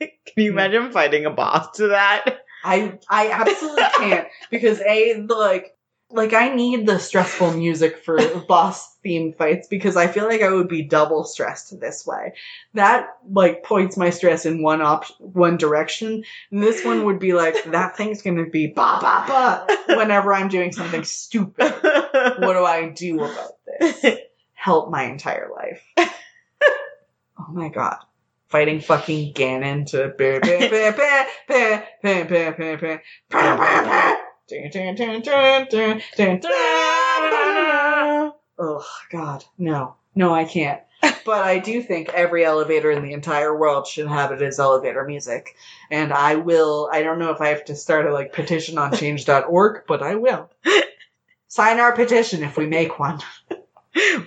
Can 0.00 0.42
you 0.44 0.50
imagine 0.50 0.90
fighting 0.90 1.24
a 1.24 1.30
boss 1.30 1.76
to 1.76 1.88
that? 1.88 2.40
I 2.64 2.98
I 3.08 3.30
absolutely 3.30 3.84
can't 3.96 4.26
because 4.50 4.80
a 4.80 5.20
the 5.20 5.34
like 5.34 5.73
like 6.14 6.32
I 6.32 6.48
need 6.54 6.86
the 6.86 6.98
stressful 6.98 7.52
music 7.54 7.98
for 7.98 8.18
boss 8.48 8.94
theme 9.02 9.32
fights 9.32 9.66
because 9.68 9.96
I 9.96 10.06
feel 10.06 10.26
like 10.26 10.42
I 10.42 10.50
would 10.50 10.68
be 10.68 10.82
double 10.82 11.24
stressed 11.24 11.78
this 11.80 12.06
way. 12.06 12.34
That 12.74 13.08
like 13.28 13.64
points 13.64 13.96
my 13.96 14.10
stress 14.10 14.46
in 14.46 14.62
one 14.62 14.80
op 14.80 15.06
one 15.18 15.56
direction. 15.56 16.24
And 16.50 16.62
this 16.62 16.84
one 16.84 17.04
would 17.04 17.18
be 17.18 17.32
like 17.32 17.64
that 17.64 17.96
thing's 17.96 18.22
gonna 18.22 18.46
be 18.46 18.68
ba 18.68 18.98
ba 19.00 19.24
ba 19.26 19.66
whenever 19.96 20.32
I'm 20.32 20.48
doing 20.48 20.72
something 20.72 21.04
stupid. 21.04 21.74
What 21.82 22.54
do 22.54 22.64
I 22.64 22.88
do 22.94 23.22
about 23.22 23.52
this? 23.66 24.18
Help 24.54 24.90
my 24.90 25.04
entire 25.04 25.50
life. 25.54 25.84
oh 27.38 27.48
my 27.50 27.68
god. 27.68 27.98
Fighting 28.48 28.80
fucking 28.80 29.34
Ganon 29.34 29.86
to 29.86 30.14
Oh 38.58 38.86
God, 39.10 39.44
no, 39.58 39.96
no, 40.14 40.32
I 40.34 40.44
can't. 40.44 40.80
but 41.24 41.44
I 41.44 41.58
do 41.58 41.82
think 41.82 42.10
every 42.10 42.44
elevator 42.44 42.90
in 42.90 43.02
the 43.02 43.12
entire 43.12 43.56
world 43.56 43.86
should 43.86 44.06
have 44.06 44.32
it 44.32 44.42
as 44.42 44.60
elevator 44.60 45.04
music, 45.04 45.56
and 45.90 46.12
I 46.12 46.36
will. 46.36 46.88
I 46.92 47.02
don't 47.02 47.18
know 47.18 47.30
if 47.30 47.40
I 47.40 47.48
have 47.48 47.64
to 47.66 47.74
start 47.76 48.06
a 48.06 48.12
like 48.12 48.32
petition 48.32 48.78
on 48.78 48.94
Change.org, 48.94 49.82
but 49.86 50.02
I 50.02 50.14
will 50.14 50.50
sign 51.48 51.80
our 51.80 51.92
petition 51.92 52.42
if 52.42 52.56
we 52.56 52.66
make 52.66 52.98
one. 52.98 53.20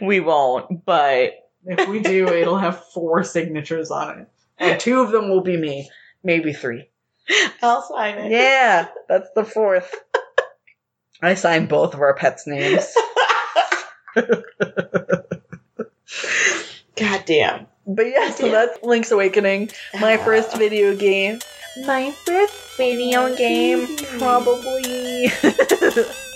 We 0.01 0.21
won't, 0.21 0.85
but 0.85 1.33
if 1.65 1.89
we 1.89 1.99
do, 1.99 2.27
it'll 2.27 2.57
have 2.57 2.85
four 2.93 3.23
signatures 3.23 3.91
on 3.91 4.19
it, 4.19 4.27
and 4.57 4.79
two 4.79 5.01
of 5.01 5.11
them 5.11 5.29
will 5.29 5.41
be 5.41 5.57
me, 5.57 5.89
maybe 6.23 6.53
three. 6.53 6.89
I'll 7.61 7.81
sign 7.81 8.17
it. 8.17 8.31
Yeah, 8.31 8.87
that's 9.09 9.29
the 9.35 9.43
fourth. 9.43 9.93
I 11.21 11.33
signed 11.33 11.69
both 11.69 11.93
of 11.93 12.01
our 12.01 12.13
pets' 12.13 12.45
names. 12.47 12.93
God 16.95 17.23
damn. 17.25 17.67
But 17.85 18.07
yeah, 18.07 18.31
so 18.31 18.51
that's 18.51 18.83
Link's 18.83 19.11
Awakening, 19.11 19.71
my 19.99 20.17
ah. 20.17 20.23
first 20.23 20.57
video 20.57 20.95
game. 20.95 21.39
My 21.85 22.11
first 22.11 22.77
video 22.77 23.35
game. 23.35 23.87
Probably. 24.17 25.31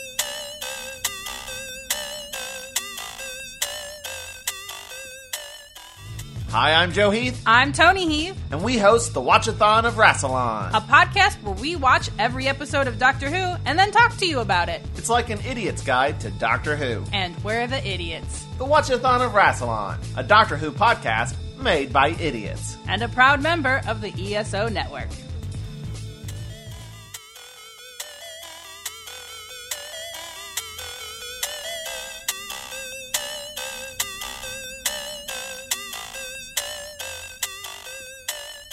Hi, 6.51 6.73
I'm 6.73 6.91
Joe 6.91 7.11
Heath, 7.11 7.41
I'm 7.45 7.71
Tony 7.71 8.05
Heath. 8.09 8.37
and 8.51 8.61
we 8.61 8.77
host 8.77 9.13
the 9.13 9.21
Watchathon 9.21 9.85
of 9.85 9.93
Rassilon. 9.93 10.69
a 10.73 10.81
podcast 10.81 11.41
where 11.43 11.53
we 11.55 11.77
watch 11.77 12.09
every 12.19 12.47
episode 12.49 12.87
of 12.87 12.99
Doctor 12.99 13.29
Who 13.29 13.55
and 13.65 13.79
then 13.79 13.91
talk 13.91 14.17
to 14.17 14.25
you 14.27 14.39
about 14.41 14.67
it. 14.67 14.81
It's 14.97 15.07
like 15.07 15.29
an 15.29 15.39
idiot's 15.45 15.81
guide 15.81 16.19
to 16.21 16.31
Doctor 16.31 16.75
Who. 16.75 17.05
And 17.13 17.41
we're 17.43 17.67
the 17.67 17.85
idiots. 17.87 18.43
The 18.57 18.65
Watchathon 18.65 19.25
of 19.25 19.31
Rassilon, 19.31 19.97
a 20.17 20.23
Doctor 20.23 20.57
Who 20.57 20.71
podcast 20.71 21.35
made 21.57 21.93
by 21.93 22.09
idiots. 22.09 22.77
And 22.87 23.01
a 23.01 23.07
proud 23.07 23.41
member 23.41 23.81
of 23.87 24.01
the 24.01 24.11
ESO 24.35 24.67
network. 24.67 25.07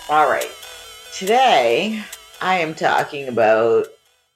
All 0.08 0.28
right. 0.28 0.50
Today, 1.12 2.02
I 2.40 2.60
am 2.60 2.74
talking 2.74 3.28
about 3.28 3.86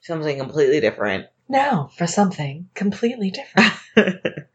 something 0.03 0.39
completely 0.39 0.81
different. 0.81 1.27
now 1.49 1.91
for 1.97 2.07
something 2.07 2.69
completely 2.75 3.31
different. 3.31 3.73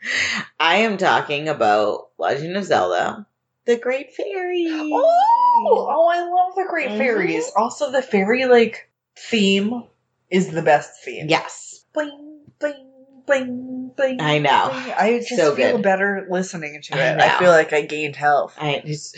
I 0.59 0.77
am 0.77 0.97
talking 0.97 1.47
about 1.49 2.09
Legend 2.17 2.55
of 2.57 2.65
Zelda, 2.65 3.25
the 3.65 3.77
Great 3.77 4.13
Fairy. 4.13 4.67
Oh, 4.69 5.63
oh, 5.65 6.07
I 6.11 6.21
love 6.21 6.55
the 6.55 6.65
Great 6.69 6.89
Mhm. 6.89 6.97
Fairies. 6.97 7.51
Also, 7.55 7.91
the 7.91 8.01
fairy 8.01 8.45
like 8.45 8.89
theme 9.17 9.83
is 10.29 10.49
the 10.49 10.61
best 10.61 11.03
theme. 11.03 11.27
Yes. 11.29 11.83
Bling, 11.93 12.41
bling, 12.59 12.91
bling, 13.25 13.91
bling. 13.95 14.21
I 14.21 14.37
know. 14.39 14.69
bling. 14.71 14.93
I 14.97 15.17
just 15.19 15.35
So 15.35 15.55
feel 15.55 15.73
good. 15.77 15.83
better 15.83 16.27
listening 16.29 16.81
to 16.83 16.93
it. 16.93 17.17
know. 17.17 17.23
I 17.23 17.39
feel 17.39 17.51
like 17.51 17.73
I 17.73 17.81
gained 17.81 18.15
health. 18.15 18.55
I 18.59 18.81
just, 18.85 19.17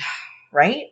Right? 0.52 0.88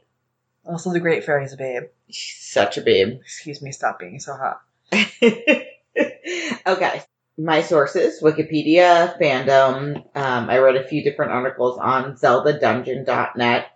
Also, 0.67 0.91
the 0.91 0.99
Great 0.99 1.23
Fairy's 1.23 1.53
a 1.53 1.57
babe. 1.57 1.83
she's 2.09 2.45
such 2.45 2.77
a 2.77 2.81
babe. 2.81 3.19
Excuse 3.21 3.61
me, 3.61 3.71
stop 3.71 3.99
being 3.99 4.19
so 4.19 4.35
hot. 4.35 4.61
okay. 6.67 7.01
My 7.39 7.61
sources, 7.61 8.21
Wikipedia, 8.21 9.17
fandom. 9.21 9.97
Um, 10.15 10.49
I 10.49 10.57
read 10.57 10.75
a 10.75 10.87
few 10.87 11.03
different 11.03 11.31
articles 11.31 11.77
on 11.77 12.15
zeldadungeon.net 12.15 13.67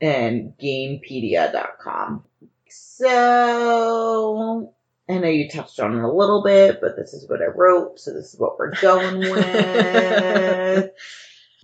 and 0.00 0.52
gamepedia.com. 0.58 2.24
So, 2.68 4.74
I 5.08 5.18
know 5.18 5.28
you 5.28 5.48
touched 5.48 5.78
on 5.78 5.96
it 5.96 6.02
a 6.02 6.10
little 6.10 6.42
bit, 6.42 6.80
but 6.80 6.96
this 6.96 7.14
is 7.14 7.28
what 7.28 7.40
I 7.40 7.46
wrote, 7.46 8.00
so 8.00 8.12
this 8.12 8.34
is 8.34 8.40
what 8.40 8.58
we're 8.58 8.74
going 8.80 9.18
with. 9.20 10.90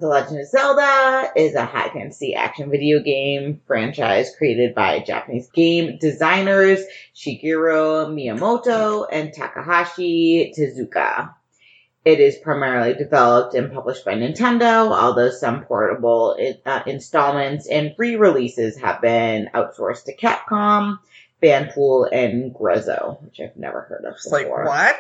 The 0.01 0.09
Legend 0.09 0.41
of 0.41 0.47
Zelda 0.47 1.31
is 1.37 1.55
a 1.55 1.67
high 1.67 1.91
fantasy 1.91 2.35
action 2.35 2.71
video 2.71 3.03
game 3.03 3.61
franchise 3.67 4.35
created 4.35 4.75
by 4.75 5.01
Japanese 5.01 5.51
game 5.51 5.99
designers 6.01 6.81
Shigeru 7.15 8.09
Miyamoto 8.09 9.07
and 9.13 9.31
Takahashi 9.31 10.55
Tezuka. 10.57 11.35
It 12.03 12.19
is 12.19 12.39
primarily 12.39 12.95
developed 12.95 13.55
and 13.55 13.71
published 13.71 14.07
by 14.07 14.15
Nintendo, 14.15 14.91
although 14.91 15.29
some 15.29 15.65
portable 15.65 16.35
uh, 16.65 16.83
installments 16.87 17.69
and 17.69 17.95
re-releases 17.99 18.79
have 18.79 19.03
been 19.03 19.51
outsourced 19.53 20.05
to 20.05 20.17
Capcom, 20.17 20.99
Vanpool, 21.43 22.09
and 22.11 22.55
Grezzo, 22.55 23.23
which 23.23 23.39
I've 23.39 23.55
never 23.59 23.83
heard 23.83 24.07
of 24.07 24.15
It's 24.15 24.33
like, 24.33 24.49
what? 24.49 24.97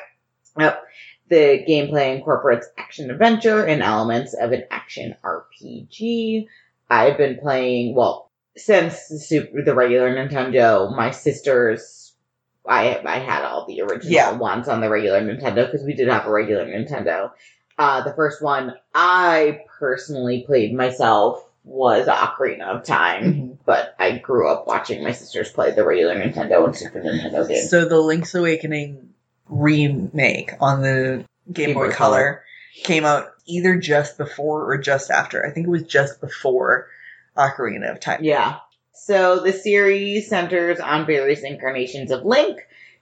Yep. 0.58 0.84
The 1.30 1.64
gameplay 1.66 2.16
incorporates 2.16 2.66
action 2.76 3.10
adventure 3.10 3.64
and 3.64 3.82
elements 3.82 4.34
of 4.34 4.52
an 4.52 4.64
action 4.70 5.14
RPG. 5.24 6.46
I've 6.90 7.16
been 7.16 7.38
playing, 7.38 7.94
well, 7.94 8.30
since 8.56 9.08
the 9.08 9.18
super, 9.18 9.62
the 9.62 9.74
regular 9.74 10.12
Nintendo, 10.14 10.94
my 10.94 11.12
sisters, 11.12 12.12
I, 12.68 13.00
I 13.06 13.18
had 13.20 13.44
all 13.44 13.64
the 13.66 13.80
original 13.82 14.12
Yeah. 14.12 14.32
ones 14.32 14.68
on 14.68 14.80
the 14.80 14.90
regular 14.90 15.20
Nintendo 15.20 15.66
because 15.70 15.86
we 15.86 15.94
did 15.94 16.08
have 16.08 16.26
a 16.26 16.30
regular 16.32 16.66
Nintendo. 16.66 17.30
Uh, 17.78 18.02
the 18.02 18.12
first 18.12 18.42
one 18.42 18.74
I 18.94 19.60
personally 19.78 20.42
played 20.46 20.74
myself 20.74 21.46
was 21.62 22.06
Ocarina 22.08 22.64
of 22.76 22.84
Time, 22.84 23.22
Mm-hmm. 23.22 23.52
but 23.64 23.94
I 23.98 24.18
grew 24.18 24.48
up 24.48 24.66
watching 24.66 25.04
my 25.04 25.12
sisters 25.12 25.52
play 25.52 25.70
the 25.70 25.84
regular 25.84 26.16
Nintendo 26.16 26.64
and 26.64 26.74
Super 26.74 27.00
Nintendo 27.00 27.46
games. 27.46 27.70
So 27.70 27.84
the 27.84 28.00
Link's 28.00 28.34
Awakening 28.34 29.09
remake 29.50 30.52
on 30.60 30.82
the 30.82 31.24
Game, 31.52 31.66
Game 31.66 31.74
Boy, 31.74 31.88
Boy 31.88 31.92
Color 31.92 32.44
came 32.82 33.04
out 33.04 33.32
either 33.46 33.76
just 33.76 34.16
before 34.16 34.70
or 34.70 34.78
just 34.78 35.10
after. 35.10 35.44
I 35.44 35.50
think 35.50 35.66
it 35.66 35.70
was 35.70 35.82
just 35.82 36.20
before 36.20 36.88
Ocarina 37.36 37.90
of 37.90 38.00
Time. 38.00 38.20
Yeah. 38.22 38.58
So 38.92 39.40
the 39.40 39.52
series 39.52 40.28
centers 40.28 40.78
on 40.78 41.06
various 41.06 41.42
incarnations 41.42 42.10
of 42.10 42.24
Link, 42.24 42.60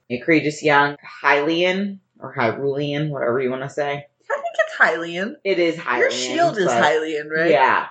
a 0.08 0.18
courageous 0.18 0.62
young 0.62 0.96
Hylian 1.22 1.98
or 2.18 2.34
Hyrulean, 2.34 3.10
whatever 3.10 3.40
you 3.40 3.50
want 3.50 3.62
to 3.62 3.70
say. 3.70 4.06
I 4.30 4.40
think 4.40 4.54
it's 4.58 4.76
Hylian. 4.76 5.34
It 5.44 5.58
is 5.58 5.76
Hylian. 5.76 5.98
Your 5.98 6.10
shield 6.10 6.58
is 6.58 6.68
Hylian, 6.68 7.30
right? 7.30 7.50
Yeah. 7.50 7.86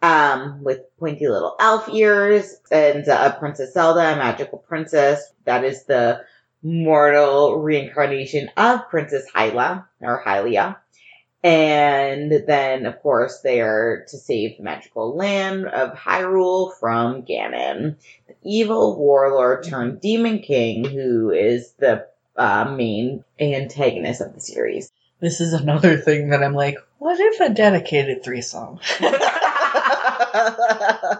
Um, 0.00 0.62
with 0.62 0.82
pointy 0.98 1.26
little 1.26 1.56
elf 1.58 1.88
ears 1.88 2.54
and 2.70 3.06
uh, 3.08 3.36
Princess 3.38 3.74
Zelda, 3.74 4.12
a 4.12 4.16
magical 4.16 4.58
princess. 4.58 5.32
That 5.44 5.64
is 5.64 5.84
the 5.86 6.24
mortal 6.62 7.56
reincarnation 7.56 8.50
of 8.56 8.88
Princess 8.88 9.26
Hyla 9.32 9.88
or 10.00 10.22
Hylia. 10.24 10.76
And 11.44 12.32
then, 12.46 12.86
of 12.86 13.00
course, 13.00 13.40
they 13.40 13.60
are 13.60 14.04
to 14.08 14.16
save 14.16 14.56
the 14.56 14.64
magical 14.64 15.14
land 15.14 15.66
of 15.66 15.96
Hyrule 15.96 16.72
from 16.80 17.22
Ganon, 17.22 17.94
the 18.26 18.34
evil 18.42 18.96
warlord 18.96 19.62
turned 19.62 20.00
demon 20.00 20.40
king, 20.40 20.84
who 20.84 21.30
is 21.30 21.72
the 21.78 22.08
uh, 22.36 22.74
main 22.76 23.24
antagonist 23.38 24.20
of 24.20 24.34
the 24.34 24.40
series. 24.40 24.90
This 25.20 25.40
is 25.40 25.52
another 25.52 25.96
thing 25.96 26.30
that 26.30 26.42
I'm 26.42 26.54
like, 26.54 26.76
what 26.98 27.20
if 27.20 27.40
a 27.40 27.54
dedicated 27.54 28.24
threesome? 28.24 28.80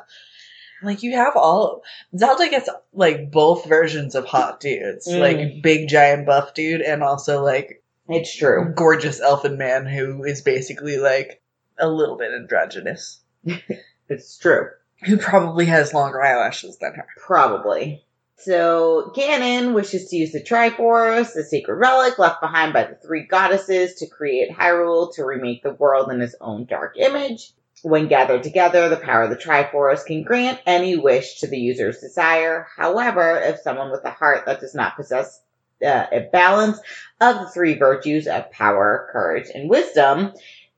like 0.83 1.03
you 1.03 1.13
have 1.13 1.37
all 1.37 1.83
Zelda 2.17 2.49
gets 2.49 2.69
like 2.93 3.31
both 3.31 3.67
versions 3.67 4.15
of 4.15 4.25
hot 4.25 4.61
dudes, 4.61 5.09
Mm. 5.09 5.21
like 5.21 5.63
big 5.63 5.89
giant 5.89 6.27
buff 6.27 6.55
dude, 6.55 6.81
and 6.83 7.03
also 7.03 7.43
like 7.45 7.83
It's 8.09 8.35
true. 8.35 8.73
gorgeous 8.75 9.21
elfin 9.21 9.59
man 9.59 9.87
who 9.87 10.25
is 10.25 10.41
basically 10.43 10.97
like 10.99 11.41
a 11.79 11.89
little 11.89 12.17
bit 12.17 12.33
androgynous, 12.33 13.21
It's 14.09 14.39
true. 14.39 14.69
who 15.05 15.17
probably 15.17 15.67
has 15.67 15.95
longer 15.95 16.23
eyelashes 16.23 16.79
than 16.79 16.95
her. 16.95 17.07
Probably. 17.19 18.05
So 18.41 19.13
Ganon 19.17 19.75
wishes 19.75 20.09
to 20.11 20.17
use 20.17 20.31
the 20.33 20.41
Triforce, 20.41 21.35
the 21.35 21.43
sacred 21.43 21.75
relic 21.75 22.19
left 22.21 22.41
behind 22.41 22.73
by 22.73 22.85
the 22.85 22.95
three 22.95 23.27
goddesses, 23.27 23.95
to 23.97 24.07
create 24.07 24.51
Hyrule 24.57 25.13
to 25.17 25.25
remake 25.25 25.63
the 25.65 25.73
world 25.75 26.11
in 26.13 26.21
his 26.21 26.37
own 26.41 26.65
dark 26.65 26.97
image. 26.97 27.53
When 27.83 28.09
gathered 28.09 28.43
together, 28.43 28.89
the 28.89 28.97
power 28.97 29.23
of 29.23 29.31
the 29.31 29.37
Triforce 29.37 30.05
can 30.05 30.23
grant 30.23 30.61
any 30.67 30.97
wish 30.97 31.41
to 31.41 31.47
the 31.47 31.59
user's 31.59 32.01
desire. 32.01 32.67
However, 32.77 33.41
if 33.41 33.61
someone 33.61 33.91
with 33.91 34.05
a 34.05 34.11
heart 34.11 34.47
that 34.47 34.61
does 34.61 34.75
not 34.75 34.97
possess 34.97 35.41
uh, 35.85 36.07
a 36.11 36.29
balance 36.33 36.79
of 37.21 37.37
the 37.37 37.51
three 37.51 37.79
virtues 37.79 38.27
of 38.27 38.51
power, 38.51 39.09
courage, 39.13 39.49
and 39.55 39.71
wisdom, 39.71 40.33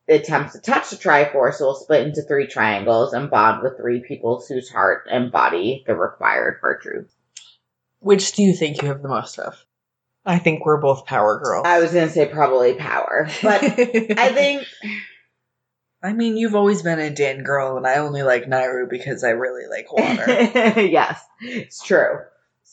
attempts 0.09 0.53
to 0.53 0.61
touch 0.61 0.91
the 0.91 0.97
Triforce 0.97 1.61
will 1.61 1.75
split 1.75 2.07
into 2.07 2.23
three 2.23 2.47
triangles 2.47 3.13
and 3.13 3.31
bond 3.31 3.63
with 3.63 3.77
three 3.77 4.01
people 4.01 4.45
whose 4.47 4.71
heart 4.71 5.07
embody 5.11 5.85
the 5.87 5.95
required 5.95 6.59
virtue. 6.61 7.07
Which 8.01 8.33
do 8.33 8.43
you 8.43 8.55
think 8.55 8.83
you 8.83 8.89
have 8.89 9.03
the 9.03 9.09
most 9.09 9.39
of? 9.39 9.65
I 10.25 10.39
think 10.39 10.65
we're 10.65 10.81
both 10.81 11.07
power 11.07 11.41
girls. 11.43 11.67
I 11.67 11.81
was 11.81 11.93
going 11.93 12.09
to 12.09 12.13
say 12.13 12.27
probably 12.27 12.75
power, 12.75 13.29
but 13.43 13.63
I 13.65 14.33
think 14.33 14.67
I 16.03 16.13
mean, 16.15 16.37
you've 16.37 16.55
always 16.55 16.83
been 16.83 16.99
a 16.99 17.11
Din 17.11 17.43
girl, 17.43 17.77
and 17.77 17.87
I 17.87 17.97
only 17.97 18.23
like 18.23 18.47
Nayru 18.47 18.89
because 18.89 19.23
I 19.23 19.31
really 19.31 19.67
like 19.69 19.93
water. 19.93 20.81
yes, 20.81 21.23
it's 21.41 21.83
true. 21.83 22.21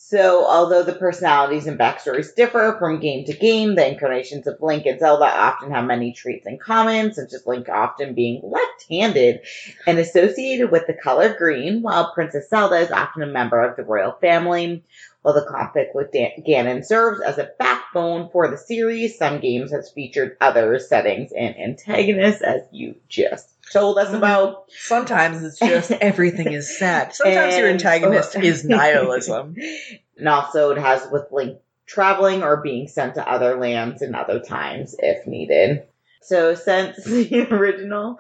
So, 0.10 0.46
although 0.46 0.84
the 0.84 0.94
personalities 0.94 1.68
and 1.68 1.78
backstories 1.78 2.34
differ 2.34 2.78
from 2.80 3.02
game 3.02 3.26
to 3.26 3.34
game, 3.34 3.76
the 3.76 3.86
incarnations 3.86 4.48
of 4.48 4.62
Link 4.62 4.86
and 4.86 4.98
Zelda 4.98 5.26
often 5.26 5.72
have 5.72 5.84
many 5.84 6.14
traits 6.14 6.48
in 6.48 6.60
common, 6.60 7.14
such 7.14 7.34
as 7.34 7.46
Link 7.46 7.68
often 7.68 8.14
being 8.14 8.40
left-handed 8.42 9.42
and 9.86 10.00
associated 10.00 10.72
with 10.72 10.88
the 10.88 10.94
color 10.94 11.36
green, 11.38 11.82
while 11.82 12.14
Princess 12.14 12.50
Zelda 12.50 12.78
is 12.78 12.92
often 12.92 13.22
a 13.22 13.28
member 13.28 13.60
of 13.60 13.76
the 13.76 13.84
royal 13.84 14.14
family. 14.14 14.86
While 15.28 15.36
the 15.36 15.42
conflict 15.52 15.94
with 15.94 16.14
Dan- 16.14 16.42
Ganon 16.48 16.86
serves 16.86 17.20
as 17.20 17.38
a 17.38 17.52
backbone 17.60 18.30
for 18.30 18.48
the 18.48 18.58
series, 18.58 19.18
some 19.18 19.42
games 19.42 19.74
have 19.74 19.84
featured 19.94 20.38
other 20.40 20.80
settings 20.80 21.34
and 21.34 21.54
antagonists, 21.60 22.42
as 22.42 22.62
you 22.72 22.96
just 23.10 23.50
told 23.74 23.98
us 23.98 24.14
about. 24.14 24.72
Sometimes 24.72 25.44
it's 25.44 25.60
just 25.60 25.92
everything 26.00 26.54
is 26.54 26.80
sad. 26.80 27.14
Sometimes 27.14 27.58
your 27.58 27.68
And- 27.68 27.74
antagonist 27.74 28.38
is 28.38 28.64
nihilism. 28.64 29.58
And 30.18 30.30
also, 30.30 30.72
it 30.72 30.78
has 30.78 31.06
with 31.12 31.30
Link 31.30 31.60
traveling 31.86 32.42
or 32.42 32.62
being 32.62 32.88
sent 32.88 33.16
to 33.16 33.30
other 33.30 33.60
lands 33.60 34.02
and 34.02 34.16
other 34.16 34.40
times 34.40 34.96
if 34.98 35.28
needed. 35.28 35.84
So, 36.22 36.56
since 36.56 37.04
the 37.04 37.48
original 37.52 38.18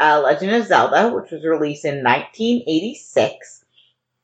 uh, 0.00 0.22
Legend 0.24 0.52
of 0.54 0.66
Zelda, 0.66 1.10
which 1.12 1.30
was 1.32 1.44
released 1.44 1.84
in 1.84 2.02
1986, 2.02 3.59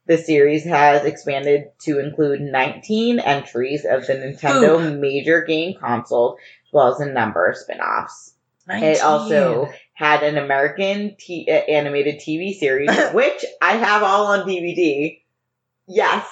the 0.07 0.19
series 0.19 0.65
has 0.65 1.05
expanded 1.05 1.71
to 1.81 1.99
include 1.99 2.41
19 2.41 3.19
entries 3.19 3.85
of 3.85 4.07
the 4.07 4.15
Nintendo 4.15 4.99
major 4.99 5.43
game 5.43 5.75
console, 5.79 6.39
as 6.67 6.73
well 6.73 6.95
as 6.95 7.01
a 7.01 7.11
number 7.11 7.47
of 7.47 7.57
spin 7.57 7.81
offs. 7.81 8.35
It 8.69 9.03
also 9.03 9.69
had 9.93 10.23
an 10.23 10.39
American 10.39 11.17
t- 11.19 11.49
uh, 11.49 11.55
animated 11.55 12.17
TV 12.21 12.53
series, 12.55 12.91
which 13.13 13.45
I 13.63 13.73
have 13.77 14.03
all 14.03 14.27
on 14.27 14.47
DVD. 14.47 15.21
Yes, 15.87 16.27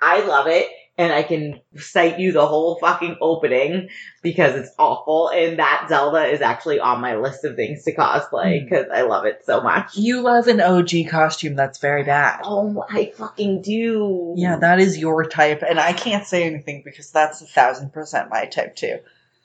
I 0.00 0.20
love 0.26 0.46
it. 0.48 0.68
And 0.98 1.12
I 1.12 1.22
can 1.24 1.60
cite 1.76 2.18
you 2.18 2.32
the 2.32 2.46
whole 2.46 2.78
fucking 2.78 3.18
opening 3.20 3.90
because 4.22 4.54
it's 4.54 4.70
awful. 4.78 5.28
And 5.28 5.58
that 5.58 5.86
Zelda 5.90 6.24
is 6.24 6.40
actually 6.40 6.80
on 6.80 7.02
my 7.02 7.16
list 7.16 7.44
of 7.44 7.54
things 7.54 7.84
to 7.84 7.94
cosplay 7.94 8.60
Hmm. 8.60 8.64
because 8.64 8.86
I 8.90 9.02
love 9.02 9.26
it 9.26 9.42
so 9.44 9.60
much. 9.60 9.94
You 9.96 10.22
love 10.22 10.48
an 10.48 10.60
OG 10.62 11.08
costume 11.10 11.54
that's 11.54 11.78
very 11.80 12.02
bad. 12.04 12.40
Oh, 12.44 12.82
I 12.88 13.12
fucking 13.14 13.60
do. 13.60 14.32
Yeah, 14.38 14.56
that 14.56 14.80
is 14.80 14.96
your 14.96 15.24
type, 15.28 15.62
and 15.68 15.78
I 15.78 15.92
can't 15.92 16.26
say 16.26 16.44
anything 16.44 16.80
because 16.82 17.10
that's 17.10 17.42
a 17.42 17.46
thousand 17.46 17.92
percent 17.92 18.30
my 18.30 18.46
type 18.46 18.74
too. 18.74 19.00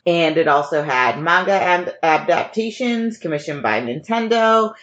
And 0.05 0.37
it 0.37 0.47
also 0.47 0.81
had 0.81 1.19
manga 1.21 1.51
ad- 1.51 1.95
adaptations 2.01 3.17
commissioned 3.17 3.61
by 3.61 3.81
Nintendo 3.81 4.73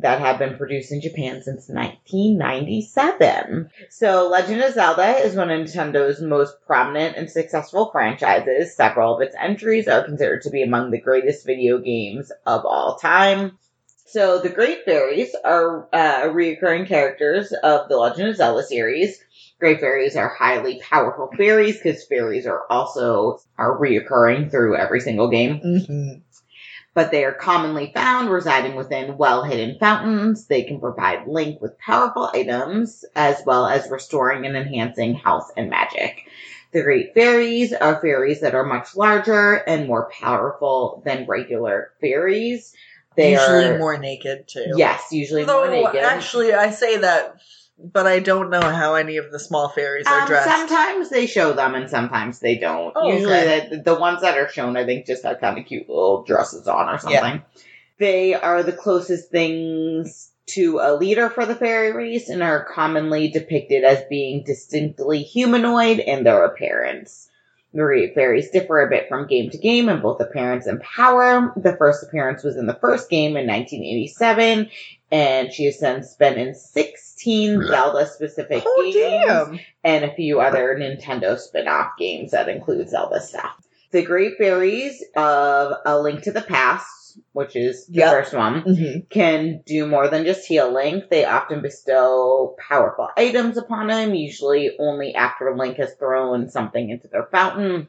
that 0.00 0.20
have 0.20 0.38
been 0.38 0.56
produced 0.56 0.92
in 0.92 1.00
Japan 1.00 1.42
since 1.42 1.68
1997. 1.68 3.70
So 3.90 4.28
Legend 4.28 4.62
of 4.62 4.74
Zelda 4.74 5.18
is 5.18 5.34
one 5.34 5.50
of 5.50 5.60
Nintendo's 5.60 6.20
most 6.20 6.54
prominent 6.66 7.16
and 7.16 7.28
successful 7.30 7.90
franchises. 7.90 8.76
Several 8.76 9.16
of 9.16 9.22
its 9.22 9.34
entries 9.40 9.88
are 9.88 10.04
considered 10.04 10.42
to 10.42 10.50
be 10.50 10.62
among 10.62 10.90
the 10.90 11.00
greatest 11.00 11.46
video 11.46 11.78
games 11.78 12.30
of 12.46 12.64
all 12.64 12.96
time. 12.96 13.58
So 14.06 14.40
the 14.40 14.48
Great 14.48 14.86
Fairies 14.86 15.36
are 15.44 15.86
uh, 15.92 16.28
reoccurring 16.28 16.88
characters 16.88 17.52
of 17.52 17.90
the 17.90 17.98
Legend 17.98 18.30
of 18.30 18.36
Zelda 18.36 18.62
series. 18.62 19.20
Great 19.60 19.80
fairies 19.80 20.16
are 20.16 20.28
highly 20.28 20.80
powerful 20.80 21.28
fairies 21.36 21.76
because 21.76 22.04
fairies 22.04 22.46
are 22.46 22.62
also 22.70 23.38
are 23.58 23.78
reoccurring 23.78 24.50
through 24.50 24.76
every 24.76 25.00
single 25.00 25.28
game. 25.28 25.60
Mm-hmm. 25.60 26.20
But 26.98 27.12
they 27.12 27.24
are 27.24 27.32
commonly 27.32 27.92
found 27.94 28.28
residing 28.28 28.74
within 28.74 29.18
well 29.18 29.44
hidden 29.44 29.78
fountains. 29.78 30.48
They 30.48 30.64
can 30.64 30.80
provide 30.80 31.28
Link 31.28 31.62
with 31.62 31.78
powerful 31.78 32.28
items 32.34 33.04
as 33.14 33.40
well 33.46 33.66
as 33.66 33.88
restoring 33.88 34.44
and 34.44 34.56
enhancing 34.56 35.14
health 35.14 35.48
and 35.56 35.70
magic. 35.70 36.28
The 36.72 36.82
great 36.82 37.14
fairies 37.14 37.72
are 37.72 38.00
fairies 38.00 38.40
that 38.40 38.56
are 38.56 38.64
much 38.64 38.96
larger 38.96 39.62
and 39.68 39.86
more 39.86 40.10
powerful 40.10 41.00
than 41.06 41.26
regular 41.26 41.92
fairies. 42.00 42.74
They 43.14 43.36
are. 43.36 43.60
usually 43.60 43.74
are 43.76 43.78
more 43.78 43.96
naked 43.96 44.48
too. 44.48 44.72
yes, 44.74 45.12
usually 45.12 45.44
Though 45.44 45.66
more 45.66 45.70
naked. 45.70 46.02
actually, 46.02 46.52
I 46.52 46.72
say 46.72 46.96
that, 46.96 47.36
but 47.78 48.06
I 48.06 48.18
don't 48.18 48.50
know 48.50 48.60
how 48.60 48.94
any 48.94 49.16
of 49.18 49.30
the 49.30 49.38
small 49.38 49.68
fairies 49.68 50.06
are 50.06 50.22
Um, 50.22 50.26
dressed. 50.26 50.48
sometimes 50.48 51.10
they 51.10 51.26
show 51.26 51.52
them 51.52 51.74
and 51.74 51.88
sometimes 51.88 52.40
they 52.40 52.56
don't. 52.56 52.92
Oh, 52.96 53.12
Usually 53.12 53.68
the, 53.76 53.82
the 53.84 53.94
ones 53.94 54.20
that 54.22 54.36
are 54.36 54.48
shown, 54.48 54.76
I 54.76 54.84
think, 54.84 55.06
just 55.06 55.22
have 55.24 55.40
kind 55.40 55.58
of 55.58 55.64
cute 55.66 55.88
little 55.88 56.22
dresses 56.24 56.66
on 56.66 56.88
or 56.88 56.98
something. 56.98 57.42
They 57.98 58.34
are 58.34 58.62
the 58.62 58.72
closest 58.72 59.30
things 59.30 60.30
to 60.46 60.78
a 60.80 60.94
leader 60.94 61.28
for 61.28 61.44
the 61.44 61.54
fairy 61.54 61.92
race 61.92 62.28
and 62.28 62.42
are 62.42 62.64
commonly 62.64 63.28
depicted 63.28 63.84
as 63.84 64.02
being 64.08 64.44
distinctly 64.44 65.22
humanoid 65.22 65.98
in 65.98 66.24
their 66.24 66.44
appearance. 66.44 67.27
The 67.72 67.80
Great 67.80 68.14
Fairies 68.14 68.50
differ 68.50 68.80
a 68.80 68.88
bit 68.88 69.08
from 69.08 69.26
game 69.26 69.50
to 69.50 69.58
game 69.58 69.90
in 69.90 70.00
both 70.00 70.20
appearance 70.20 70.66
and 70.66 70.80
power. 70.80 71.52
The 71.54 71.76
first 71.76 72.02
appearance 72.02 72.42
was 72.42 72.56
in 72.56 72.66
the 72.66 72.78
first 72.80 73.10
game 73.10 73.36
in 73.36 73.46
1987, 73.46 74.70
and 75.10 75.52
she 75.52 75.66
has 75.66 75.78
since 75.78 76.14
been 76.14 76.38
in 76.38 76.54
16 76.54 77.62
Zelda 77.66 78.06
specific 78.06 78.62
oh 78.66 78.90
games 78.92 79.26
damn! 79.26 79.60
and 79.84 80.04
a 80.04 80.14
few 80.14 80.40
other 80.40 80.76
Nintendo 80.78 81.38
spin-off 81.38 81.92
games 81.98 82.30
that 82.30 82.48
include 82.48 82.88
Zelda 82.88 83.20
stuff. 83.20 83.54
The 83.90 84.02
Great 84.02 84.38
Fairies 84.38 85.04
of 85.14 85.74
A 85.84 86.00
Link 86.00 86.22
to 86.22 86.32
the 86.32 86.42
Past, 86.42 86.86
which 87.32 87.56
is 87.56 87.86
the 87.86 87.98
Yep. 88.00 88.10
first 88.12 88.34
one, 88.34 88.62
Mm-hmm. 88.62 88.98
can 89.10 89.62
do 89.66 89.86
more 89.86 90.08
than 90.08 90.24
just 90.24 90.46
heal 90.46 90.70
Link. 90.72 91.08
They 91.10 91.24
often 91.24 91.60
bestow 91.62 92.56
powerful 92.58 93.08
items 93.16 93.56
upon 93.56 93.90
him, 93.90 94.14
usually 94.14 94.76
only 94.78 95.14
after 95.14 95.56
Link 95.56 95.76
has 95.78 95.94
thrown 95.94 96.48
something 96.48 96.90
into 96.90 97.08
their 97.08 97.28
fountain. 97.30 97.88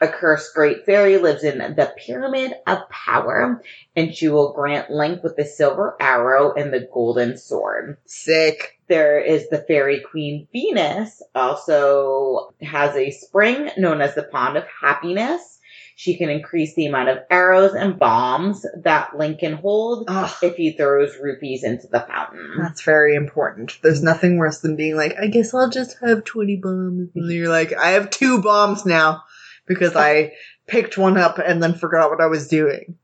A 0.00 0.06
cursed 0.06 0.54
great 0.54 0.86
fairy 0.86 1.18
lives 1.18 1.42
in 1.42 1.58
the 1.58 1.92
Pyramid 1.96 2.52
of 2.68 2.88
Power, 2.88 3.60
and 3.96 4.14
she 4.14 4.28
will 4.28 4.52
grant 4.52 4.90
Link 4.92 5.24
with 5.24 5.34
the 5.34 5.44
silver 5.44 5.96
arrow 5.98 6.52
and 6.54 6.72
the 6.72 6.86
golden 6.94 7.36
sword. 7.36 7.96
Sick. 8.06 8.78
There 8.86 9.18
is 9.18 9.48
the 9.48 9.58
fairy 9.66 10.00
queen 10.08 10.46
Venus, 10.52 11.20
also 11.34 12.54
has 12.62 12.94
a 12.94 13.10
spring 13.10 13.70
known 13.76 14.00
as 14.00 14.14
the 14.14 14.22
Pond 14.22 14.56
of 14.56 14.64
Happiness. 14.80 15.57
She 16.00 16.16
can 16.16 16.28
increase 16.28 16.76
the 16.76 16.86
amount 16.86 17.08
of 17.08 17.18
arrows 17.28 17.74
and 17.74 17.98
bombs 17.98 18.64
that 18.84 19.18
Link 19.18 19.40
can 19.40 19.54
hold 19.54 20.04
Ugh, 20.06 20.30
if 20.42 20.54
he 20.54 20.70
throws 20.76 21.16
rupees 21.20 21.64
into 21.64 21.88
the 21.88 21.98
fountain. 21.98 22.52
that's 22.56 22.82
very 22.82 23.16
important. 23.16 23.76
There's 23.82 24.00
nothing 24.00 24.36
worse 24.38 24.60
than 24.60 24.76
being 24.76 24.94
like, 24.94 25.16
I 25.20 25.26
guess 25.26 25.52
I'll 25.52 25.68
just 25.68 25.96
have 26.00 26.22
20 26.22 26.54
bombs. 26.62 27.08
And 27.16 27.28
you're 27.32 27.48
like, 27.48 27.72
I 27.72 27.90
have 27.90 28.10
two 28.10 28.40
bombs 28.40 28.86
now 28.86 29.24
because 29.66 29.96
I 29.96 30.34
picked 30.68 30.96
one 30.96 31.16
up 31.16 31.40
and 31.40 31.60
then 31.60 31.74
forgot 31.74 32.10
what 32.10 32.20
I 32.20 32.26
was 32.26 32.46
doing. 32.46 32.96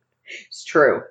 It's 0.46 0.62
true. 0.64 1.02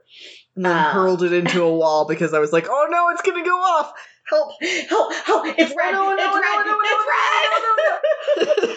And 0.56 0.64
then 0.64 0.72
Ah. 0.72 0.94
hurled 0.94 1.22
it 1.24 1.34
into 1.34 1.64
a 1.64 1.76
wall 1.78 2.08
because 2.08 2.34
I 2.34 2.40
was 2.40 2.54
like, 2.54 2.68
oh 2.70 2.88
no, 2.90 3.10
it's 3.10 3.24
gonna 3.24 3.44
go 3.44 3.58
off. 3.58 3.92
Help. 4.30 4.54
Help! 4.88 5.14
Help! 5.16 5.46
It's 5.58 5.76
red! 5.76 5.92
No, 5.92 6.16
no, 6.16 6.18
it's 6.18 6.24
no, 6.24 6.40
red! 6.40 6.66
no, 6.66 6.78
it's 6.82 8.70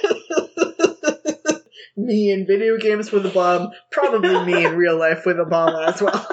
red! 1.47 1.63
Me 2.07 2.31
in 2.31 2.47
video 2.47 2.79
games 2.79 3.11
with 3.13 3.27
a 3.27 3.31
bomb, 3.31 3.71
probably 3.91 4.45
me 4.45 4.65
in 4.65 4.77
real 4.77 4.99
life 4.99 5.27
with 5.27 5.39
a 5.39 5.45
bomb 5.45 5.75
as 5.77 6.01
well. 6.01 6.27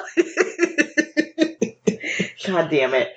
God 2.46 2.70
damn 2.70 2.94
it. 2.94 3.10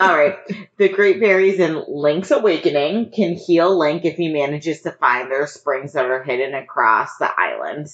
Alright. 0.00 0.36
The 0.76 0.88
Great 0.90 1.18
Fairies 1.18 1.58
in 1.58 1.82
Link's 1.88 2.30
Awakening 2.30 3.10
can 3.10 3.32
heal 3.34 3.76
Link 3.78 4.04
if 4.04 4.16
he 4.16 4.28
manages 4.32 4.82
to 4.82 4.92
find 4.92 5.30
their 5.30 5.46
springs 5.46 5.94
that 5.94 6.04
are 6.04 6.22
hidden 6.22 6.54
across 6.54 7.16
the 7.18 7.28
island. 7.38 7.86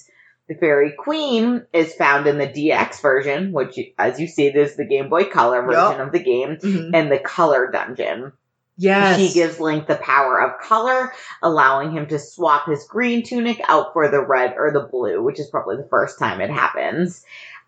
The 0.49 0.55
Fairy 0.55 0.91
Queen 0.97 1.65
is 1.71 1.93
found 1.95 2.27
in 2.27 2.37
the 2.37 2.47
DX 2.47 3.01
version, 3.01 3.53
which, 3.53 3.79
as 3.97 4.19
you 4.19 4.27
see, 4.27 4.47
is 4.47 4.75
the 4.75 4.85
Game 4.85 5.09
Boy 5.09 5.23
Color 5.23 5.61
version 5.61 6.01
of 6.01 6.11
the 6.11 6.19
game, 6.19 6.57
Mhm. 6.57 6.91
and 6.93 7.09
the 7.09 7.17
Color 7.19 7.71
Dungeon. 7.71 8.33
Yes. 8.77 9.19
She 9.19 9.33
gives 9.33 9.59
Link 9.59 9.87
the 9.87 9.95
power 9.97 10.41
of 10.41 10.59
color, 10.61 11.13
allowing 11.41 11.91
him 11.91 12.07
to 12.07 12.17
swap 12.19 12.67
his 12.67 12.85
green 12.85 13.23
tunic 13.23 13.61
out 13.67 13.93
for 13.93 14.09
the 14.09 14.25
red 14.25 14.55
or 14.57 14.71
the 14.71 14.87
blue, 14.91 15.21
which 15.21 15.39
is 15.39 15.47
probably 15.49 15.77
the 15.77 15.87
first 15.89 16.17
time 16.17 16.41
it 16.41 16.49
happens. 16.49 17.23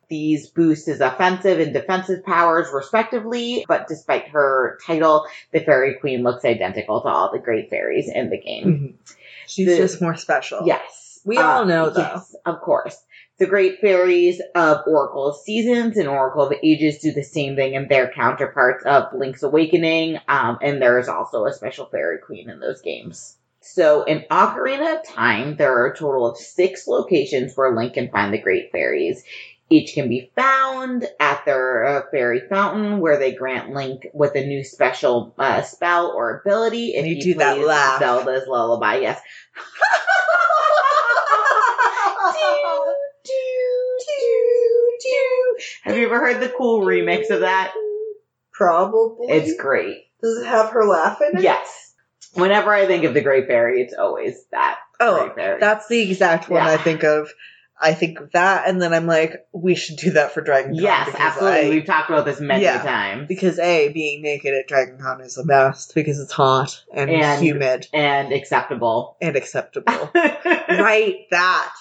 These 0.07 0.49
boost 0.49 0.85
his 0.85 1.01
offensive 1.01 1.59
and 1.59 1.73
defensive 1.73 2.23
powers 2.25 2.67
respectively, 2.71 3.65
but 3.67 3.87
despite 3.87 4.27
her 4.29 4.77
title, 4.85 5.25
the 5.51 5.59
Fairy 5.61 5.95
Queen 5.99 6.21
looks 6.23 6.45
identical 6.45 7.01
to 7.01 7.07
all 7.07 7.31
the 7.31 7.39
great 7.39 7.69
fairies 7.69 8.09
in 8.13 8.29
the 8.29 8.37
game. 8.39 8.97
Mhm. 9.07 9.13
She's 9.47 9.67
The- 9.67 9.77
just 9.77 10.01
more 10.01 10.15
special. 10.15 10.61
Yes. 10.65 11.19
We 11.25 11.37
all 11.37 11.61
Uh, 11.61 11.65
know, 11.65 11.89
though. 11.89 12.01
Yes, 12.01 12.35
of 12.45 12.61
course. 12.61 12.97
The 13.37 13.47
great 13.47 13.81
fairies 13.81 14.41
of 14.55 14.87
Oracle 14.87 15.27
of 15.27 15.35
Seasons 15.35 15.97
and 15.97 16.07
Oracle 16.07 16.43
of 16.43 16.53
Ages 16.63 16.99
do 16.99 17.11
the 17.11 17.21
same 17.21 17.57
thing 17.57 17.73
in 17.73 17.89
their 17.89 18.09
counterparts 18.09 18.85
of 18.85 19.13
Link's 19.13 19.43
Awakening, 19.43 20.19
um, 20.29 20.57
and 20.61 20.81
there 20.81 20.99
is 20.99 21.09
also 21.09 21.43
a 21.43 21.51
special 21.51 21.87
fairy 21.87 22.19
queen 22.19 22.49
in 22.49 22.61
those 22.61 22.81
games. 22.81 23.35
So 23.59 24.03
in 24.03 24.23
Ocarina 24.31 24.99
of 24.99 25.05
Time, 25.05 25.57
there 25.57 25.73
are 25.77 25.87
a 25.87 25.97
total 25.97 26.25
of 26.25 26.37
six 26.37 26.87
locations 26.87 27.55
where 27.55 27.75
Link 27.75 27.95
can 27.95 28.09
find 28.09 28.33
the 28.33 28.41
great 28.41 28.71
fairies. 28.71 29.21
Each 29.69 29.93
can 29.93 30.07
be 30.07 30.31
found 30.33 31.05
at 31.19 31.43
their 31.43 31.83
uh, 31.83 32.01
fairy 32.11 32.43
fountain, 32.47 32.99
where 32.99 33.17
they 33.17 33.33
grant 33.33 33.73
Link 33.73 34.07
with 34.13 34.35
a 34.35 34.45
new 34.45 34.63
special 34.63 35.35
uh, 35.37 35.61
spell 35.61 36.13
or 36.15 36.39
ability. 36.39 36.93
If 36.95 37.05
You 37.05 37.19
do 37.19 37.33
that 37.39 37.59
laugh. 37.59 37.99
Zelda's 37.99 38.47
lullaby, 38.47 38.99
yes. 38.99 39.19
Have 45.83 45.97
you 45.97 46.05
ever 46.05 46.19
heard 46.19 46.41
the 46.41 46.49
cool 46.55 46.81
remix 46.85 47.29
of 47.29 47.41
that? 47.41 47.73
Probably. 48.53 49.27
It's 49.29 49.55
great. 49.59 50.05
Does 50.21 50.39
it 50.39 50.45
have 50.47 50.69
her 50.71 50.85
laughing? 50.85 51.31
Yes. 51.39 51.93
Whenever 52.33 52.71
I 52.73 52.85
think 52.85 53.03
of 53.05 53.13
the 53.13 53.21
Great 53.21 53.47
Fairy, 53.47 53.81
it's 53.81 53.93
always 53.93 54.45
that 54.51 54.77
Oh, 54.99 55.33
that's 55.59 55.87
the 55.87 56.01
exact 56.09 56.49
one 56.49 56.63
Yeah. 56.63 56.71
I 56.71 56.77
think 56.77 57.03
of. 57.03 57.29
I 57.77 57.93
think 57.93 58.21
of 58.21 58.31
that, 58.31 58.69
and 58.69 58.81
then 58.81 58.93
I'm 58.93 59.05
like, 59.05 59.45
we 59.51 59.75
should 59.75 59.97
do 59.97 60.11
that 60.11 60.31
for 60.31 60.39
Dragon 60.39 60.71
Con. 60.75 60.81
yes, 60.81 61.13
absolutely. 61.19 61.59
I- 61.67 61.69
We've 61.69 61.85
talked 61.85 62.09
about 62.09 62.23
this 62.23 62.39
many 62.39 62.63
Yeah. 62.63 62.81
times. 62.81 63.27
because 63.27 63.59
A, 63.59 63.89
being 63.89 64.21
naked 64.21 64.53
at 64.53 64.67
Dragon 64.69 64.97
Con 64.97 65.19
is 65.19 65.35
the 65.35 65.43
best 65.43 65.93
because 65.93 66.17
it's 66.21 66.31
hot 66.31 66.81
and, 66.93 67.09
And- 67.11 67.43
humid 67.43 67.87
And 67.91 68.31
acceptable. 68.31 69.17
and 69.21 69.35
acceptable. 69.35 70.09
right, 70.15 71.15
that. 71.31 71.73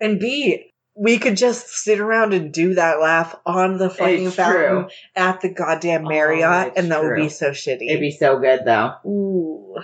And 0.00 0.18
B, 0.18 0.72
we 0.96 1.18
could 1.18 1.36
just 1.36 1.68
sit 1.68 1.98
around 2.00 2.32
and 2.34 2.52
do 2.52 2.74
that 2.74 3.00
laugh 3.00 3.34
on 3.44 3.78
the 3.78 3.90
fucking 3.90 4.26
It's 4.26 4.36
fountain 4.36 4.60
true. 4.82 4.88
at 5.16 5.40
the 5.40 5.48
goddamn 5.48 6.06
Oh, 6.06 6.08
Marriott, 6.08 6.68
it's 6.68 6.78
and 6.78 6.90
that 6.92 7.02
would 7.02 7.16
be 7.16 7.28
so 7.28 7.50
shitty. 7.50 7.88
It'd 7.88 8.00
be 8.00 8.10
so 8.12 8.38
good 8.38 8.60
though. 8.64 8.92
Ooh. 9.06 9.76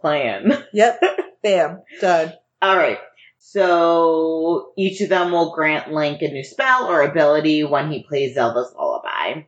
Plan. 0.00 0.64
Yep. 0.72 1.02
Bam. 1.42 1.82
Done. 2.00 2.32
All 2.60 2.76
right. 2.76 2.98
So 3.38 4.72
each 4.76 5.00
of 5.00 5.08
them 5.08 5.32
will 5.32 5.54
grant 5.54 5.92
Link 5.92 6.22
a 6.22 6.28
new 6.28 6.44
spell 6.44 6.86
or 6.86 7.02
ability 7.02 7.64
when 7.64 7.90
he 7.90 8.02
plays 8.02 8.34
Zelda's 8.34 8.72
Lullaby. 8.76 9.42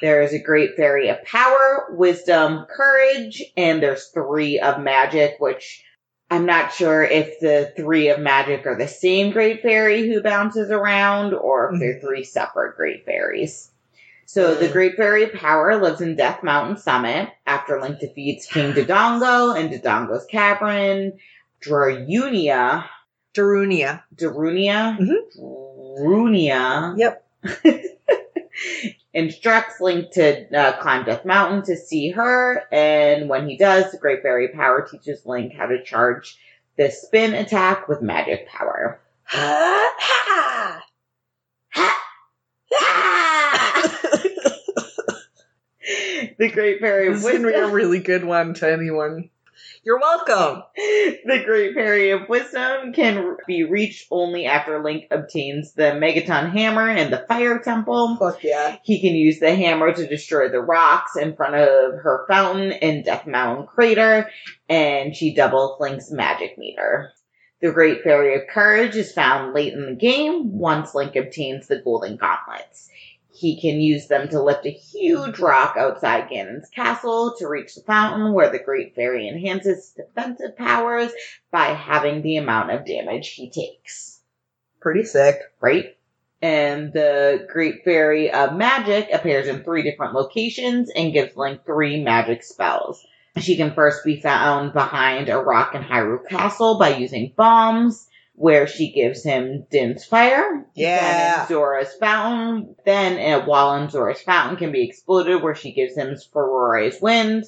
There 0.00 0.22
is 0.22 0.32
a 0.32 0.38
great 0.42 0.76
fairy 0.76 1.08
of 1.08 1.22
power, 1.24 1.88
wisdom, 1.90 2.64
courage, 2.74 3.42
and 3.56 3.82
there's 3.82 4.08
three 4.08 4.58
of 4.58 4.80
magic, 4.82 5.36
which 5.40 5.82
I'm 6.30 6.46
not 6.46 6.72
sure 6.72 7.02
if 7.02 7.40
the 7.40 7.72
three 7.76 8.08
of 8.08 8.20
magic 8.20 8.64
are 8.66 8.76
the 8.78 8.86
same 8.86 9.32
great 9.32 9.62
fairy 9.62 10.06
who 10.08 10.22
bounces 10.22 10.70
around 10.70 11.34
or 11.34 11.72
if 11.74 11.80
they're 11.80 12.00
three 12.00 12.22
separate 12.24 12.76
great 12.76 13.04
fairies. 13.04 13.70
So 14.26 14.54
the. 14.54 14.68
Great 14.68 14.94
Fairy 14.96 15.24
of 15.24 15.32
Power 15.32 15.74
lives 15.82 16.00
in 16.00 16.14
Death 16.14 16.44
Mountain 16.44 16.76
Summit 16.76 17.30
after 17.48 17.80
Link 17.80 17.98
defeats 17.98 18.46
King 18.46 18.72
Dodongo 18.74 19.58
and 19.58 19.70
Dodongo's 19.70 20.24
Cavern. 20.26 21.18
Drarunia, 21.60 22.84
Darunia. 23.34 24.02
Darunia, 24.14 24.96
Mhm. 24.98 25.96
Darunia 25.98 26.94
Yep. 26.96 27.26
instructs 29.12 29.80
Link 29.80 30.12
to 30.12 30.56
uh, 30.56 30.80
climb 30.80 31.04
Death 31.04 31.24
Mountain 31.24 31.62
to 31.64 31.76
see 31.76 32.10
her, 32.10 32.64
and 32.72 33.28
when 33.28 33.48
he 33.48 33.56
does, 33.56 33.90
the 33.90 33.98
Great 33.98 34.22
Fairy 34.22 34.48
Power 34.48 34.86
teaches 34.90 35.26
Link 35.26 35.54
how 35.54 35.66
to 35.66 35.82
charge 35.82 36.38
the 36.76 36.90
spin 36.90 37.34
attack 37.34 37.88
with 37.88 38.02
magic 38.02 38.48
power. 38.48 39.00
The 46.38 46.48
Great 46.48 46.80
Fairy 46.80 47.12
This 47.12 47.22
is 47.22 47.42
be 47.42 47.52
a 47.52 47.68
really 47.68 47.98
good 47.98 48.24
one 48.24 48.54
to 48.54 48.72
anyone. 48.72 49.28
You're 49.82 49.98
welcome. 49.98 50.62
The 50.76 51.42
Great 51.42 51.72
Fairy 51.72 52.10
of 52.10 52.28
Wisdom 52.28 52.92
can 52.92 53.38
be 53.46 53.64
reached 53.64 54.08
only 54.10 54.44
after 54.44 54.82
Link 54.82 55.06
obtains 55.10 55.72
the 55.72 55.92
Megaton 55.94 56.52
Hammer 56.52 56.86
and 56.86 57.10
the 57.10 57.24
Fire 57.26 57.60
Temple. 57.60 58.18
Fuck 58.18 58.44
yeah. 58.44 58.76
He 58.82 59.00
can 59.00 59.14
use 59.14 59.40
the 59.40 59.54
hammer 59.54 59.90
to 59.94 60.06
destroy 60.06 60.50
the 60.50 60.60
rocks 60.60 61.16
in 61.16 61.34
front 61.34 61.54
of 61.54 61.94
her 62.02 62.26
fountain 62.28 62.72
in 62.72 63.04
Death 63.04 63.26
Mountain 63.26 63.68
Crater, 63.68 64.28
and 64.68 65.16
she 65.16 65.34
doubles 65.34 65.80
Link's 65.80 66.10
magic 66.10 66.58
meter. 66.58 67.12
The 67.62 67.72
Great 67.72 68.02
Fairy 68.02 68.34
of 68.34 68.48
Courage 68.52 68.96
is 68.96 69.12
found 69.12 69.54
late 69.54 69.72
in 69.72 69.86
the 69.86 69.94
game 69.94 70.58
once 70.58 70.94
Link 70.94 71.16
obtains 71.16 71.68
the 71.68 71.80
Golden 71.80 72.16
Gauntlets. 72.18 72.90
He 73.40 73.58
can 73.58 73.80
use 73.80 74.06
them 74.06 74.28
to 74.28 74.42
lift 74.42 74.66
a 74.66 74.70
huge 74.70 75.38
rock 75.38 75.76
outside 75.78 76.28
Ganon's 76.28 76.68
castle 76.68 77.34
to 77.38 77.48
reach 77.48 77.74
the 77.74 77.80
fountain 77.80 78.34
where 78.34 78.50
the 78.50 78.58
Great 78.58 78.94
Fairy 78.94 79.26
enhances 79.28 79.76
his 79.76 79.92
defensive 79.96 80.58
powers 80.58 81.10
by 81.50 81.68
having 81.68 82.20
the 82.20 82.36
amount 82.36 82.70
of 82.70 82.84
damage 82.84 83.30
he 83.30 83.48
takes 83.48 84.20
Pretty 84.82 85.04
sick. 85.04 85.40
right? 85.58 85.96
And 86.42 86.92
the 86.92 87.46
Great 87.50 87.82
Fairy 87.82 88.30
of 88.30 88.52
Magic 88.52 89.08
appears 89.10 89.48
in 89.48 89.64
three 89.64 89.84
different 89.84 90.12
locations 90.12 90.90
and 90.90 91.14
gives 91.14 91.34
Link 91.34 91.64
three 91.64 92.04
magic 92.04 92.42
spells. 92.42 93.02
She 93.38 93.56
can 93.56 93.72
first 93.72 94.04
be 94.04 94.20
found 94.20 94.74
behind 94.74 95.30
a 95.30 95.38
rock 95.38 95.74
in 95.74 95.80
Hyrule 95.80 96.28
Castle 96.28 96.78
by 96.78 96.96
using 96.96 97.32
bombs, 97.34 98.06
where 98.40 98.66
she 98.66 98.90
gives 98.90 99.22
him 99.22 99.66
Din's 99.70 100.06
Fire. 100.06 100.64
Yeah. 100.74 101.00
Then 101.00 101.40
in 101.42 101.48
Zora's 101.48 101.92
Fountain. 102.00 102.74
Then 102.86 103.34
uh, 103.34 103.44
while 103.44 103.74
in 103.76 103.90
Zora's 103.90 104.22
Fountain 104.22 104.56
can 104.56 104.72
be 104.72 104.82
exploded, 104.82 105.42
where 105.42 105.54
she 105.54 105.72
gives 105.72 105.94
him 105.94 106.16
Farore's 106.32 107.02
Wind. 107.02 107.44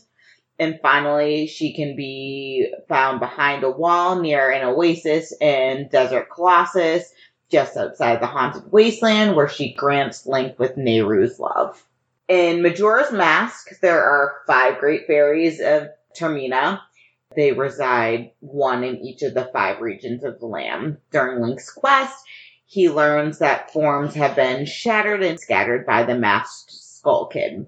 And 0.59 0.79
finally, 0.83 1.47
she 1.47 1.73
can 1.73 1.97
be 1.97 2.75
found 2.91 3.21
behind 3.21 3.65
a 3.65 3.71
wall 3.71 4.21
near 4.21 4.51
an 4.51 4.69
oasis 4.69 5.33
in 5.41 5.89
Desert 5.89 6.29
Colossus, 6.31 7.11
just 7.51 7.75
outside 7.75 8.21
the 8.21 8.27
Haunted 8.27 8.71
Wasteland, 8.71 9.35
where 9.35 9.49
she 9.49 9.73
grants 9.73 10.27
Link 10.27 10.59
with 10.59 10.77
Nayru's 10.77 11.41
love. 11.41 11.83
In 12.29 12.61
Majora's 12.61 13.11
Mask, 13.11 13.81
there 13.81 14.05
are 14.05 14.43
five 14.47 14.79
great 14.79 15.07
fairies 15.07 15.59
of 15.59 15.89
Termina. 16.15 16.83
They 17.35 17.53
reside 17.53 18.33
one 18.41 18.85
in 18.85 18.99
each 18.99 19.23
of 19.23 19.35
the 19.35 19.51
five 19.53 19.81
regions 19.81 20.25
of 20.25 20.39
the 20.39 20.47
land. 20.47 20.99
During 21.11 21.41
Link's 21.41 21.71
quest, 21.71 22.25
he 22.67 22.89
learns 22.89 23.39
that 23.39 23.71
forms 23.71 24.15
have 24.15 24.37
been 24.37 24.67
shattered 24.67 25.23
and 25.23 25.39
scattered 25.39 25.85
by 25.87 26.05
the 26.05 26.15
masked 26.15 26.73
Skull 26.73 27.27
Kid. 27.27 27.67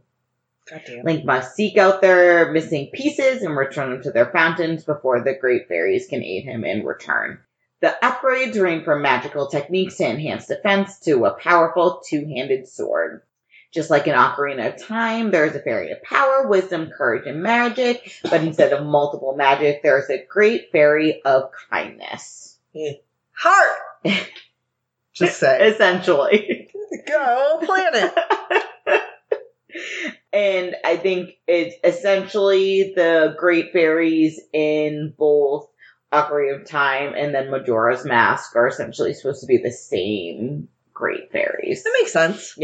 Link 1.02 1.26
must 1.26 1.54
seek 1.54 1.76
out 1.76 2.00
their 2.00 2.50
missing 2.50 2.90
pieces 2.92 3.42
and 3.42 3.54
return 3.54 3.90
them 3.90 4.02
to 4.02 4.10
their 4.10 4.32
fountains 4.32 4.84
before 4.84 5.22
the 5.22 5.34
great 5.34 5.68
fairies 5.68 6.06
can 6.06 6.22
aid 6.22 6.44
him 6.44 6.64
in 6.64 6.86
return. 6.86 7.38
The 7.80 7.94
upgrades 8.02 8.58
range 8.58 8.84
from 8.84 9.02
magical 9.02 9.46
techniques 9.46 9.96
to 9.98 10.06
enhance 10.06 10.46
defense 10.46 10.98
to 11.00 11.26
a 11.26 11.34
powerful 11.34 12.00
two-handed 12.08 12.66
sword. 12.66 13.22
Just 13.74 13.90
like 13.90 14.06
in 14.06 14.14
Ocarina 14.14 14.72
of 14.72 14.86
Time, 14.86 15.32
there 15.32 15.46
is 15.46 15.56
a 15.56 15.60
fairy 15.60 15.90
of 15.90 16.00
power, 16.04 16.46
wisdom, 16.46 16.90
courage, 16.96 17.26
and 17.26 17.42
magic, 17.42 18.20
but 18.22 18.44
instead 18.44 18.72
of 18.72 18.86
multiple 18.86 19.34
magic, 19.36 19.82
there 19.82 19.98
is 19.98 20.08
a 20.08 20.24
great 20.24 20.70
fairy 20.70 21.20
of 21.24 21.50
kindness. 21.70 22.56
Heart! 23.32 23.78
Just 25.12 25.40
say. 25.40 25.68
Essentially. 25.68 26.70
Go 27.06 27.60
planet. 27.64 28.14
and 30.32 30.76
I 30.84 30.96
think 30.96 31.30
it's 31.48 31.74
essentially 31.82 32.92
the 32.94 33.34
great 33.36 33.72
fairies 33.72 34.40
in 34.52 35.14
both 35.18 35.68
Ocarina 36.12 36.60
of 36.60 36.68
Time 36.68 37.14
and 37.16 37.34
then 37.34 37.50
Majora's 37.50 38.04
Mask 38.04 38.54
are 38.54 38.68
essentially 38.68 39.14
supposed 39.14 39.40
to 39.40 39.46
be 39.46 39.58
the 39.58 39.72
same 39.72 40.68
great 40.92 41.32
fairies. 41.32 41.82
That 41.82 41.96
makes 42.00 42.12
sense. 42.12 42.54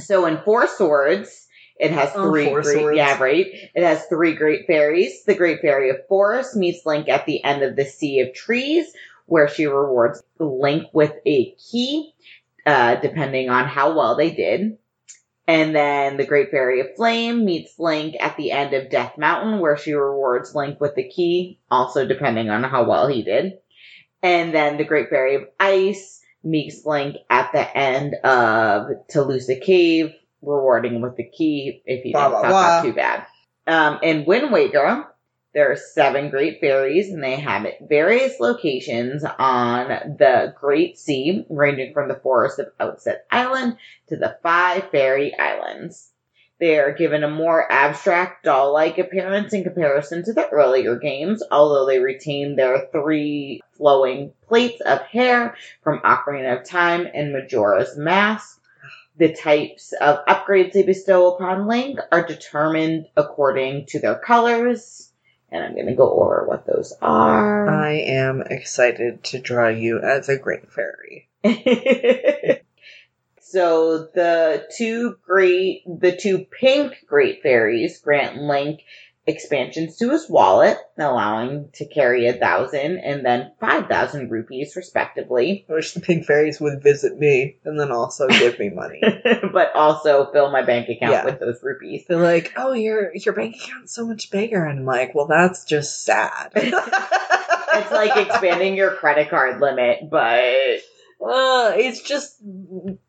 So 0.00 0.26
in 0.26 0.38
Four 0.44 0.66
Swords, 0.66 1.46
it 1.78 1.90
has 1.92 2.10
Oh, 2.14 2.30
three 2.30 2.46
Four 2.46 2.62
great, 2.62 2.78
Swords. 2.78 2.96
yeah, 2.96 3.18
right. 3.22 3.46
It 3.74 3.82
has 3.82 4.04
three 4.06 4.34
great 4.34 4.66
fairies. 4.66 5.24
The 5.24 5.34
Great 5.34 5.60
Fairy 5.60 5.90
of 5.90 6.06
Forest 6.08 6.56
meets 6.56 6.84
Link 6.84 7.08
at 7.08 7.24
the 7.26 7.42
end 7.44 7.62
of 7.62 7.76
the 7.76 7.84
Sea 7.84 8.20
of 8.20 8.34
Trees, 8.34 8.92
where 9.26 9.48
she 9.48 9.66
rewards 9.66 10.22
Link 10.38 10.88
with 10.92 11.12
a 11.24 11.52
key, 11.52 12.14
uh, 12.66 12.96
depending 12.96 13.48
on 13.50 13.66
how 13.66 13.96
well 13.96 14.16
they 14.16 14.30
did. 14.30 14.78
And 15.46 15.74
then 15.74 16.16
the 16.18 16.26
Great 16.26 16.50
Fairy 16.50 16.80
of 16.80 16.94
Flame 16.96 17.44
meets 17.44 17.78
Link 17.78 18.16
at 18.20 18.36
the 18.36 18.50
end 18.50 18.74
of 18.74 18.90
Death 18.90 19.16
Mountain, 19.16 19.60
where 19.60 19.76
she 19.78 19.92
rewards 19.94 20.54
Link 20.54 20.80
with 20.80 20.94
the 20.94 21.08
key, 21.08 21.58
also 21.70 22.06
depending 22.06 22.50
on 22.50 22.64
how 22.64 22.84
well 22.84 23.06
he 23.06 23.22
did. 23.22 23.54
And 24.22 24.52
then 24.52 24.76
the 24.76 24.84
Great 24.84 25.08
Fairy 25.10 25.36
of 25.36 25.44
Ice 25.60 26.17
meets 26.42 26.84
Link 26.86 27.16
at 27.28 27.52
the 27.52 27.76
end 27.76 28.14
of 28.24 29.06
Talus 29.08 29.50
Cave, 29.62 30.12
rewarding 30.42 31.00
with 31.00 31.16
the 31.16 31.28
key 31.28 31.82
if 31.84 32.02
he 32.02 32.12
Blah, 32.12 32.28
didn't 32.28 32.50
blah, 32.50 32.82
too 32.82 32.92
bad. 32.92 33.26
Um, 33.66 33.98
in 34.02 34.24
Wind 34.24 34.50
Waker, 34.50 35.06
there 35.54 35.72
are 35.72 35.76
seven 35.76 36.30
great 36.30 36.60
fairies, 36.60 37.10
and 37.10 37.22
they 37.22 37.36
have 37.36 37.66
various 37.88 38.38
locations 38.38 39.24
on 39.24 39.88
the 40.18 40.54
Great 40.58 40.98
Sea, 40.98 41.44
ranging 41.48 41.92
from 41.92 42.08
the 42.08 42.14
forest 42.14 42.58
of 42.58 42.68
Outset 42.78 43.26
Island 43.30 43.76
to 44.08 44.16
the 44.16 44.38
five 44.42 44.90
fairy 44.90 45.36
islands. 45.38 46.12
They 46.60 46.78
are 46.78 46.92
given 46.92 47.22
a 47.24 47.30
more 47.30 47.70
abstract, 47.70 48.44
doll 48.44 48.72
like 48.72 48.98
appearance 48.98 49.52
in 49.52 49.64
comparison 49.64 50.24
to 50.24 50.32
the 50.32 50.48
earlier 50.48 50.96
games, 50.96 51.42
although 51.50 51.86
they 51.86 51.98
retain 52.00 52.56
their 52.56 52.88
three 52.90 53.60
flowing 53.78 54.32
plates 54.46 54.80
of 54.82 55.00
hair 55.02 55.56
from 55.82 56.00
Ocarina 56.00 56.60
of 56.60 56.68
Time 56.68 57.08
and 57.14 57.32
Majora's 57.32 57.96
Mask. 57.96 58.60
The 59.16 59.32
types 59.32 59.92
of 60.00 60.24
upgrades 60.26 60.72
they 60.72 60.82
bestow 60.82 61.34
upon 61.34 61.66
Link 61.66 61.98
are 62.12 62.26
determined 62.26 63.06
according 63.16 63.86
to 63.86 63.98
their 63.98 64.16
colors, 64.16 65.10
and 65.50 65.64
I'm 65.64 65.74
going 65.74 65.86
to 65.86 65.94
go 65.94 66.10
over 66.10 66.44
what 66.46 66.66
those 66.66 66.92
are. 67.02 67.68
I 67.84 67.94
am 67.94 68.42
excited 68.42 69.24
to 69.24 69.40
draw 69.40 69.68
you 69.68 69.98
as 69.98 70.28
a 70.28 70.38
great 70.38 70.70
fairy. 70.70 71.28
so 73.40 74.08
the 74.14 74.68
two 74.76 75.16
great, 75.26 75.82
the 75.86 76.16
two 76.16 76.46
pink 76.60 77.04
great 77.08 77.42
fairies 77.42 77.98
grant 78.00 78.36
Link 78.36 78.82
expansions 79.28 79.96
to 79.98 80.10
his 80.10 80.28
wallet, 80.28 80.76
allowing 80.98 81.68
to 81.74 81.84
carry 81.86 82.26
a 82.26 82.32
thousand 82.32 82.98
and 82.98 83.24
then 83.24 83.52
five 83.60 83.86
thousand 83.86 84.30
rupees 84.30 84.74
respectively, 84.74 85.64
I 85.68 85.72
wish 85.74 85.92
the 85.92 86.00
pink 86.00 86.24
fairies 86.24 86.60
would 86.60 86.82
visit 86.82 87.18
me 87.18 87.58
and 87.64 87.78
then 87.78 87.92
also 87.92 88.26
give 88.26 88.58
me 88.58 88.70
money. 88.70 89.00
but 89.52 89.74
also 89.76 90.30
fill 90.32 90.50
my 90.50 90.62
bank 90.62 90.88
account 90.88 91.12
Yeah. 91.12 91.24
with 91.26 91.38
those 91.40 91.60
rupees. 91.62 92.04
They're 92.08 92.16
like, 92.18 92.52
"Oh, 92.56 92.72
your 92.72 93.14
your 93.14 93.34
bank 93.34 93.56
account's 93.56 93.94
so 93.94 94.06
much 94.06 94.30
bigger," 94.30 94.64
and 94.64 94.80
I'm 94.80 94.84
like, 94.86 95.14
"Well, 95.14 95.26
that's 95.26 95.64
just 95.64 96.04
sad." 96.04 96.52
It's 97.70 97.92
like 97.92 98.16
expanding 98.16 98.74
your 98.76 98.92
credit 98.92 99.28
card 99.30 99.60
limit, 99.60 100.10
but 100.10 100.80
Uh, 101.20 101.72
it's 101.76 102.00
just 102.02 102.36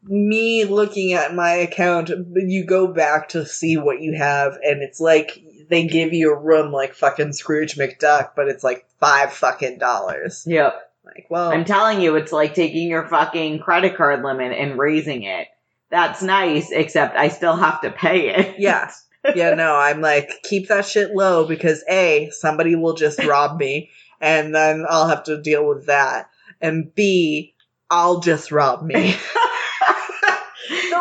me 0.03 0.65
looking 0.65 1.13
at 1.13 1.33
my 1.33 1.51
account. 1.53 2.09
You 2.35 2.65
go 2.65 2.87
back 2.87 3.29
to 3.29 3.45
see 3.45 3.77
what 3.77 4.01
you 4.01 4.13
have, 4.17 4.53
and 4.61 4.83
it's 4.83 4.99
like 4.99 5.41
they 5.69 5.87
give 5.87 6.13
you 6.13 6.33
a 6.33 6.39
room 6.39 6.71
like 6.71 6.93
fucking 6.93 7.33
Scrooge 7.33 7.75
McDuck, 7.75 8.31
but 8.35 8.47
it's 8.47 8.63
like 8.63 8.85
five 8.99 9.31
fucking 9.31 9.77
dollars. 9.77 10.43
yep. 10.45 10.85
Like, 11.05 11.27
well, 11.29 11.51
I'm 11.51 11.65
telling 11.65 12.01
you, 12.01 12.15
it's 12.17 12.31
like 12.31 12.53
taking 12.53 12.87
your 12.89 13.07
fucking 13.07 13.59
credit 13.59 13.95
card 13.95 14.23
limit 14.23 14.51
and 14.51 14.77
raising 14.77 15.23
it. 15.23 15.47
That's 15.89 16.21
nice, 16.21 16.71
except 16.71 17.15
I 17.15 17.29
still 17.29 17.55
have 17.55 17.81
to 17.81 17.89
pay 17.89 18.29
it. 18.29 18.55
yeah, 18.59 18.91
yeah, 19.35 19.55
no, 19.55 19.75
I'm 19.75 20.01
like 20.01 20.43
keep 20.43 20.67
that 20.67 20.85
shit 20.85 21.15
low 21.15 21.47
because 21.47 21.83
a 21.89 22.29
somebody 22.31 22.75
will 22.75 22.93
just 22.93 23.23
rob 23.23 23.57
me, 23.59 23.89
and 24.21 24.53
then 24.53 24.85
I'll 24.87 25.07
have 25.07 25.23
to 25.23 25.41
deal 25.41 25.67
with 25.67 25.87
that, 25.87 26.29
and 26.61 26.93
b 26.93 27.55
I'll 27.89 28.19
just 28.19 28.51
rob 28.51 28.83
me. 28.83 29.15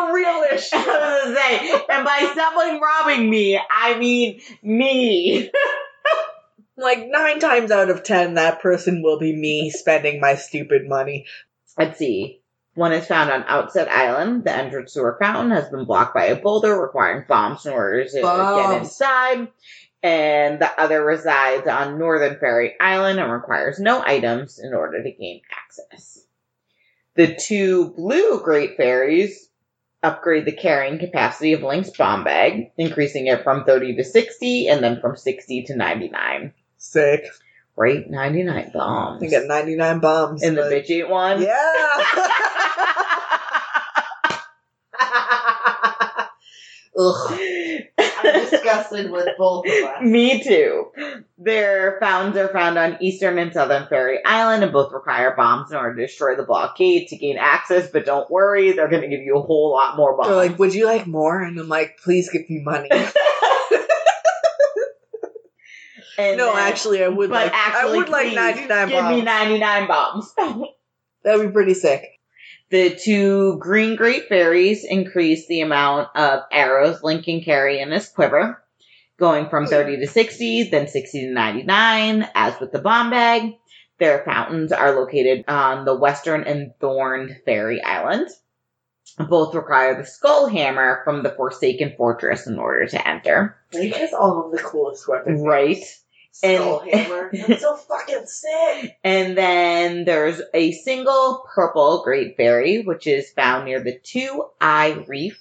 the 0.07 0.13
real 0.13 0.45
issue. 0.51 0.75
I 0.75 1.23
was 1.23 1.23
gonna 1.23 1.35
say, 1.35 1.85
and 1.89 2.05
by 2.05 2.31
someone 2.35 2.81
robbing 2.81 3.29
me, 3.29 3.59
I 3.59 3.97
mean 3.97 4.41
me. 4.63 5.51
Like 6.79 7.09
nine 7.09 7.39
times 7.39 7.71
out 7.71 7.89
of 7.89 8.03
ten, 8.03 8.35
that 8.35 8.61
person 8.61 9.03
will 9.03 9.19
be 9.19 9.35
me 9.35 9.69
spending 9.69 10.21
my 10.21 10.35
stupid 10.35 10.87
money. 10.87 11.25
Let's 11.77 11.99
see. 11.99 12.39
One 12.73 12.93
is 12.93 13.05
found 13.05 13.29
on 13.29 13.43
Outset 13.47 13.89
Island. 13.89 14.45
The 14.45 14.55
entrance 14.55 14.93
sewer 14.93 15.17
fountain 15.19 15.51
has 15.51 15.67
been 15.67 15.83
blocked 15.83 16.13
by 16.13 16.27
a 16.27 16.41
boulder 16.41 16.79
requiring 16.79 17.25
bombs 17.27 17.65
in 17.65 17.73
order 17.73 18.05
to 18.05 18.11
get 18.13 18.23
oh. 18.23 18.77
inside. 18.77 19.49
And 20.01 20.61
the 20.61 20.71
other 20.79 21.03
resides 21.03 21.67
on 21.67 21.99
Northern 21.99 22.39
Fairy 22.39 22.75
Island 22.79 23.19
and 23.19 23.29
requires 23.29 23.79
no 23.79 24.01
items 24.01 24.59
in 24.59 24.73
order 24.73 25.03
to 25.03 25.11
gain 25.11 25.41
access. 25.51 26.25
The 27.15 27.35
two 27.35 27.89
blue 27.89 28.41
Great 28.41 28.77
Fairies 28.77 29.48
upgrade 30.01 30.45
the 30.45 30.51
carrying 30.51 30.99
capacity 30.99 31.53
of 31.53 31.63
Link's 31.63 31.89
bomb 31.89 32.23
bag, 32.23 32.71
increasing 32.77 33.27
it 33.27 33.43
from 33.43 33.65
30 33.65 33.95
to 33.97 34.03
60 34.03 34.67
and 34.67 34.83
then 34.83 34.99
from 35.01 35.15
60 35.17 35.63
to 35.63 35.75
99. 35.75 36.53
Sick. 36.77 37.25
Right? 37.75 38.09
99 38.09 38.71
bombs. 38.73 39.23
I 39.23 39.27
got 39.27 39.47
99 39.47 39.99
bombs. 39.99 40.43
In 40.43 40.55
the 40.55 40.61
but- 40.61 40.71
bitch 40.71 40.89
ain't 40.91 41.09
one? 41.09 41.41
Yeah. 41.41 41.55
Ugh. 46.99 47.39
I'm 47.97 48.49
disgusted 48.49 49.09
with 49.09 49.27
both 49.37 49.65
of 49.65 49.71
us. 49.71 50.01
Me 50.01 50.43
too. 50.43 50.91
Their 51.37 51.97
founds 52.01 52.35
are 52.37 52.49
found 52.49 52.77
on 52.77 52.97
Eastern 53.01 53.37
and 53.39 53.53
Southern 53.53 53.87
Fairy 53.87 54.19
Island 54.25 54.63
and 54.63 54.73
both 54.73 54.91
require 54.91 55.33
bombs 55.35 55.71
in 55.71 55.77
order 55.77 55.95
to 55.95 56.01
destroy 56.05 56.35
the 56.35 56.43
blockade 56.43 57.07
to 57.07 57.15
gain 57.17 57.37
access, 57.37 57.89
but 57.89 58.05
don't 58.05 58.29
worry, 58.29 58.73
they're 58.73 58.89
going 58.89 59.03
to 59.03 59.07
give 59.07 59.21
you 59.21 59.37
a 59.37 59.41
whole 59.41 59.71
lot 59.71 59.95
more 59.95 60.17
bombs. 60.17 60.27
They're 60.27 60.35
like, 60.35 60.59
would 60.59 60.73
you 60.73 60.85
like 60.85 61.07
more? 61.07 61.41
And 61.41 61.57
I'm 61.57 61.69
like, 61.69 61.97
please 62.03 62.29
give 62.29 62.49
me 62.49 62.61
money. 62.61 62.89
And 66.17 66.37
no, 66.37 66.53
then- 66.53 66.67
actually, 66.67 67.01
I 67.01 67.07
would 67.07 67.29
but 67.29 67.45
like. 67.45 67.53
I 67.53 67.57
actually, 67.57 67.97
would 67.99 68.09
like 68.09 68.27
please, 68.27 68.35
99 68.35 68.87
Give 68.89 68.99
bombs. 68.99 69.15
me 69.15 69.21
99 69.21 69.87
bombs. 69.87 70.33
That'd 71.23 71.47
be 71.47 71.51
pretty 71.53 71.73
sick. 71.73 72.18
The 72.69 72.95
two 72.95 73.57
green 73.57 73.95
great 73.95 74.27
fairies 74.27 74.85
increase 74.85 75.47
the 75.47 75.61
amount 75.61 76.09
of 76.15 76.41
arrows 76.51 77.01
Link 77.01 77.25
can 77.25 77.41
carry 77.41 77.79
in 77.79 77.91
his 77.91 78.07
quiver, 78.07 78.63
going 79.17 79.49
from 79.49 79.65
30 79.65 79.97
to 79.97 80.07
60, 80.07 80.69
then 80.69 80.87
60 80.87 81.21
to 81.21 81.33
99, 81.33 82.29
as 82.35 82.59
with 82.59 82.71
the 82.71 82.79
bomb 82.79 83.09
bag. 83.09 83.55
Their 83.97 84.23
fountains 84.23 84.71
are 84.71 84.99
located 84.99 85.45
on 85.47 85.85
the 85.85 85.95
western 85.95 86.43
and 86.43 86.71
thorned 86.79 87.37
fairy 87.43 87.81
island. 87.81 88.29
Both 89.17 89.55
require 89.55 89.97
the 89.97 90.05
skull 90.05 90.47
hammer 90.47 91.01
from 91.03 91.23
the 91.23 91.31
Forsaken 91.31 91.95
Fortress 91.97 92.45
in 92.45 92.59
order 92.59 92.85
to 92.85 93.07
enter. 93.07 93.57
He 93.71 93.89
has 93.89 94.13
all 94.13 94.45
of 94.45 94.51
the 94.51 94.59
coolest 94.59 95.07
weapons. 95.07 95.41
Right. 95.41 95.83
Skull 96.31 96.79
And- 96.81 96.91
hammer. 96.91 97.31
That's 97.33 97.61
so 97.61 97.75
fucking 97.89 98.25
sick. 98.25 98.97
And 99.03 99.37
then 99.37 100.05
there's 100.05 100.41
a 100.53 100.71
single 100.71 101.45
purple 101.53 102.01
great 102.03 102.37
fairy, 102.37 102.83
which 102.83 103.07
is 103.07 103.31
found 103.31 103.65
near 103.65 103.83
the 103.83 103.99
Two 104.01 104.45
Eye 104.61 105.03
Reef, 105.07 105.39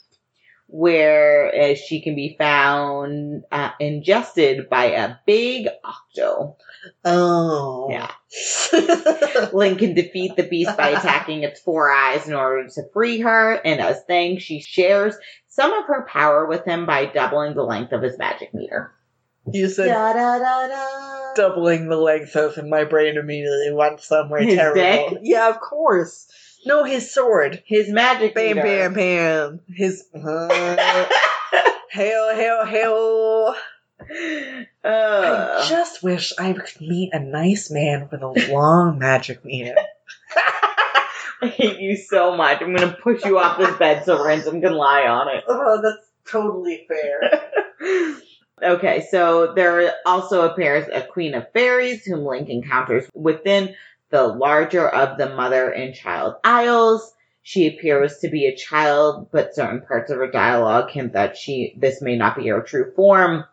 where 0.67 1.55
uh, 1.55 1.75
she 1.75 2.03
can 2.03 2.15
be 2.15 2.35
found 2.39 3.45
uh, 3.51 3.71
ingested 3.81 4.69
by 4.69 4.87
a 4.87 5.15
big 5.27 5.69
octo. 5.85 6.57
Oh. 7.05 7.89
Yeah. 7.91 8.11
Link 9.53 9.79
can 9.79 9.95
defeat 9.95 10.37
the 10.37 10.47
beast 10.49 10.77
by 10.77 10.91
attacking 10.91 11.43
its 11.43 11.61
four 11.61 11.91
eyes 11.91 12.29
in 12.29 12.35
order 12.35 12.69
to 12.69 12.83
free 12.93 13.21
her, 13.21 13.55
and 13.65 13.81
as 13.81 14.03
thanks, 14.07 14.43
she 14.43 14.61
shares 14.61 15.15
some 15.49 15.73
of 15.73 15.87
her 15.87 16.07
power 16.09 16.47
with 16.47 16.65
him 16.65 16.87
by 16.87 17.07
doubling 17.07 17.55
the 17.55 17.63
length 17.65 17.93
of 17.93 18.03
his 18.03 18.19
magic 18.19 18.53
meter. 18.53 18.93
You 19.53 19.69
said 19.69 19.87
Da, 19.89 20.13
da, 20.13 20.39
da, 20.69 21.35
doubling 21.35 21.89
the 21.89 21.97
length 21.97 22.35
of, 22.37 22.57
and 22.59 22.69
my 22.69 22.85
brain 22.85 23.17
immediately 23.17 23.73
went 23.73 24.01
somewhere 24.01 24.43
His 24.43 24.55
terrible. 24.57 25.19
Yeah, 25.23 25.49
of 25.49 25.61
course. 25.61 26.27
No, 26.67 26.85
his 26.85 27.13
sword. 27.13 27.63
His 27.67 27.89
magic 27.89 28.35
Bam, 28.35 28.57
meter. 28.57 28.63
bam, 28.63 28.95
bam. 28.95 29.61
His. 29.73 30.05
Uh, 30.15 30.49
hail, 31.91 32.35
hail, 32.35 32.67
hail. 32.67 33.55
I 34.01 34.67
Uh, 34.85 35.69
just 35.69 36.03
wish 36.03 36.33
I 36.39 36.53
could 36.53 36.81
meet 36.81 37.13
a 37.13 37.21
nice 37.21 37.71
man 37.71 38.09
with 38.11 38.23
a 38.23 38.53
long 38.53 38.99
magic 38.99 39.45
meter. 39.45 39.77
I 41.43 41.47
hate 41.47 41.79
you 41.79 41.97
so 41.97 42.37
much. 42.37 42.61
I'm 42.61 42.75
gonna 42.75 42.97
push 43.01 43.25
you 43.25 43.39
off 43.39 43.59
this 43.59 43.77
bed 43.77 44.05
so 44.05 44.25
Ransom 44.25 44.61
can 44.61 44.73
lie 44.73 45.07
on 45.07 45.29
it. 45.29 45.45
Oh, 45.47 45.81
that's 45.83 46.07
totally 46.31 46.87
fair. 46.89 47.43
Okay, 48.63 49.07
so 49.11 49.53
there 49.55 49.93
also 50.07 50.43
appears 50.43 50.89
a 50.93 51.03
Queen 51.03 51.35
of 51.35 51.51
Fairies 51.53 52.05
whom 52.05 52.25
Link 52.25 52.49
encounters 52.49 53.09
within 53.15 53.75
the 54.11 54.27
larger 54.27 54.89
of 54.89 55.19
the 55.19 55.35
Mother 55.35 55.71
and 55.71 55.95
Child 55.95 56.37
Isles. 56.45 57.15
She 57.43 57.67
appears 57.67 58.19
to 58.19 58.29
be 58.29 58.47
a 58.47 58.57
child, 58.57 59.29
but 59.33 59.55
certain 59.55 59.81
parts 59.81 60.11
of 60.11 60.19
her 60.19 60.31
dialogue 60.31 60.91
hint 60.91 61.15
that 61.15 61.37
she 61.37 61.75
this 61.79 62.03
may 62.03 62.17
not 62.17 62.37
be 62.37 62.49
her 62.49 62.61
true 62.61 62.93
form. 62.95 63.45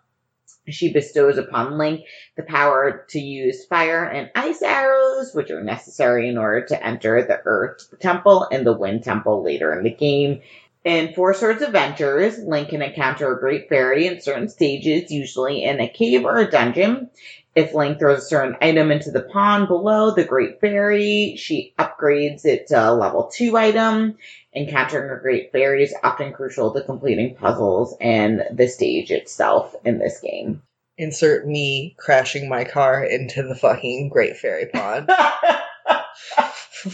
She 0.68 0.91
bestows 0.91 1.38
upon 1.38 1.78
Link 1.78 2.06
the 2.36 2.43
power 2.43 3.06
to 3.10 3.20
use 3.20 3.66
fire 3.66 4.03
and 4.03 4.32
ice 4.36 4.62
arrows, 4.62 5.34
which 5.34 5.51
are 5.51 5.64
necessary 5.64 6.28
in 6.28 6.38
order 6.38 6.66
to 6.68 6.86
enter 6.86 7.22
the 7.22 7.41
Earth 7.45 7.93
Temple 7.99 8.47
and 8.51 8.66
the 8.66 8.74
Wind 8.74 9.03
Temple 9.03 9.43
later 9.43 9.78
in 9.78 9.84
the 9.84 9.91
game. 9.91 10.41
In 10.86 11.14
Four 11.16 11.34
Swords 11.34 11.64
Adventures, 11.64 12.38
Link 12.38 12.70
can 12.70 12.84
encounter 12.84 13.34
a 13.34 13.40
great 13.40 13.68
fairy 13.70 14.06
in 14.06 14.22
certain 14.22 14.48
stages, 14.48 15.10
usually 15.10 15.64
in 15.64 15.80
a 15.82 15.90
cave 15.90 16.24
or 16.24 16.38
a 16.38 16.50
dungeon. 16.50 17.10
If 17.56 17.74
Link 17.74 17.98
throws 17.98 18.20
a 18.20 18.28
certain 18.28 18.56
item 18.62 18.92
into 18.92 19.10
the 19.10 19.24
pond 19.24 19.68
below 19.68 20.12
the 20.12 20.24
Great 20.24 20.62
Fairy, 20.62 21.38
she 21.38 21.74
upgrades 21.80 22.46
it 22.46 22.68
to 22.68 22.92
a 22.92 22.94
level 22.94 23.32
2 23.34 23.58
item. 23.58 24.20
Encountering 24.56 25.10
a 25.10 25.20
Great 25.20 25.52
Fairy 25.52 25.82
is 25.82 25.96
often 26.04 26.34
crucial 26.34 26.72
to 26.72 26.84
completing 26.84 27.34
puzzles 27.34 27.98
and 28.00 28.44
the 28.52 28.68
stage 28.68 29.10
itself 29.10 29.74
in 29.86 29.98
this 29.98 30.20
game. 30.20 30.62
Insert 31.00 31.48
me 31.48 31.96
crashing 31.98 32.48
my 32.48 32.64
car 32.64 33.04
into 33.04 33.42
the 33.42 33.56
fucking 33.56 34.10
Great 34.10 34.38
Fairy 34.38 34.68
Pond. 34.74 35.10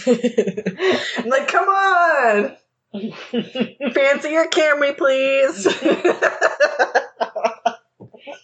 I'm 0.08 1.28
like, 1.28 1.50
come 1.50 1.68
on! 1.68 2.56
Fancy 3.94 4.30
your 4.30 4.50
Camry, 4.50 4.98
please! 4.98 5.66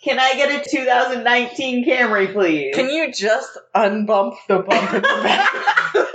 Can 0.04 0.20
I 0.20 0.36
get 0.36 0.66
a 0.66 0.70
2019 0.70 1.86
Camry, 1.86 2.32
please? 2.32 2.74
Can 2.74 2.90
you 2.90 3.12
just 3.12 3.58
unbump 3.76 4.38
the 4.48 4.60
bump 4.60 4.94
in 4.94 5.02
the 5.02 5.20
back? 5.24 5.54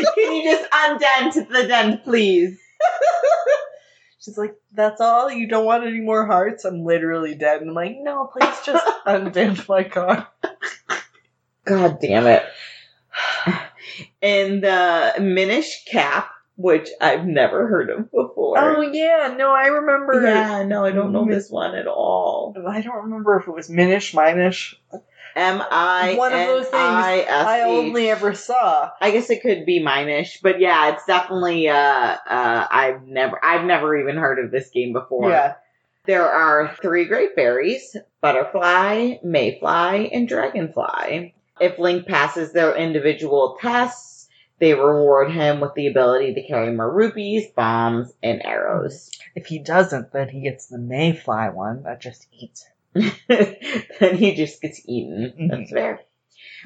Can 0.14 0.34
you 0.34 0.42
just 0.44 0.68
undent 0.72 1.48
the 1.50 1.66
dent, 1.68 2.04
please? 2.04 2.58
She's 4.18 4.36
like, 4.36 4.56
that's 4.72 5.00
all? 5.00 5.30
You 5.30 5.48
don't 5.48 5.64
want 5.64 5.86
any 5.86 6.00
more 6.00 6.26
hearts? 6.26 6.64
I'm 6.64 6.84
literally 6.84 7.34
dead. 7.34 7.60
And 7.60 7.70
I'm 7.70 7.74
like, 7.74 7.96
no, 8.00 8.26
please 8.26 8.54
just 8.64 8.86
undent 9.06 9.68
my 9.68 9.84
car. 9.84 10.28
God 11.64 11.98
damn 12.00 12.26
it. 12.26 12.44
And 14.22 14.62
the 14.62 15.14
Minish 15.20 15.84
Cap, 15.86 16.30
which 16.60 16.90
I've 17.00 17.26
never 17.26 17.66
heard 17.66 17.90
of 17.90 18.10
before. 18.10 18.58
Oh, 18.58 18.80
yeah, 18.82 19.34
no, 19.36 19.50
I 19.50 19.68
remember. 19.68 20.22
yeah, 20.22 20.62
no, 20.62 20.84
I 20.84 20.90
don't 20.90 21.12
know 21.12 21.26
this 21.26 21.50
one 21.50 21.74
at 21.74 21.86
all. 21.86 22.54
I 22.68 22.82
don't 22.82 23.04
remember 23.04 23.38
if 23.38 23.48
it 23.48 23.54
was 23.54 23.70
Minish, 23.70 24.14
Minish. 24.14 24.74
M 25.36 25.62
I 25.70 26.14
One 26.16 26.32
of 26.32 26.46
those 26.46 26.64
things 26.64 26.74
I 26.74 27.62
only 27.64 28.10
ever 28.10 28.34
saw. 28.34 28.90
I 29.00 29.10
guess 29.12 29.30
it 29.30 29.42
could 29.42 29.64
be 29.64 29.80
Minish, 29.80 30.40
but 30.42 30.60
yeah, 30.60 30.92
it's 30.92 31.06
definitely 31.06 31.68
uh 31.68 31.74
uh 31.74 32.66
I've 32.70 33.06
never 33.06 33.42
I've 33.42 33.64
never 33.64 33.96
even 33.96 34.16
heard 34.16 34.44
of 34.44 34.50
this 34.50 34.70
game 34.70 34.92
before. 34.92 35.30
Yeah. 35.30 35.54
There 36.06 36.26
are 36.26 36.76
three 36.82 37.04
great 37.04 37.36
fairies 37.36 37.96
butterfly, 38.20 39.18
mayfly, 39.22 40.10
and 40.12 40.26
dragonfly. 40.26 41.34
If 41.60 41.78
Link 41.78 42.06
passes 42.06 42.52
their 42.52 42.74
individual 42.74 43.56
tests, 43.60 44.09
they 44.60 44.74
reward 44.74 45.32
him 45.32 45.60
with 45.60 45.74
the 45.74 45.86
ability 45.86 46.34
to 46.34 46.46
carry 46.46 46.72
more 46.72 46.92
rupees, 46.92 47.46
bombs, 47.56 48.12
and 48.22 48.44
arrows. 48.44 49.10
If 49.34 49.46
he 49.46 49.58
doesn't, 49.58 50.12
then 50.12 50.28
he 50.28 50.42
gets 50.42 50.66
the 50.66 50.78
Mayfly 50.78 51.54
one 51.54 51.82
that 51.84 52.00
just 52.00 52.28
eats 52.32 52.66
him. 52.94 53.10
then 53.28 54.16
he 54.16 54.34
just 54.34 54.60
gets 54.60 54.82
eaten. 54.86 55.48
That's 55.50 55.70
fair. 55.70 56.00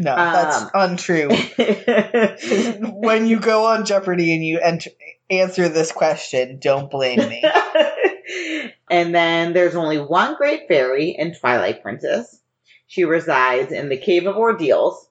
No, 0.01 0.13
Um, 0.13 0.33
that's 0.33 0.71
untrue. 0.75 1.29
when 3.01 3.27
you 3.27 3.39
go 3.39 3.67
on 3.67 3.85
Jeopardy 3.87 4.35
and 4.35 4.45
you 4.45 4.59
enter, 4.59 4.91
answer 5.31 5.69
this 5.69 5.93
question, 5.93 6.59
don't 6.61 6.91
blame 6.91 7.21
me. 7.21 7.45
and 8.91 9.15
then 9.15 9.53
there's 9.53 9.77
only 9.77 9.99
one 9.99 10.37
great 10.37 10.67
fairy 10.67 11.11
in 11.11 11.35
Twilight 11.35 11.83
Princess. 11.83 12.41
She 12.89 13.05
resides 13.05 13.71
in 13.73 13.89
the 13.89 13.97
Cave 13.97 14.27
of 14.27 14.37
Ordeals. 14.37 15.09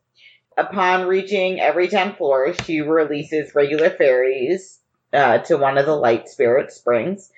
Upon 0.58 1.08
reaching 1.08 1.60
every 1.60 1.88
10 1.88 2.16
floors, 2.16 2.58
she 2.64 2.82
releases 2.82 3.56
regular 3.56 3.90
fairies 3.90 4.80
uh, 5.12 5.40
to 5.40 5.58
one 5.58 5.78
of 5.78 5.86
the 5.86 5.96
light 5.96 6.30
spirit 6.30 6.72
springs. 6.72 7.32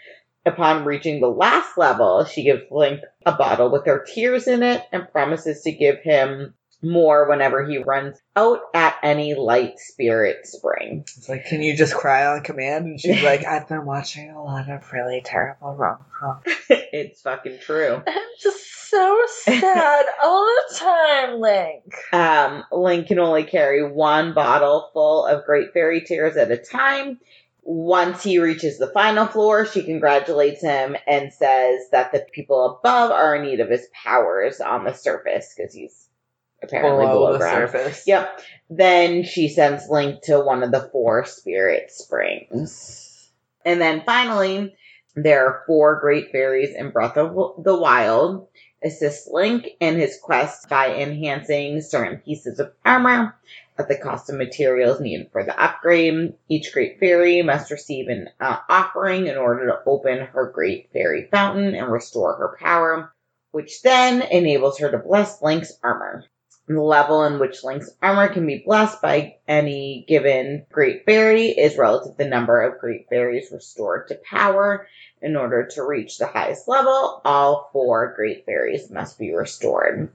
Upon 0.46 0.86
reaching 0.86 1.22
the 1.22 1.28
last 1.28 1.78
level, 1.78 2.26
she 2.26 2.44
gives 2.44 2.70
Link 2.70 3.02
a 3.26 3.32
bottle 3.32 3.72
with 3.72 3.86
her 3.86 4.06
tears 4.06 4.48
in 4.48 4.64
it 4.64 4.84
and 4.92 5.12
promises 5.12 5.62
to 5.64 5.72
give 5.72 6.00
him 6.00 6.54
more 6.82 7.28
whenever 7.30 7.66
he 7.66 7.78
runs 7.78 8.18
out 8.36 8.60
at 8.74 8.96
any 9.04 9.34
light 9.34 9.78
spirit 9.78 10.46
spring. 10.46 11.04
It's 11.18 11.30
like, 11.30 11.46
can 11.46 11.62
you 11.62 11.76
just 11.76 11.96
cry 11.96 12.26
on 12.28 12.44
command? 12.44 12.86
And 12.86 13.02
she's 13.02 13.24
like, 13.24 13.46
I've 13.48 13.68
been 13.68 13.86
watching 13.86 14.30
a 14.32 14.44
lot 14.44 14.70
of 14.70 14.92
really 14.92 15.22
terrible 15.24 15.74
rom 15.74 16.06
coms. 16.18 16.44
it's 16.70 17.22
fucking 17.22 17.60
true. 17.62 18.02
I'm 18.08 18.24
just 18.40 18.90
so 18.90 19.22
sad 19.44 20.06
all 20.24 20.46
the 20.46 20.76
time, 20.76 21.40
Link. 21.40 21.84
Um, 22.14 22.64
Link 22.72 23.08
can 23.08 23.20
only 23.20 23.44
carry 23.44 23.90
one 23.90 24.34
bottle 24.34 24.90
full 24.94 25.26
of 25.26 25.46
Great 25.46 25.74
Fairy 25.74 26.02
Tears 26.02 26.38
at 26.38 26.52
a 26.52 26.58
time. 26.58 27.20
Once 27.68 28.22
he 28.22 28.38
reaches 28.38 28.78
the 28.78 28.92
final 28.92 29.26
floor, 29.26 29.66
she 29.66 29.82
congratulates 29.82 30.62
him 30.62 30.96
and 31.08 31.34
says 31.34 31.82
that 31.92 32.12
the 32.12 32.24
people 32.32 32.78
above 32.80 33.10
are 33.10 33.36
in 33.36 33.42
need 33.42 33.60
of 33.60 33.72
his 33.72 33.88
powers 33.92 34.62
on 34.62 34.84
the 34.84 34.94
surface 34.94 35.52
because 35.58 35.74
he's 35.74 36.05
apparently 36.66 37.06
below, 37.06 37.20
Below 37.20 37.34
the 37.34 37.40
ground. 37.40 37.72
surface. 37.72 38.04
Yep. 38.08 38.42
Then 38.70 39.24
she 39.24 39.48
sends 39.50 39.88
Link 39.90 40.22
to 40.24 40.40
one 40.40 40.64
of 40.64 40.72
the 40.72 40.90
four 40.92 41.26
spirit 41.26 41.92
springs. 41.92 43.30
And 43.64 43.82
then 43.82 44.04
finally, 44.06 44.76
there 45.16 45.48
are 45.48 45.64
four 45.66 46.00
great 46.00 46.32
fairies 46.32 46.76
in 46.76 46.92
Breath 46.92 47.18
of 47.18 47.64
the 47.64 47.78
Wild. 47.78 48.48
Assist 48.84 49.28
Link 49.32 49.68
in 49.80 49.98
his 49.98 50.20
quest 50.22 50.70
by 50.70 50.94
enhancing 50.94 51.82
certain 51.82 52.20
pieces 52.20 52.60
of 52.60 52.72
armor 52.86 53.36
at 53.80 53.88
the 53.88 53.98
cost 53.98 54.30
of 54.30 54.36
materials 54.38 55.00
needed 55.02 55.30
for 55.32 55.44
the 55.44 55.60
upgrade. 55.60 56.34
Each 56.50 56.72
great 56.72 57.00
fairy 57.00 57.42
must 57.42 57.72
receive 57.72 58.10
an 58.10 58.30
uh, 58.40 58.58
offering 58.70 59.26
in 59.26 59.38
order 59.38 59.68
to 59.68 59.80
open 59.88 60.20
her 60.20 60.52
great 60.54 60.92
fairy 60.94 61.28
fountain 61.32 61.74
and 61.74 61.92
restore 61.92 62.36
her 62.36 62.58
power, 62.60 63.12
which 63.52 63.82
then 63.82 64.22
enables 64.22 64.78
her 64.80 64.92
to 64.92 65.00
bless 65.00 65.42
Link's 65.42 65.74
armor. 65.82 66.26
The 66.68 66.82
level 66.82 67.24
in 67.26 67.38
which 67.38 67.64
Link's 67.64 67.92
armor 68.02 68.28
can 68.28 68.48
be 68.48 68.64
blessed 68.66 69.00
by 69.00 69.36
any 69.48 70.04
given 70.08 70.66
Great 70.72 71.06
Fairy 71.06 71.50
is 71.50 71.78
relative 71.78 72.14
to 72.14 72.24
the 72.24 72.30
number 72.30 72.60
of 72.60 72.80
Great 72.80 73.08
Fairies 73.08 73.52
restored 73.52 74.08
to 74.08 74.16
power. 74.16 74.88
In 75.22 75.36
order 75.36 75.68
to 75.68 75.84
reach 75.84 76.18
the 76.18 76.26
highest 76.26 76.68
level, 76.68 77.22
all 77.24 77.70
four 77.72 78.14
Great 78.16 78.46
Fairies 78.48 78.90
must 78.90 79.20
be 79.20 79.32
restored. 79.34 80.12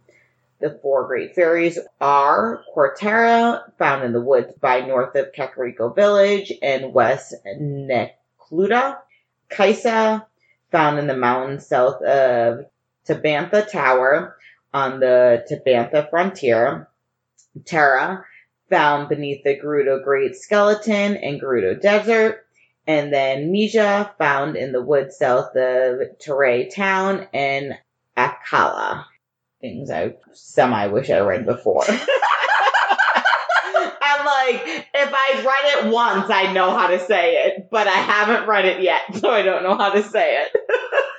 The 0.59 0.79
four 0.83 1.07
Great 1.07 1.37
Fairies 1.37 1.79
are 2.01 2.65
Cortera, 2.75 3.71
found 3.79 4.05
in 4.05 4.13
the 4.13 4.21
woods 4.21 4.53
by 4.61 4.81
north 4.81 5.15
of 5.15 5.33
Kakariko 5.33 5.95
Village 5.95 6.53
and 6.61 6.93
west 6.93 7.33
Necluda. 7.47 8.99
Kaysa, 9.51 10.27
found 10.73 10.99
in 10.99 11.07
the 11.07 11.17
mountains 11.17 11.67
south 11.67 12.03
of 12.03 12.67
Tabantha 13.07 13.71
Tower 13.71 14.37
on 14.73 15.01
the 15.01 15.45
Tabantha 15.51 16.09
frontier. 16.11 16.89
Tera, 17.65 18.25
found 18.69 19.09
beneath 19.09 19.43
the 19.43 19.59
Gerudo 19.59 20.03
Great 20.03 20.37
Skeleton 20.37 21.17
in 21.17 21.41
Gerudo 21.41 21.81
Desert. 21.81 22.47
And 22.87 23.13
then 23.13 23.53
Mija, 23.53 24.17
found 24.17 24.57
in 24.57 24.73
the 24.73 24.83
woods 24.83 25.19
south 25.19 25.55
of 25.57 26.01
Tarrey 26.19 26.75
Town 26.75 27.29
in 27.33 27.75
Akkala. 28.17 29.05
Things 29.61 29.91
I 29.91 30.15
semi 30.33 30.87
wish 30.87 31.11
I 31.11 31.19
read 31.19 31.45
before. 31.45 31.85
I'm 34.03 34.25
like, 34.25 34.87
if 34.95 35.13
I 35.15 35.45
read 35.45 35.85
it 35.85 35.93
once, 35.93 36.31
I 36.31 36.53
know 36.53 36.77
how 36.77 36.89
to 36.89 36.99
say 36.99 37.45
it, 37.45 37.69
but 37.71 37.87
I 37.87 37.91
haven't 37.91 38.49
read 38.49 38.65
it 38.65 38.83
yet, 38.83 39.03
so 39.17 39.31
I 39.31 39.43
don't 39.43 39.63
know 39.63 39.77
how 39.77 39.91
to 39.91 40.03
say 40.03 40.43
it. 40.43 40.57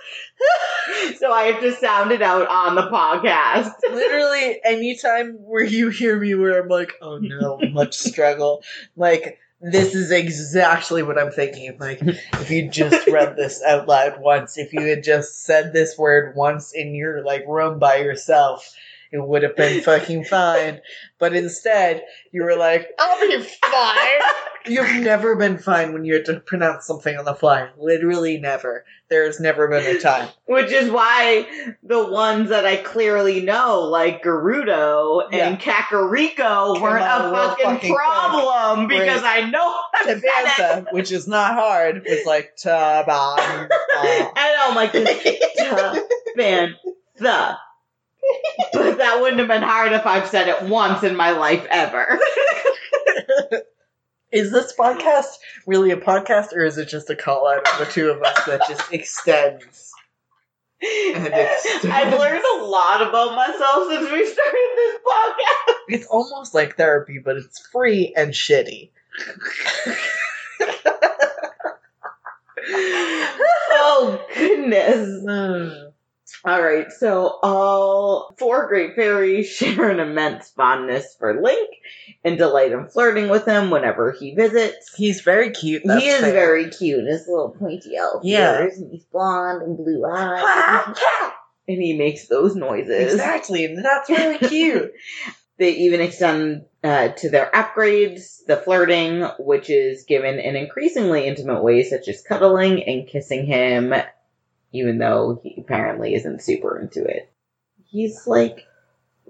so 1.17 1.31
I 1.31 1.43
have 1.43 1.61
to 1.61 1.73
sound 1.73 2.11
it 2.11 2.21
out 2.21 2.47
on 2.47 2.75
the 2.75 2.89
podcast. 2.89 3.73
Literally, 3.91 4.59
anytime 4.63 5.33
where 5.33 5.63
you 5.63 5.89
hear 5.89 6.19
me 6.19 6.35
where 6.35 6.61
I'm 6.61 6.69
like, 6.69 6.93
oh 7.01 7.17
no, 7.17 7.59
much 7.71 7.93
struggle. 7.93 8.63
Like, 8.95 9.39
this 9.61 9.93
is 9.93 10.11
exactly 10.11 11.03
what 11.03 11.19
I'm 11.19 11.31
thinking. 11.31 11.77
Like, 11.79 12.01
if 12.01 12.49
you 12.49 12.69
just 12.69 13.07
read 13.07 13.35
this 13.37 13.61
out 13.63 13.87
loud 13.87 14.19
once, 14.19 14.57
if 14.57 14.73
you 14.73 14.81
had 14.81 15.03
just 15.03 15.43
said 15.43 15.71
this 15.71 15.97
word 15.97 16.35
once 16.35 16.73
in 16.73 16.95
your 16.95 17.23
like 17.23 17.45
room 17.47 17.77
by 17.77 17.97
yourself, 17.97 18.73
it 19.11 19.25
would 19.25 19.43
have 19.43 19.55
been 19.55 19.81
fucking 19.81 20.23
fine. 20.25 20.79
But 21.19 21.35
instead, 21.35 22.03
you 22.31 22.43
were 22.43 22.55
like, 22.55 22.89
I'll 22.97 23.19
be 23.27 23.39
fine. 23.41 24.21
You've 24.67 25.03
never 25.03 25.35
been 25.35 25.57
fine 25.57 25.91
when 25.91 26.05
you 26.05 26.13
had 26.13 26.25
to 26.25 26.39
pronounce 26.39 26.85
something 26.85 27.17
on 27.17 27.25
the 27.25 27.33
fly. 27.33 27.69
Literally 27.77 28.37
never. 28.37 28.85
There's 29.09 29.39
never 29.39 29.67
been 29.67 29.97
a 29.97 29.99
time. 29.99 30.29
Which 30.45 30.71
is 30.71 30.89
why 30.91 31.47
the 31.81 32.07
ones 32.07 32.49
that 32.49 32.65
I 32.65 32.77
clearly 32.77 33.41
know, 33.41 33.81
like 33.81 34.23
Gerudo 34.23 35.23
and 35.33 35.59
Kakariko, 35.59 36.75
Come 36.75 36.81
weren't 36.81 37.03
on, 37.03 37.33
a 37.33 37.37
fucking, 37.37 37.65
fucking 37.65 37.95
problem 37.95 38.85
quick. 38.85 38.99
because 38.99 39.23
I 39.23 39.49
know 39.49 39.79
say 40.55 40.83
which 40.91 41.11
is 41.11 41.27
not 41.27 41.55
hard, 41.55 42.03
was 42.07 42.25
like 42.25 42.55
Tabantha. 42.55 43.07
I 43.97 44.55
know, 44.57 44.69
I'm 44.69 44.75
like, 44.75 44.91
Tabantha. 47.17 47.57
But 48.73 48.97
that 48.97 49.19
wouldn't 49.21 49.39
have 49.39 49.47
been 49.47 49.61
hard 49.63 49.91
if 49.93 50.05
I've 50.05 50.27
said 50.27 50.47
it 50.47 50.63
once 50.63 51.03
in 51.03 51.15
my 51.15 51.31
life 51.31 51.65
ever. 51.69 52.19
Is 54.31 54.49
this 54.51 54.73
podcast 54.77 55.37
really 55.67 55.91
a 55.91 55.97
podcast, 55.97 56.53
or 56.53 56.63
is 56.63 56.77
it 56.77 56.87
just 56.87 57.09
a 57.09 57.15
call 57.15 57.49
out 57.49 57.67
of 57.67 57.79
the 57.79 57.85
two 57.91 58.09
of 58.09 58.23
us 58.23 58.45
that 58.45 58.61
just 58.67 58.93
extends? 58.93 59.91
And 60.81 61.27
extends. 61.27 61.85
I've 61.85 62.17
learned 62.17 62.43
a 62.59 62.63
lot 62.63 63.01
about 63.01 63.35
myself 63.35 63.89
since 63.89 64.09
we 64.09 64.25
started 64.25 64.69
this 64.75 64.95
podcast. 65.05 65.75
It's 65.89 66.07
almost 66.07 66.53
like 66.53 66.77
therapy, 66.77 67.19
but 67.23 67.35
it's 67.35 67.67
free 67.67 68.13
and 68.15 68.31
shitty. 68.31 68.91
oh 73.71 74.25
goodness. 74.33 75.21
Hmm. 75.27 75.90
All 76.43 76.61
right, 76.61 76.91
so 76.91 77.37
all 77.43 78.33
four 78.39 78.67
great 78.67 78.95
fairies 78.95 79.47
share 79.51 79.89
an 79.91 79.99
immense 79.99 80.49
fondness 80.49 81.15
for 81.19 81.39
Link 81.41 81.69
and 82.23 82.37
delight 82.37 82.71
in 82.71 82.87
flirting 82.87 83.29
with 83.29 83.45
him 83.45 83.69
whenever 83.69 84.11
he 84.11 84.33
visits. 84.33 84.93
He's 84.95 85.21
very 85.21 85.51
cute. 85.51 85.83
he 85.83 86.07
is 86.07 86.21
very 86.21 86.69
cute. 86.69 87.05
His 87.07 87.27
little 87.27 87.49
pointy 87.57 87.95
elf 87.95 88.23
Yeah. 88.23 88.61
ears, 88.61 88.77
and 88.79 88.91
he's 88.91 89.03
blonde 89.05 89.61
and 89.61 89.77
blue 89.77 90.03
eyes, 90.03 90.97
and 91.67 91.81
he 91.81 91.95
makes 91.95 92.27
those 92.27 92.55
noises. 92.55 93.13
exactly, 93.13 93.65
and 93.65 93.83
that's 93.85 94.09
really 94.09 94.37
cute. 94.39 94.91
They 95.57 95.73
even 95.73 96.01
extend 96.01 96.65
uh, 96.83 97.09
to 97.09 97.29
their 97.29 97.51
upgrades, 97.53 98.37
the 98.47 98.57
flirting, 98.57 99.21
which 99.37 99.69
is 99.69 100.05
given 100.05 100.39
in 100.39 100.55
increasingly 100.55 101.27
intimate 101.27 101.61
ways, 101.61 101.91
such 101.91 102.07
as 102.07 102.23
cuddling 102.23 102.81
and 102.81 103.07
kissing 103.07 103.45
him, 103.45 103.93
even 104.73 104.97
though 104.97 105.39
he 105.43 105.55
apparently 105.59 106.13
isn't 106.15 106.41
super 106.41 106.79
into 106.79 107.03
it. 107.03 107.31
He's 107.89 108.25
like, 108.27 108.65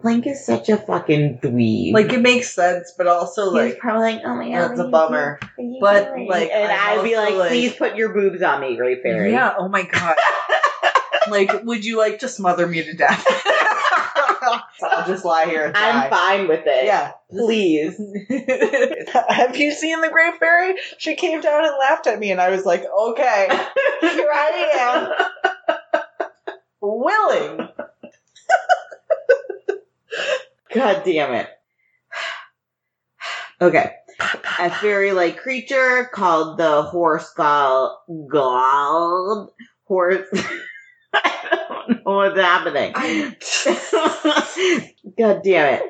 Link 0.03 0.25
is 0.25 0.43
such 0.45 0.69
a 0.69 0.77
fucking 0.77 1.39
dweeb. 1.43 1.93
like 1.93 2.11
it 2.11 2.21
makes 2.21 2.51
sense, 2.55 2.93
but 2.97 3.05
also 3.07 3.45
He's 3.45 3.53
like 3.73 3.79
probably 3.79 4.13
like, 4.13 4.21
oh 4.25 4.35
my 4.35 4.49
god, 4.49 4.69
that's 4.69 4.79
a 4.79 4.83
what 4.83 4.83
are 4.83 4.85
you 4.85 4.91
bummer. 4.91 5.39
doing? 5.57 5.79
What 5.79 5.95
are 5.95 5.97
you 5.97 6.03
But, 6.09 6.15
doing?" 6.15 6.27
like, 6.27 6.49
and 6.51 6.71
I'm 6.71 6.99
I'd 6.99 7.03
be 7.03 7.15
like, 7.15 7.33
like- 7.35 7.49
please 7.49 7.73
put 7.75 7.95
your 7.95 8.13
boobs 8.13 8.41
on 8.41 8.61
me, 8.61 8.75
Great 8.77 9.03
Fairy. 9.03 9.31
Yeah. 9.31 9.53
Oh 9.57 9.67
my 9.67 9.83
god. 9.83 10.15
like, 11.29 11.63
would 11.63 11.85
you 11.85 11.97
like 11.97 12.19
to 12.19 12.27
smother 12.27 12.65
me 12.65 12.83
to 12.83 12.93
death? 12.93 13.25
I'll 14.83 15.07
just 15.07 15.25
lie 15.25 15.45
here 15.45 15.65
and 15.65 15.73
die. 15.73 16.03
I'm 16.05 16.09
fine 16.09 16.47
with 16.47 16.63
it. 16.65 16.85
Yeah. 16.85 17.11
Please. 17.29 17.99
Have 19.29 19.55
you 19.57 19.71
seen 19.71 20.01
the 20.01 20.09
Great 20.09 20.37
Fairy? 20.39 20.75
She 20.97 21.15
came 21.15 21.41
down 21.41 21.65
and 21.65 21.73
laughed 21.79 22.07
at 22.07 22.19
me, 22.19 22.31
and 22.31 22.41
I 22.41 22.49
was 22.49 22.65
like, 22.65 22.83
okay, 22.83 23.47
here 24.01 24.31
I 24.33 24.49
am, 24.79 26.47
willing. 26.81 27.67
God 30.73 31.03
damn 31.03 31.33
it. 31.33 31.49
Okay. 33.61 33.91
A 34.59 34.69
fairy 34.69 35.11
like 35.11 35.37
creature 35.37 36.09
called 36.13 36.57
the 36.57 36.83
horse 36.83 37.31
gal 37.35 38.03
gold 38.29 39.51
horse 39.85 40.27
don't 41.91 42.03
know 42.05 42.15
what's 42.15 42.39
happening. 42.39 42.93
God 45.17 45.41
damn 45.43 45.73
it. 45.75 45.83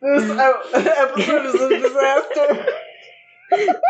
This 0.00 0.30
episode 0.30 1.46
is 1.46 1.54
a 1.54 1.68
disaster. 1.80 2.66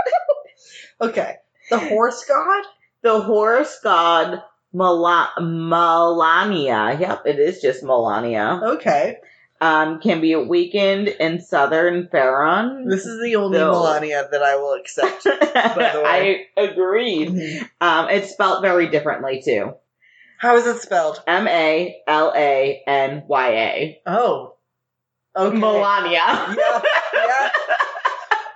okay. 1.02 1.34
The 1.70 1.78
horse 1.78 2.24
god? 2.26 2.64
The 3.02 3.20
horse 3.20 3.78
god 3.82 4.42
Mela- 4.72 5.32
Melania. 5.40 6.96
Yep, 6.98 7.26
it 7.26 7.38
is 7.38 7.60
just 7.60 7.82
Melania. 7.82 8.58
Okay. 8.62 9.18
Um, 9.60 10.00
can 10.00 10.20
be 10.20 10.32
awakened 10.32 11.08
in 11.08 11.40
southern 11.40 12.08
Faron. 12.12 12.88
This 12.88 13.06
is 13.06 13.20
the 13.20 13.34
only. 13.36 13.58
Melania 13.58 14.28
that 14.30 14.42
I 14.42 14.56
will 14.56 14.74
accept. 14.74 15.24
the 15.24 15.32
I 16.06 16.46
agreed. 16.56 17.28
Um, 17.80 18.08
it's 18.08 18.30
spelled 18.30 18.62
very 18.62 18.88
differently 18.88 19.42
too. 19.44 19.72
How 20.38 20.56
is 20.56 20.66
it 20.66 20.80
spelled? 20.80 21.20
M 21.26 21.48
A 21.48 21.96
L 22.06 22.32
A 22.36 22.82
N 22.86 23.24
Y 23.26 23.48
A. 23.50 24.00
Oh. 24.06 24.54
Okay. 25.36 25.56
Melania. 25.56 26.54
Yeah, 26.56 26.80
yeah. 27.14 27.50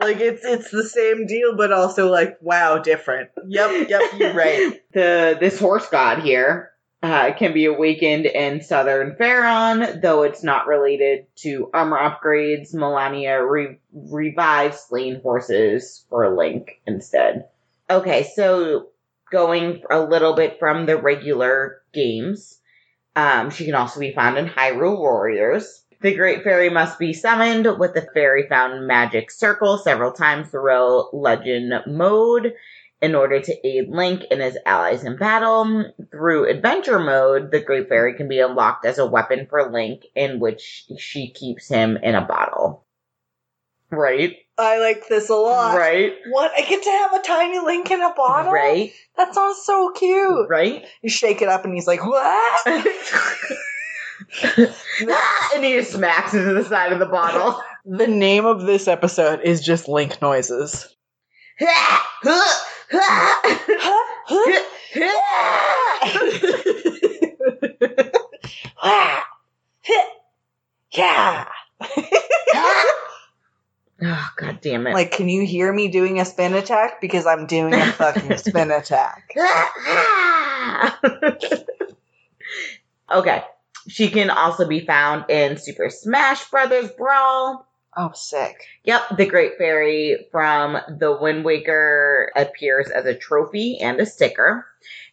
Like 0.01 0.19
it's 0.19 0.45
it's 0.45 0.71
the 0.71 0.83
same 0.83 1.27
deal, 1.27 1.57
but 1.57 1.73
also 1.73 2.11
like 2.11 2.37
wow, 2.41 2.79
different. 2.79 3.31
Yep, 3.47 3.89
yep, 3.89 4.03
you're 4.17 4.35
right. 4.35 4.81
The 4.93 5.39
this 5.41 5.59
horse 5.59 5.89
god 5.89 6.23
here 6.23 6.72
uh, 7.03 7.33
can 7.33 7.53
be 7.53 7.65
awakened 7.65 8.27
in 8.27 8.63
southern 8.63 9.17
Faron, 9.17 10.01
though 10.01 10.23
it's 10.23 10.45
not 10.45 10.69
related 10.69 11.27
to 11.37 11.69
armor 11.75 11.99
upgrades. 11.99 12.73
Melania 12.73 13.45
re- 13.45 13.79
revives 13.93 14.81
slain 14.81 15.21
horses 15.21 16.05
for 16.09 16.37
Link 16.37 16.81
instead. 16.87 17.49
Okay, 17.91 18.31
so 18.35 18.91
going 19.33 19.83
a 19.91 20.01
little 20.01 20.35
bit 20.35 20.59
from 20.61 20.87
the 20.87 20.97
regular 20.97 21.83
games, 21.93 22.61
um, 23.17 23.51
she 23.51 23.65
can 23.65 23.75
also 23.75 23.99
be 23.99 24.13
found 24.13 24.39
in 24.39 24.47
Hyrule 24.47 24.99
Warriors. 24.99 25.83
The 26.03 26.15
Great 26.15 26.43
Fairy 26.43 26.69
must 26.69 26.99
be 26.99 27.13
summoned 27.13 27.79
with 27.79 27.95
the 27.95 28.07
Fairy 28.15 28.49
Fountain 28.49 28.87
Magic 28.87 29.31
Circle 29.31 29.79
several 29.79 30.13
times 30.13 30.51
throughout 30.51 31.15
Legend 31.15 31.75
mode 31.87 32.55
in 33.03 33.15
order 33.17 33.41
to 33.41 33.67
aid 33.67 33.91
Link 33.91 34.23
and 34.31 34.41
his 34.41 34.57
allies 34.65 35.05
in 35.05 35.17
battle. 35.17 35.93
Through 36.13 36.49
Adventure 36.49 37.01
mode, 37.01 37.51
the 37.51 37.61
Great 37.61 37.89
Fairy 37.89 38.15
can 38.15 38.29
be 38.29 38.39
unlocked 38.39 38.87
as 38.87 38.99
a 38.99 39.07
weapon 39.07 39.47
for 39.51 39.71
Link, 39.71 40.05
in 40.15 40.39
which 40.39 40.87
she 40.97 41.31
keeps 41.31 41.69
him 41.69 41.97
in 41.97 42.15
a 42.15 42.25
bottle. 42.25 42.85
Right? 43.91 44.37
I 44.57 44.79
like 44.79 45.09
this 45.09 45.29
a 45.29 45.35
lot. 45.35 45.77
Right? 45.77 46.13
What? 46.31 46.53
I 46.57 46.63
get 46.63 46.83
to 46.83 46.91
have 46.91 47.15
a 47.15 47.23
tiny 47.23 47.59
link 47.59 47.91
in 47.91 48.01
a 48.01 48.15
bottle? 48.15 48.53
Right? 48.53 48.93
That 49.17 49.35
sounds 49.35 49.63
so 49.65 49.91
cute. 49.91 50.49
Right? 50.49 50.87
You 51.03 51.11
shake 51.11 51.43
it 51.43 51.49
up 51.49 51.65
and 51.65 51.75
he's 51.75 51.89
like, 51.89 52.07
what? 52.07 52.67
and 52.67 52.85
he 55.65 55.75
just 55.75 55.93
smacks 55.93 56.33
into 56.33 56.55
the 56.55 56.65
side 56.65 56.93
of 56.93 57.01
the 57.01 57.07
bottle. 57.07 57.61
the 57.85 58.07
name 58.07 58.47
of 58.47 58.63
this 58.63 58.87
episode 58.87 59.41
is 59.43 59.61
just 59.61 59.89
link 59.89 60.23
noises. 60.23 60.95
Yeah. 61.63 61.99
oh, 74.03 74.29
god 74.37 74.61
damn 74.61 74.87
it. 74.87 74.93
Like, 74.93 75.13
can 75.13 75.29
you 75.29 75.47
hear 75.47 75.73
me 75.73 75.89
doing 75.89 76.21
a 76.21 76.25
spin 76.25 76.55
attack? 76.55 77.01
Because 77.01 77.27
I'm 77.27 77.47
doing 77.47 77.75
a 77.75 77.93
fucking 77.93 78.37
spin 78.39 78.71
attack. 78.73 79.31
okay. 83.13 83.45
She 83.89 84.11
can 84.11 84.31
also 84.31 84.69
be 84.69 84.85
found 84.85 85.29
in 85.29 85.57
Super 85.57 85.91
Smash 85.91 86.49
Brothers 86.51 86.91
Brawl. 86.93 87.67
Oh, 87.97 88.13
sick. 88.15 88.65
Yep, 88.85 89.17
the 89.19 89.27
Great 89.27 89.59
Fairy 89.59 90.27
from 90.31 90.79
the 90.89 91.17
Wind 91.21 91.45
Waker 91.45 92.33
appears 92.35 92.89
as 92.89 93.05
a 93.05 93.15
trophy 93.15 93.79
and 93.81 94.01
a 94.01 94.07
sticker. 94.07 94.67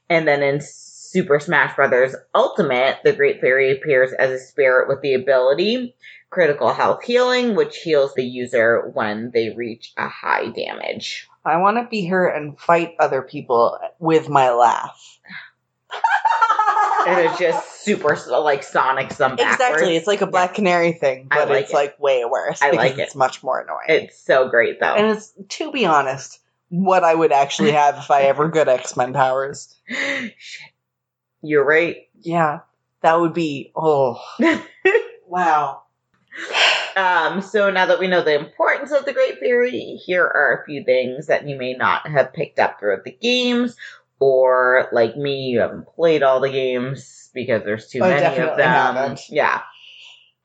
And 0.09 0.27
then 0.27 0.41
in 0.41 0.59
Super 0.61 1.39
Smash 1.39 1.75
Brothers 1.75 2.15
Ultimate, 2.33 2.99
the 3.03 3.13
Great 3.13 3.41
Fairy 3.41 3.71
appears 3.71 4.13
as 4.13 4.31
a 4.31 4.39
spirit 4.39 4.87
with 4.87 5.01
the 5.01 5.13
ability 5.13 5.95
critical 6.29 6.73
health 6.73 7.03
healing, 7.03 7.55
which 7.55 7.77
heals 7.77 8.13
the 8.13 8.23
user 8.23 8.91
when 8.93 9.31
they 9.33 9.49
reach 9.49 9.93
a 9.97 10.07
high 10.07 10.49
damage. 10.49 11.27
I 11.45 11.57
want 11.57 11.77
to 11.77 11.89
be 11.89 12.05
her 12.07 12.27
and 12.27 12.59
fight 12.59 12.95
other 12.99 13.21
people 13.21 13.77
with 13.99 14.29
my 14.29 14.51
laugh. 14.51 15.18
And 17.17 17.29
it's 17.29 17.39
just 17.39 17.83
super 17.83 18.17
like 18.29 18.63
Sonic 18.63 19.11
some 19.11 19.35
backwards. 19.35 19.61
Exactly. 19.61 19.95
It's 19.95 20.07
like 20.07 20.21
a 20.21 20.27
Black 20.27 20.53
Canary 20.53 20.93
thing, 20.93 21.27
but 21.29 21.49
like 21.49 21.63
it's 21.63 21.71
it. 21.71 21.75
like 21.75 21.99
way 21.99 22.23
worse. 22.25 22.61
I 22.61 22.71
like 22.71 22.93
it. 22.93 22.99
It's 22.99 23.15
much 23.15 23.43
more 23.43 23.59
annoying. 23.59 24.03
It's 24.03 24.19
so 24.19 24.49
great 24.49 24.79
though. 24.79 24.93
and 24.95 25.17
it's, 25.17 25.33
to 25.49 25.71
be 25.71 25.85
honest, 25.85 26.39
what 26.69 27.03
I 27.03 27.13
would 27.13 27.31
actually 27.31 27.71
have 27.71 27.97
if 27.97 28.11
I 28.11 28.23
ever 28.23 28.47
got 28.47 28.67
X 28.67 28.95
Men 28.95 29.13
powers. 29.13 29.75
Shit. 29.87 30.33
You're 31.41 31.65
right. 31.65 32.07
Yeah. 32.21 32.59
That 33.01 33.19
would 33.19 33.33
be, 33.33 33.71
oh. 33.75 34.21
wow. 35.27 35.83
Um, 36.95 37.41
so 37.41 37.69
now 37.69 37.85
that 37.85 37.99
we 37.99 38.07
know 38.07 38.23
the 38.23 38.37
importance 38.37 38.91
of 38.91 39.05
the 39.05 39.13
Great 39.13 39.39
Fairy, 39.39 39.99
here 40.05 40.25
are 40.25 40.61
a 40.61 40.65
few 40.65 40.83
things 40.83 41.27
that 41.27 41.47
you 41.47 41.57
may 41.57 41.73
not 41.73 42.07
have 42.07 42.33
picked 42.33 42.59
up 42.59 42.79
throughout 42.79 43.05
the 43.05 43.11
games, 43.11 43.77
or 44.19 44.89
like 44.91 45.15
me, 45.15 45.47
you 45.47 45.59
haven't 45.59 45.87
played 45.87 46.23
all 46.23 46.39
the 46.39 46.49
games 46.49 47.29
because 47.33 47.63
there's 47.63 47.87
too 47.87 48.03
I 48.03 48.09
many 48.09 48.37
of 48.39 48.57
them. 48.57 48.69
haven't. 48.69 49.21
Yeah. 49.29 49.61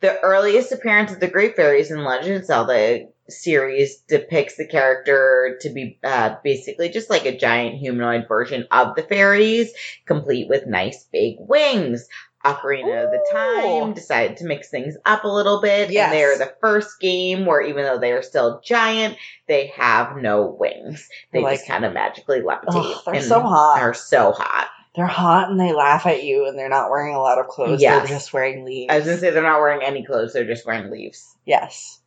The 0.00 0.20
earliest 0.20 0.72
appearance 0.72 1.12
of 1.12 1.20
the 1.20 1.28
Great 1.28 1.56
Fairies 1.56 1.90
in 1.90 2.04
Legend 2.04 2.36
of 2.36 2.44
Zelda 2.44 3.06
series 3.28 3.96
depicts 4.00 4.56
the 4.56 4.66
character 4.66 5.56
to 5.62 5.70
be 5.70 5.98
uh, 6.04 6.36
basically 6.44 6.90
just 6.90 7.08
like 7.08 7.24
a 7.24 7.36
giant 7.36 7.76
humanoid 7.76 8.28
version 8.28 8.66
of 8.70 8.96
the 8.96 9.02
fairies, 9.02 9.72
complete 10.04 10.48
with 10.48 10.66
nice 10.66 11.04
big 11.10 11.36
wings. 11.38 12.06
Ocarina 12.44 13.04
of 13.06 13.10
the 13.10 13.24
Time 13.32 13.94
decided 13.94 14.36
to 14.38 14.44
mix 14.44 14.68
things 14.70 14.96
up 15.06 15.24
a 15.24 15.28
little 15.28 15.60
bit. 15.62 15.90
Yes. 15.90 16.04
And 16.04 16.12
they're 16.18 16.38
the 16.38 16.54
first 16.60 17.00
game 17.00 17.46
where 17.46 17.62
even 17.62 17.84
though 17.84 17.98
they 17.98 18.12
are 18.12 18.22
still 18.22 18.60
giant, 18.64 19.16
they 19.48 19.68
have 19.76 20.16
no 20.16 20.56
wings. 20.58 21.08
They 21.32 21.40
Like- 21.40 21.56
just 21.58 21.66
kind 21.68 21.84
of 21.84 21.92
magically 21.92 22.40
levitate. 22.40 22.64
Ugh, 22.68 23.02
they're 23.06 23.22
so 23.22 23.40
hot. 23.40 23.76
They're 23.76 23.94
so 23.94 24.32
hot. 24.32 24.68
They're 24.94 25.06
hot 25.06 25.50
and 25.50 25.58
they 25.58 25.72
laugh 25.72 26.06
at 26.06 26.22
you 26.22 26.46
and 26.46 26.56
they're 26.58 26.68
not 26.68 26.88
wearing 26.90 27.14
a 27.16 27.20
lot 27.20 27.38
of 27.38 27.48
clothes. 27.48 27.82
Yes. 27.82 28.06
They're 28.08 28.16
just 28.18 28.32
wearing 28.32 28.64
leaves. 28.64 28.92
I 28.92 28.96
was 28.98 29.06
gonna 29.06 29.18
say 29.18 29.30
they're 29.30 29.42
not 29.42 29.60
wearing 29.60 29.82
any 29.82 30.04
clothes; 30.04 30.32
they're 30.32 30.46
just 30.46 30.64
wearing 30.66 30.90
leaves. 30.90 31.34
yes. 31.44 32.00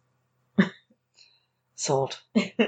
Sold. 1.75 2.17
Okay. 2.35 2.59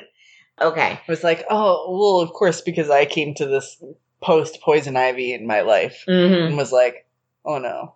I 0.61 1.01
was 1.07 1.24
like, 1.24 1.45
oh, 1.49 1.88
well, 1.89 2.20
of 2.22 2.34
course, 2.34 2.61
because 2.61 2.89
I 2.89 3.05
came 3.05 3.34
to 3.36 3.45
this 3.45 3.82
post 4.22 4.59
poison 4.61 4.97
ivy 4.97 5.34
in 5.34 5.47
my 5.47 5.61
life 5.61 6.03
Mm-hmm. 6.07 6.47
and 6.47 6.57
was 6.57 6.72
like, 6.74 7.05
oh 7.45 7.57
no, 7.59 7.95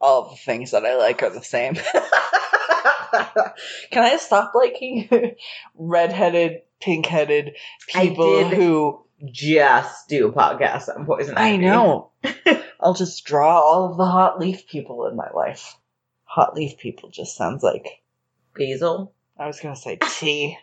all 0.00 0.30
the 0.30 0.36
things 0.36 0.70
that 0.72 0.84
I 0.86 0.96
like 0.96 1.22
are 1.22 1.30
the 1.30 1.42
same. 1.42 1.74
Can 3.90 4.04
I 4.04 4.16
stop 4.18 4.52
liking 4.54 5.08
redheaded, 5.74 6.62
pink 6.80 7.06
headed 7.06 7.56
I 7.94 8.06
people 8.08 8.48
did- 8.50 8.56
who 8.58 9.04
Just 9.24 10.08
do 10.08 10.28
a 10.28 10.32
podcast 10.32 10.94
on 10.94 11.06
poison. 11.06 11.36
ivy? 11.36 11.54
I 11.54 11.56
know? 11.56 12.10
I'll 12.80 12.94
just 12.94 13.24
draw 13.24 13.58
all 13.60 13.90
of 13.90 13.96
the 13.96 14.04
hot 14.04 14.38
leaf 14.38 14.66
people 14.68 15.06
in 15.06 15.16
my 15.16 15.30
life. 15.34 15.76
Hot 16.24 16.54
leaf 16.54 16.76
people 16.78 17.08
just 17.08 17.36
sounds 17.36 17.62
like 17.62 18.02
Basil. 18.54 19.14
I 19.38 19.46
was 19.46 19.60
gonna 19.60 19.76
say 19.76 19.96
tea. 20.18 20.58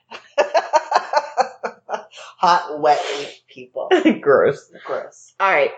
hot 2.38 2.80
wet 2.80 3.00
leaf 3.18 3.42
people. 3.48 3.90
Gross. 4.22 4.72
Gross. 4.86 5.34
All 5.40 5.52
right. 5.52 5.72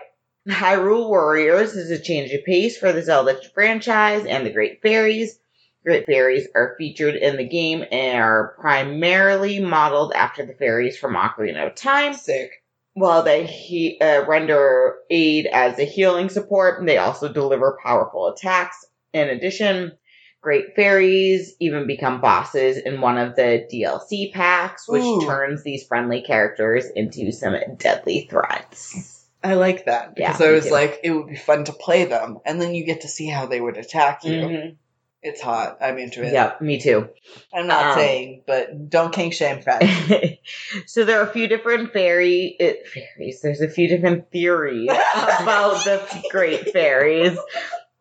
Hyrule 0.48 1.08
Warriors 1.08 1.74
is 1.74 1.90
a 1.90 1.98
change 1.98 2.30
of 2.30 2.44
pace 2.44 2.78
for 2.78 2.92
the 2.92 3.02
Zelda 3.02 3.40
franchise 3.52 4.24
and 4.26 4.46
the 4.46 4.52
Great 4.52 4.80
Fairies. 4.80 5.40
Great 5.84 6.06
Fairies 6.06 6.46
are 6.54 6.76
featured 6.78 7.16
in 7.16 7.36
the 7.36 7.48
game 7.48 7.84
and 7.90 8.22
are 8.22 8.54
primarily 8.60 9.58
modeled 9.58 10.12
after 10.12 10.46
the 10.46 10.54
fairies 10.54 10.96
from 10.96 11.14
Ocarina 11.14 11.66
of 11.66 11.74
Time. 11.74 12.14
Sick. 12.14 12.62
While 12.94 13.24
they 13.24 13.44
he, 13.44 14.00
uh, 14.00 14.24
render 14.26 14.96
aid 15.10 15.46
as 15.46 15.80
a 15.80 15.84
healing 15.84 16.28
support, 16.28 16.84
they 16.86 16.98
also 16.98 17.32
deliver 17.32 17.78
powerful 17.84 18.28
attacks. 18.28 18.86
In 19.12 19.28
addition, 19.28 19.98
Great 20.40 20.76
Fairies 20.76 21.56
even 21.58 21.88
become 21.88 22.20
bosses 22.20 22.76
in 22.76 23.00
one 23.00 23.18
of 23.18 23.34
the 23.34 23.66
DLC 23.72 24.32
packs, 24.32 24.88
which 24.88 25.02
Ooh. 25.02 25.26
turns 25.26 25.64
these 25.64 25.86
friendly 25.86 26.22
characters 26.22 26.86
into 26.94 27.32
some 27.32 27.56
deadly 27.78 28.28
threats. 28.30 29.15
I 29.46 29.54
like 29.54 29.86
that 29.86 30.14
Yeah, 30.16 30.32
because 30.32 30.40
I 30.40 30.50
was 30.52 30.66
too. 30.66 30.72
like, 30.72 31.00
it 31.04 31.10
would 31.10 31.28
be 31.28 31.36
fun 31.36 31.64
to 31.64 31.72
play 31.72 32.04
them, 32.04 32.38
and 32.44 32.60
then 32.60 32.74
you 32.74 32.84
get 32.84 33.02
to 33.02 33.08
see 33.08 33.26
how 33.28 33.46
they 33.46 33.60
would 33.60 33.76
attack 33.76 34.24
you. 34.24 34.32
Mhm. 34.32 34.76
It's 35.22 35.40
hot. 35.40 35.78
I'm 35.80 35.98
into 35.98 36.22
it. 36.22 36.32
Yeah, 36.32 36.52
me 36.60 36.78
too. 36.78 37.08
I'm 37.52 37.66
not 37.66 37.86
Um, 37.86 37.94
saying, 37.94 38.44
but 38.46 38.88
don't 38.88 39.12
kink 39.12 39.32
shame 39.32 39.60
Fred. 39.62 40.38
so 40.86 41.04
there 41.04 41.20
are 41.20 41.28
a 41.28 41.32
few 41.32 41.48
different 41.48 41.92
fairy 41.92 42.54
it, 42.60 42.86
fairies. 42.88 43.40
There's 43.42 43.60
a 43.60 43.68
few 43.68 43.88
different 43.88 44.30
theories 44.30 44.90
about 44.90 45.84
the 45.84 46.22
great 46.30 46.72
fairies. 46.72 47.36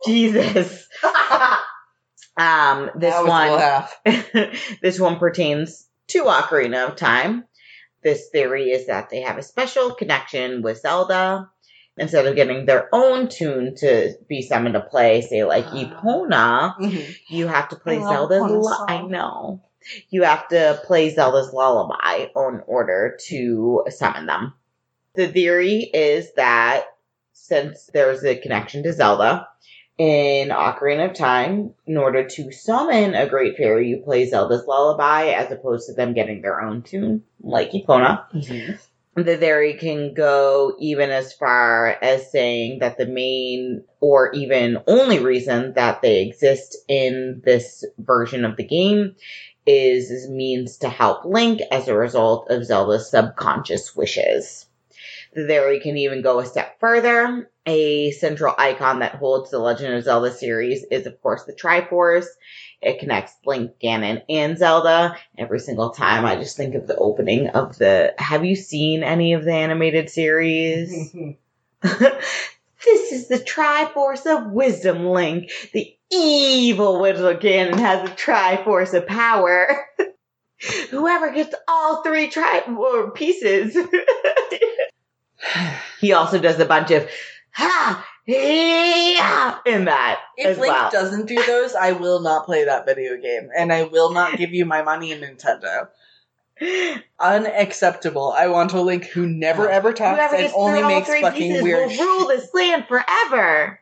Jesus. 0.06 0.88
Um, 2.38 2.92
this 2.96 3.14
That 3.14 3.24
was 3.24 3.32
a 4.06 4.12
one, 4.12 4.66
this 4.82 5.00
one 5.00 5.20
pertains 5.20 5.88
to 6.08 6.24
Ocarina 6.26 6.90
of 6.90 6.98
Time. 6.98 7.46
This 8.06 8.30
theory 8.30 8.70
is 8.70 8.86
that 8.86 9.10
they 9.10 9.22
have 9.22 9.40
a 9.40 9.44
special 9.44 9.96
connection 9.96 10.62
with 10.62 10.80
Zelda. 10.80 11.50
Instead 11.98 12.28
of 12.28 12.36
getting 12.36 12.66
their 12.68 12.88
own 12.94 13.30
tune 13.30 13.74
to 13.78 14.14
be 14.30 14.44
summoned 14.44 14.76
to 14.76 14.82
play, 14.82 15.22
say 15.22 15.44
like 15.44 15.66
Ah. 15.68 15.74
Epona, 15.76 16.76
Mhm. 16.78 17.16
you 17.30 17.48
have 17.48 17.68
to 17.70 17.76
play 17.76 17.98
I 17.98 18.02
Zelda's. 18.02 18.42
Lu- 18.44 18.86
I 18.88 19.02
know. 19.02 19.62
You 20.10 20.22
have 20.24 20.48
to 20.50 20.80
play 20.86 21.10
Zelda's 21.10 21.52
lullaby 21.52 22.28
in 22.36 22.62
order 22.68 23.18
to 23.28 23.86
summon 23.90 24.28
them. 24.28 24.54
The 25.16 25.28
theory 25.28 25.90
is 25.94 26.32
that 26.34 26.86
since 27.34 27.90
there's 27.94 28.24
a 28.24 28.36
connection 28.36 28.84
to 28.84 28.94
Zelda 28.94 29.48
in 29.98 30.50
Ocarina 30.50 31.10
of 31.10 31.16
Time, 31.16 31.74
in 31.86 31.98
order 31.98 32.28
to 32.28 32.52
summon 32.52 33.14
a 33.14 33.30
great 33.30 33.56
fairy, 33.56 33.90
you 33.90 33.98
play 33.98 34.26
Zelda's 34.26 34.66
lullaby 34.68 35.28
as 35.28 35.52
opposed 35.52 35.88
to 35.88 35.94
them 35.94 36.14
getting 36.14 36.42
their 36.42 36.62
own 36.62 36.82
tune, 36.82 37.24
like 37.42 37.72
Epona. 37.72 38.30
Mm-hmm. 38.34 39.22
The 39.22 39.38
theory 39.38 39.76
can 39.76 40.14
go 40.14 40.76
even 40.78 41.10
as 41.10 41.32
far 41.32 41.98
as 42.02 42.30
saying 42.30 42.80
that 42.80 42.98
the 42.98 43.06
main 43.06 43.86
or 44.02 44.34
even 44.34 44.80
only 44.88 45.20
reason 45.20 45.72
that 45.74 46.02
they 46.02 46.28
exist 46.28 46.76
in 46.90 47.42
this 47.46 47.86
version 47.98 48.44
of 48.44 48.58
the 48.58 48.66
game 48.66 49.16
is 49.66 50.30
means 50.30 50.78
to 50.78 50.90
help 50.90 51.24
Link 51.24 51.62
as 51.72 51.88
a 51.88 51.98
result 51.98 52.52
of 52.52 52.66
Zelda's 52.66 53.10
subconscious 53.10 53.96
wishes. 53.96 54.66
The 55.36 55.46
theory 55.46 55.82
can 55.82 55.98
even 55.98 56.22
go 56.22 56.40
a 56.40 56.46
step 56.46 56.80
further. 56.80 57.50
A 57.66 58.12
central 58.12 58.56
icon 58.58 59.00
that 59.00 59.16
holds 59.16 59.52
the 59.52 59.60
Legend 59.60 59.94
of 59.94 60.04
Zelda 60.04 60.32
series 60.32 60.86
is, 60.90 61.06
of 61.06 61.22
course, 61.22 61.44
the 61.44 61.54
Triforce. 61.54 62.28
It 62.82 63.00
connects 63.00 63.36
Link, 63.46 63.72
Ganon, 63.84 64.22
and 64.30 64.58
Zelda. 64.58 65.18
Every 65.38 65.60
single 65.60 65.90
time 65.90 66.24
I 66.24 66.38
just 66.38 66.56
think 66.56 66.76
of 66.76 66.88
the 66.88 66.96
opening 66.96 67.50
of 67.50 67.78
the. 67.78 68.14
Have 68.18 68.46
you 68.46 68.56
seen 68.56 69.04
any 69.04 69.34
of 69.34 69.44
the 69.44 69.54
animated 69.54 70.10
series? 70.10 71.14
this 71.82 73.12
is 73.12 73.28
the 73.28 73.40
Triforce 73.40 74.26
of 74.26 74.52
Wisdom, 74.52 75.06
Link. 75.06 75.52
The 75.74 75.96
evil 76.12 77.02
Wizard 77.02 77.42
Ganon 77.42 77.78
has 77.80 78.10
a 78.10 78.14
Triforce 78.14 78.94
of 78.94 79.06
power. 79.06 79.86
Whoever 80.90 81.32
gets 81.32 81.54
all 81.68 82.04
three 82.04 82.30
tri- 82.30 82.64
pieces. 83.16 83.76
he 86.00 86.14
also 86.14 86.40
does 86.40 86.60
a 86.60 86.66
bunch 86.66 86.92
of 86.92 87.10
ha 87.52 88.06
yeah 88.28 89.60
in 89.66 89.86
that 89.86 90.20
If 90.38 90.58
Link 90.58 90.74
well. 90.74 90.90
doesn't 90.92 91.28
do 91.28 91.42
those, 91.46 91.76
I 91.76 91.92
will 91.92 92.20
not 92.22 92.46
play 92.46 92.66
that 92.66 92.86
video 92.86 93.18
game, 93.18 93.50
and 93.56 93.72
I 93.72 93.84
will 93.84 94.12
not 94.12 94.38
give 94.38 94.52
you 94.54 94.66
my 94.66 94.82
money 94.82 95.12
in 95.12 95.20
Nintendo. 95.22 95.88
Unacceptable. 97.20 98.34
I 98.36 98.48
want 98.48 98.74
a 98.74 98.82
Link 98.82 99.06
who 99.06 99.28
never 99.28 99.70
ever 99.70 99.94
talks 99.94 100.20
Whoever 100.20 100.36
and 100.36 100.54
only 100.56 100.82
makes 100.84 101.10
fucking 101.10 101.64
weird. 101.64 101.90
will 101.92 101.98
rule 102.18 102.28
this 102.28 102.50
land 102.54 102.86
forever. 102.88 103.80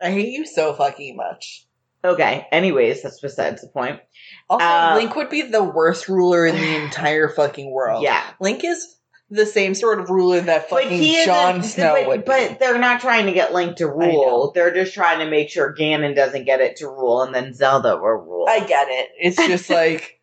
I 0.00 0.10
hate 0.10 0.28
you 0.30 0.46
so 0.46 0.74
fucking 0.74 1.16
much. 1.16 1.66
Okay. 2.04 2.46
Anyways, 2.52 3.02
that's 3.02 3.20
besides 3.20 3.62
the 3.62 3.68
point. 3.68 4.00
Also, 4.48 4.64
Uh, 4.64 4.94
Link 4.96 5.16
would 5.16 5.28
be 5.30 5.42
the 5.42 5.62
worst 5.64 6.08
ruler 6.08 6.46
in 6.46 6.54
the 6.56 6.76
entire 6.84 7.28
fucking 7.28 7.70
world. 7.70 8.02
Yeah. 8.02 8.22
Link 8.40 8.64
is 8.64 8.96
the 9.30 9.46
same 9.46 9.74
sort 9.74 10.00
of 10.00 10.08
ruler 10.08 10.40
that 10.40 10.70
fucking 10.70 11.24
Jon 11.26 11.62
Snow 11.62 11.94
but, 11.94 12.08
would 12.08 12.20
be. 12.24 12.26
but 12.26 12.58
they're 12.58 12.78
not 12.78 13.00
trying 13.00 13.26
to 13.26 13.32
get 13.32 13.52
Link 13.52 13.76
to 13.76 13.86
rule. 13.86 14.52
They're 14.54 14.72
just 14.72 14.94
trying 14.94 15.18
to 15.18 15.28
make 15.28 15.50
sure 15.50 15.74
Ganon 15.74 16.14
doesn't 16.16 16.44
get 16.44 16.60
it 16.60 16.76
to 16.76 16.88
rule, 16.88 17.22
and 17.22 17.34
then 17.34 17.52
Zelda 17.52 17.96
will 17.96 18.08
rule. 18.08 18.46
I 18.48 18.60
get 18.60 18.88
it. 18.90 19.10
It's 19.20 19.36
just 19.36 19.68
like 19.70 20.20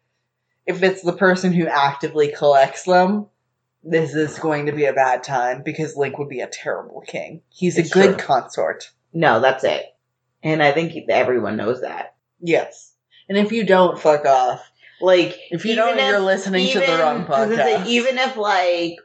if 0.65 0.81
it's 0.81 1.01
the 1.03 1.13
person 1.13 1.53
who 1.53 1.67
actively 1.67 2.31
collects 2.35 2.83
them, 2.83 3.27
this 3.83 4.15
is 4.15 4.39
going 4.39 4.65
to 4.65 4.71
be 4.71 4.85
a 4.85 4.93
bad 4.93 5.23
time 5.23 5.61
because 5.63 5.95
Link 5.95 6.17
would 6.17 6.29
be 6.29 6.41
a 6.41 6.47
terrible 6.47 7.01
king. 7.05 7.41
He's 7.49 7.77
It's 7.77 7.91
a 7.91 7.93
good 7.93 8.17
true. 8.17 8.25
consort. 8.27 8.91
no, 9.13 9.39
that's 9.39 9.63
it. 9.63 9.85
And 10.41 10.61
I 10.63 10.71
think 10.71 10.93
everyone 11.09 11.57
knows 11.57 11.81
that. 11.81 12.15
Yes. 12.39 12.93
And 13.29 13.37
if 13.37 13.51
you 13.51 13.63
don't, 13.65 13.99
fuck 13.99 14.25
off. 14.25 14.61
Like, 15.01 15.37
If 15.51 15.65
you 15.65 15.75
don't, 15.75 15.97
you're 15.97 16.19
listening 16.19 16.67
to 16.73 16.79
the 16.79 16.85
wrong 16.97 17.25
I 17.29 17.45
was 17.45 17.49
gonna 17.49 17.55
say, 17.57 17.75
podcast. 17.79 17.87
even 17.87 18.17
if 18.17 18.37
like 18.37 18.95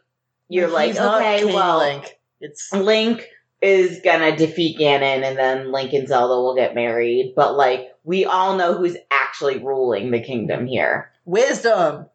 you're 0.48 0.66
If 0.68 0.72
like, 0.72 0.96
okay, 0.96 1.44
well, 1.44 1.78
Link. 1.78 2.10
It's 2.40 2.72
Link 2.72 3.26
is 3.60 4.00
gonna 4.02 4.36
defeat 4.36 4.78
Ganon, 4.78 5.22
and 5.22 5.36
then 5.38 5.70
Link 5.72 5.92
and 5.92 6.08
Zelda 6.08 6.34
will 6.40 6.54
get 6.54 6.74
married. 6.74 7.34
But 7.36 7.56
like, 7.56 7.88
we 8.04 8.24
all 8.24 8.56
know 8.56 8.74
who's 8.74 8.96
actually 9.10 9.58
ruling 9.58 10.10
the 10.10 10.20
kingdom 10.20 10.66
here. 10.66 11.10
wisdom. 11.24 12.06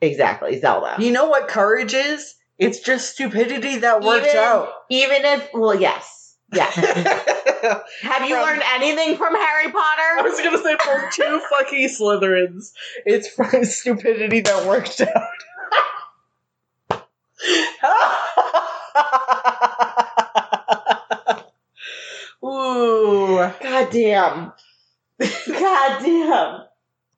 Exactly, 0.00 0.58
Zelda. 0.60 0.96
You 0.98 1.10
know 1.12 1.28
what 1.28 1.48
courage 1.48 1.92
is? 1.94 2.34
It's 2.58 2.80
just 2.80 3.10
stupidity 3.12 3.78
that 3.78 4.02
works 4.02 4.28
Even- 4.28 4.38
out. 4.38 4.68
Even 4.90 5.24
if, 5.24 5.48
well, 5.54 5.74
yes, 5.78 6.36
yes. 6.52 6.74
Have 8.02 8.28
you 8.28 8.34
From- 8.34 8.44
learned 8.44 8.62
anything 8.74 9.16
from 9.16 9.34
Harry 9.34 9.70
Potter? 9.72 10.18
I 10.18 10.22
was 10.22 10.40
gonna 10.40 10.58
say 10.58 10.76
from 10.76 11.02
two 11.12 11.40
fucking 11.50 11.88
Slytherins. 11.88 12.72
It's 13.06 13.28
from 13.28 13.64
stupidity 13.64 14.40
that 14.40 14.66
worked 14.66 15.00
out. 15.00 15.08
Ooh. 22.44 23.36
God 23.60 23.90
damn. 23.90 24.52
God 25.18 26.02
damn. 26.02 26.60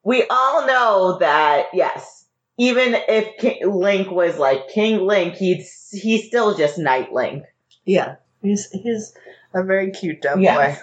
We 0.02 0.24
all 0.30 0.66
know 0.66 1.18
that, 1.20 1.66
yes, 1.74 2.24
even 2.58 2.94
if 2.94 3.36
Ki- 3.38 3.64
Link 3.66 4.10
was 4.10 4.38
like 4.38 4.68
King 4.68 5.06
Link, 5.06 5.34
he'd, 5.34 5.66
he's 5.92 6.26
still 6.26 6.56
just 6.56 6.78
Knight 6.78 7.12
Link. 7.12 7.44
Yeah. 7.84 8.16
He's 8.42 8.70
he's 8.70 9.14
a 9.54 9.62
very 9.62 9.90
cute 9.90 10.22
dumb 10.22 10.40
Yes. 10.40 10.78
boy. 10.78 10.82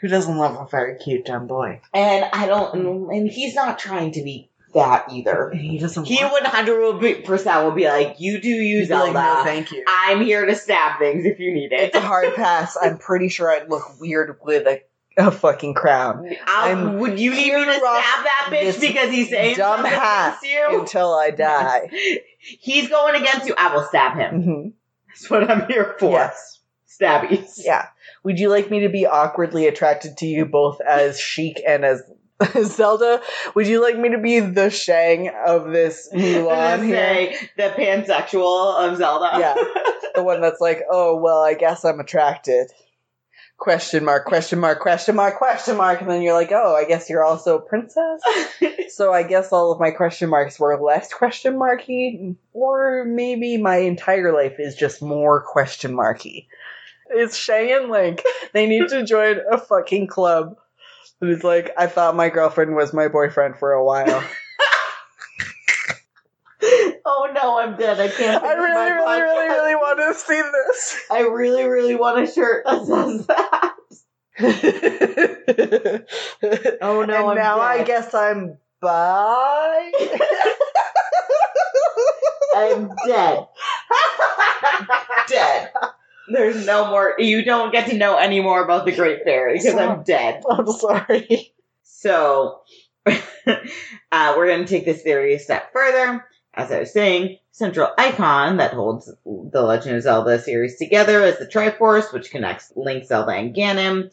Who 0.00 0.08
doesn't 0.08 0.36
love 0.36 0.54
a 0.56 0.68
very 0.70 0.96
cute 0.98 1.24
dumb 1.24 1.46
boy? 1.48 1.80
And 1.92 2.24
I 2.32 2.46
don't, 2.46 3.10
and 3.10 3.28
he's 3.28 3.54
not 3.56 3.78
trying 3.80 4.12
to 4.12 4.22
be 4.22 4.48
that 4.74 5.06
either. 5.10 5.50
He 5.52 5.78
doesn't. 5.78 6.04
He 6.06 6.16
want- 6.22 6.34
would 6.34 6.42
hundred 6.44 7.24
percent 7.24 7.64
will 7.64 7.72
be 7.72 7.86
like, 7.88 8.16
"You 8.20 8.40
do 8.40 8.48
He'd 8.48 8.86
be 8.88 8.94
like, 8.94 9.12
Zelda. 9.12 9.12
no, 9.14 9.42
thank 9.44 9.72
you. 9.72 9.82
I'm 9.88 10.20
here 10.20 10.44
to 10.46 10.54
stab 10.54 10.98
things 11.00 11.24
if 11.24 11.40
you 11.40 11.52
need 11.52 11.72
it." 11.72 11.80
It's 11.80 11.96
a 11.96 12.00
hard 12.00 12.34
pass. 12.36 12.76
I'm 12.80 12.98
pretty 12.98 13.28
sure 13.28 13.50
I'd 13.50 13.68
look 13.68 13.98
weird 13.98 14.38
with 14.42 14.66
a, 14.68 14.82
a 15.16 15.30
fucking 15.32 15.74
crown 15.74 16.28
I'll- 16.46 16.70
I'm 16.76 16.98
would 17.00 17.18
you 17.18 17.30
need 17.32 17.52
me 17.54 17.64
to 17.64 17.72
stab 17.74 17.82
that 17.82 18.48
bitch 18.50 18.80
because 18.80 19.10
he's 19.10 19.30
saying 19.30 19.56
dumb 19.56 19.78
something 19.78 19.90
hat 19.92 20.38
against 20.42 20.44
you? 20.72 20.80
until 20.80 21.12
I 21.14 21.30
die. 21.30 21.90
He's 22.38 22.88
going 22.88 23.20
against 23.20 23.48
you. 23.48 23.54
I 23.58 23.74
will 23.74 23.82
stab 23.82 24.16
him. 24.16 24.42
Mhm. 24.42 24.72
That's 25.08 25.28
what 25.28 25.50
I'm 25.50 25.66
here 25.66 25.96
for. 25.98 26.12
Yes. 26.12 26.57
Stabbies. 27.00 27.60
Yeah. 27.64 27.86
Would 28.24 28.38
you 28.38 28.48
like 28.48 28.70
me 28.70 28.80
to 28.80 28.88
be 28.88 29.06
awkwardly 29.06 29.66
attracted 29.66 30.16
to 30.18 30.26
you 30.26 30.44
both 30.44 30.80
as 30.80 31.20
Sheik 31.20 31.62
and 31.66 31.84
as 31.84 32.02
Zelda? 32.64 33.20
Would 33.54 33.66
you 33.66 33.82
like 33.82 33.98
me 33.98 34.10
to 34.10 34.18
be 34.18 34.40
the 34.40 34.70
Shang 34.70 35.30
of 35.46 35.70
this 35.70 36.08
Mulan 36.14 36.84
here? 36.84 37.32
the 37.56 37.74
pansexual 37.76 38.74
of 38.78 38.96
Zelda. 38.96 39.38
Yeah. 39.38 39.54
The 40.14 40.24
one 40.24 40.40
that's 40.40 40.60
like, 40.60 40.82
oh 40.90 41.14
well, 41.16 41.44
I 41.44 41.54
guess 41.54 41.84
I'm 41.84 42.00
attracted. 42.00 42.72
Question 43.56 44.04
mark, 44.04 44.24
question 44.24 44.58
mark, 44.58 44.80
question 44.80 45.14
mark, 45.14 45.38
question 45.38 45.76
mark, 45.76 46.00
and 46.00 46.10
then 46.10 46.22
you're 46.22 46.34
like, 46.34 46.50
oh, 46.50 46.74
I 46.74 46.84
guess 46.86 47.08
you're 47.08 47.24
also 47.24 47.58
a 47.58 47.60
princess. 47.60 48.20
so 48.88 49.12
I 49.12 49.22
guess 49.22 49.52
all 49.52 49.70
of 49.70 49.78
my 49.78 49.92
question 49.92 50.28
marks 50.28 50.58
were 50.58 50.80
less 50.80 51.12
question 51.12 51.56
marky, 51.56 52.36
or 52.52 53.04
maybe 53.04 53.58
my 53.58 53.76
entire 53.76 54.32
life 54.32 54.56
is 54.58 54.74
just 54.74 55.02
more 55.02 55.40
question 55.40 55.94
marky. 55.94 56.48
It's 57.10 57.36
Shang 57.36 57.70
and 57.72 57.90
Link. 57.90 58.22
They 58.52 58.66
need 58.66 58.88
to 58.88 59.04
join 59.04 59.38
a 59.50 59.58
fucking 59.58 60.08
club. 60.08 60.56
It's 61.20 61.42
like 61.44 61.70
I 61.76 61.86
thought 61.86 62.14
my 62.16 62.28
girlfriend 62.28 62.74
was 62.76 62.92
my 62.92 63.08
boyfriend 63.08 63.56
for 63.58 63.72
a 63.72 63.84
while. 63.84 64.22
oh 67.04 67.28
no, 67.34 67.58
I'm 67.58 67.76
dead. 67.76 67.98
I 68.00 68.08
can't. 68.08 68.42
I 68.42 68.52
really, 68.54 68.92
really, 68.92 69.20
really, 69.22 69.48
really 69.48 69.74
want 69.74 69.98
to 69.98 70.14
see 70.14 70.40
this. 70.40 70.96
I 71.10 71.20
really, 71.22 71.64
really 71.64 71.96
want 71.96 72.20
a 72.20 72.26
shirt 72.32 72.64
that 72.66 72.86
says 72.86 73.26
that. 73.26 73.74
Oh, 76.80 77.02
no, 77.04 77.30
And 77.30 77.38
now 77.38 77.58
I 77.60 77.78
dead. 77.78 77.86
guess 77.88 78.14
I'm 78.14 78.56
bye. 78.80 79.90
I'm 82.54 82.88
dead. 83.06 83.46
dead. 85.28 85.70
There's 86.30 86.66
no 86.66 86.90
more. 86.90 87.14
You 87.18 87.44
don't 87.44 87.72
get 87.72 87.88
to 87.90 87.96
know 87.96 88.16
any 88.16 88.40
more 88.40 88.62
about 88.62 88.84
the 88.84 88.92
Great 88.92 89.24
Fairy 89.24 89.58
because 89.58 89.74
I'm 89.74 90.02
dead. 90.02 90.42
I'm 90.50 90.66
sorry. 90.66 91.52
So, 91.82 92.60
uh, 93.06 94.34
we're 94.36 94.46
going 94.46 94.64
to 94.64 94.68
take 94.70 94.84
this 94.84 95.02
theory 95.02 95.34
a 95.34 95.38
step 95.38 95.72
further. 95.72 96.24
As 96.54 96.72
I 96.72 96.80
was 96.80 96.92
saying, 96.92 97.38
central 97.52 97.92
icon 97.98 98.56
that 98.56 98.72
holds 98.72 99.12
the 99.24 99.62
Legend 99.62 99.96
of 99.96 100.02
Zelda 100.02 100.40
series 100.40 100.76
together 100.76 101.22
is 101.22 101.38
the 101.38 101.46
Triforce, 101.46 102.12
which 102.12 102.30
connects 102.30 102.72
Link, 102.74 103.04
Zelda, 103.04 103.32
and 103.32 103.54
Ganon. 103.54 104.12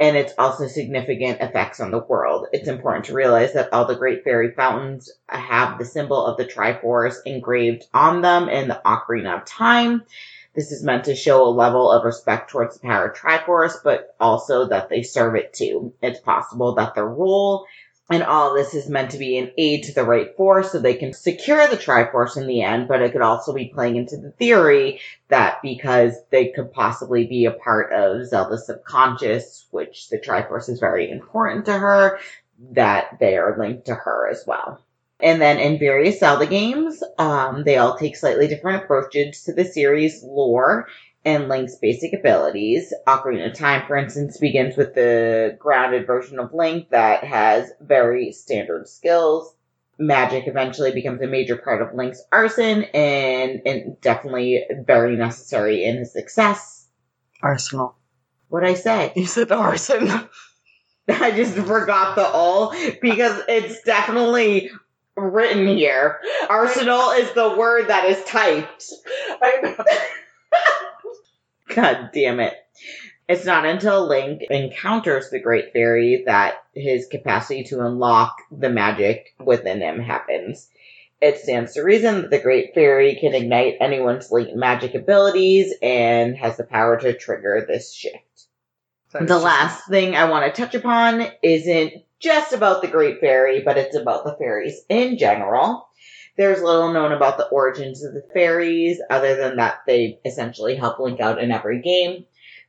And 0.00 0.16
it's 0.16 0.32
also 0.38 0.68
significant 0.68 1.40
effects 1.40 1.80
on 1.80 1.90
the 1.90 1.98
world. 1.98 2.46
It's 2.52 2.68
important 2.68 3.06
to 3.06 3.14
realize 3.14 3.54
that 3.54 3.72
all 3.72 3.84
the 3.84 3.96
Great 3.96 4.22
Fairy 4.22 4.52
fountains 4.52 5.10
have 5.28 5.78
the 5.78 5.84
symbol 5.84 6.24
of 6.24 6.36
the 6.36 6.44
Triforce 6.44 7.16
engraved 7.26 7.84
on 7.92 8.22
them 8.22 8.48
in 8.48 8.68
the 8.68 8.80
Ocarina 8.84 9.38
of 9.38 9.44
Time. 9.44 10.04
This 10.58 10.72
is 10.72 10.82
meant 10.82 11.04
to 11.04 11.14
show 11.14 11.44
a 11.44 11.54
level 11.54 11.88
of 11.88 12.04
respect 12.04 12.50
towards 12.50 12.74
the 12.74 12.80
power 12.80 13.14
Triforce, 13.16 13.76
but 13.84 14.16
also 14.18 14.66
that 14.66 14.88
they 14.88 15.04
serve 15.04 15.36
it 15.36 15.54
too. 15.54 15.94
It's 16.02 16.18
possible 16.18 16.74
that 16.74 16.96
their 16.96 17.06
role 17.06 17.64
and 18.10 18.24
all 18.24 18.54
this 18.54 18.74
is 18.74 18.88
meant 18.88 19.12
to 19.12 19.18
be 19.18 19.38
an 19.38 19.52
aid 19.56 19.84
to 19.84 19.94
the 19.94 20.00
Triforce 20.00 20.70
so 20.70 20.80
they 20.80 20.94
can 20.94 21.12
secure 21.12 21.68
the 21.68 21.76
Triforce 21.76 22.36
in 22.36 22.48
the 22.48 22.62
end, 22.62 22.88
but 22.88 23.00
it 23.02 23.12
could 23.12 23.22
also 23.22 23.54
be 23.54 23.66
playing 23.66 23.94
into 23.94 24.16
the 24.16 24.32
theory 24.32 25.00
that 25.28 25.62
because 25.62 26.16
they 26.30 26.48
could 26.48 26.72
possibly 26.72 27.24
be 27.24 27.44
a 27.44 27.52
part 27.52 27.92
of 27.92 28.26
Zelda's 28.26 28.66
subconscious, 28.66 29.68
which 29.70 30.08
the 30.08 30.18
Triforce 30.18 30.68
is 30.68 30.80
very 30.80 31.08
important 31.08 31.66
to 31.66 31.78
her, 31.78 32.18
that 32.72 33.18
they 33.20 33.36
are 33.36 33.56
linked 33.56 33.86
to 33.86 33.94
her 33.94 34.28
as 34.28 34.42
well. 34.44 34.82
And 35.20 35.40
then 35.40 35.58
in 35.58 35.78
various 35.78 36.20
Zelda 36.20 36.46
games, 36.46 37.02
um, 37.18 37.64
they 37.64 37.76
all 37.76 37.96
take 37.96 38.16
slightly 38.16 38.46
different 38.46 38.84
approaches 38.84 39.42
to 39.44 39.52
the 39.52 39.64
series 39.64 40.22
lore 40.22 40.86
and 41.24 41.48
Link's 41.48 41.76
basic 41.76 42.12
abilities. 42.12 42.92
Ocarina 43.06 43.50
of 43.50 43.54
Time, 43.54 43.86
for 43.86 43.96
instance, 43.96 44.38
begins 44.38 44.76
with 44.76 44.94
the 44.94 45.56
grounded 45.58 46.06
version 46.06 46.38
of 46.38 46.54
Link 46.54 46.90
that 46.90 47.24
has 47.24 47.70
very 47.80 48.32
standard 48.32 48.88
skills. 48.88 49.54
Magic 49.98 50.46
eventually 50.46 50.92
becomes 50.92 51.20
a 51.20 51.26
major 51.26 51.56
part 51.56 51.82
of 51.82 51.94
Link's 51.94 52.22
arsenal 52.30 52.84
and, 52.94 53.62
and 53.66 54.00
definitely 54.00 54.64
very 54.86 55.16
necessary 55.16 55.84
in 55.84 55.96
his 55.96 56.12
success. 56.12 56.86
Arsenal. 57.42 57.96
What'd 58.48 58.68
I 58.68 58.74
say? 58.74 59.12
You 59.16 59.26
said 59.26 59.50
arson. 59.50 60.08
I 61.08 61.30
just 61.32 61.56
forgot 61.56 62.16
the 62.16 62.26
all 62.26 62.72
because 63.00 63.42
it's 63.48 63.82
definitely 63.82 64.70
written 65.18 65.66
here. 65.66 66.20
Arsenal 66.48 67.10
is 67.10 67.32
the 67.32 67.56
word 67.56 67.88
that 67.88 68.04
is 68.06 68.24
typed. 68.24 68.92
I 69.42 69.60
know. 69.62 69.84
God 71.74 72.10
damn 72.12 72.40
it. 72.40 72.54
It's 73.28 73.44
not 73.44 73.66
until 73.66 74.08
Link 74.08 74.42
encounters 74.48 75.28
the 75.28 75.38
Great 75.38 75.72
Fairy 75.74 76.22
that 76.24 76.64
his 76.74 77.06
capacity 77.06 77.64
to 77.64 77.84
unlock 77.84 78.38
the 78.50 78.70
magic 78.70 79.34
within 79.38 79.80
him 79.80 80.00
happens. 80.00 80.70
It 81.20 81.38
stands 81.38 81.74
to 81.74 81.82
reason 81.82 82.22
that 82.22 82.30
the 82.30 82.38
Great 82.38 82.74
Fairy 82.74 83.16
can 83.20 83.34
ignite 83.34 83.76
anyone's 83.80 84.30
latent 84.32 84.56
magic 84.56 84.94
abilities 84.94 85.74
and 85.82 86.36
has 86.36 86.56
the 86.56 86.64
power 86.64 86.98
to 87.00 87.18
trigger 87.18 87.66
this 87.68 87.92
shift. 87.92 88.46
The 89.12 89.38
last 89.38 89.88
thing 89.88 90.14
I 90.14 90.30
want 90.30 90.54
to 90.54 90.62
touch 90.62 90.74
upon 90.74 91.26
isn't 91.42 92.04
just 92.20 92.52
about 92.52 92.82
the 92.82 92.88
Great 92.88 93.20
Fairy, 93.20 93.62
but 93.62 93.78
it's 93.78 93.96
about 93.96 94.24
the 94.24 94.36
fairies 94.36 94.80
in 94.88 95.18
general. 95.18 95.88
There's 96.36 96.62
little 96.62 96.92
known 96.92 97.12
about 97.12 97.36
the 97.36 97.48
origins 97.48 98.04
of 98.04 98.14
the 98.14 98.26
fairies, 98.32 99.00
other 99.10 99.34
than 99.36 99.56
that 99.56 99.80
they 99.86 100.20
essentially 100.24 100.76
help 100.76 101.00
Link 101.00 101.20
out 101.20 101.42
in 101.42 101.50
every 101.50 101.80
game. 101.82 102.26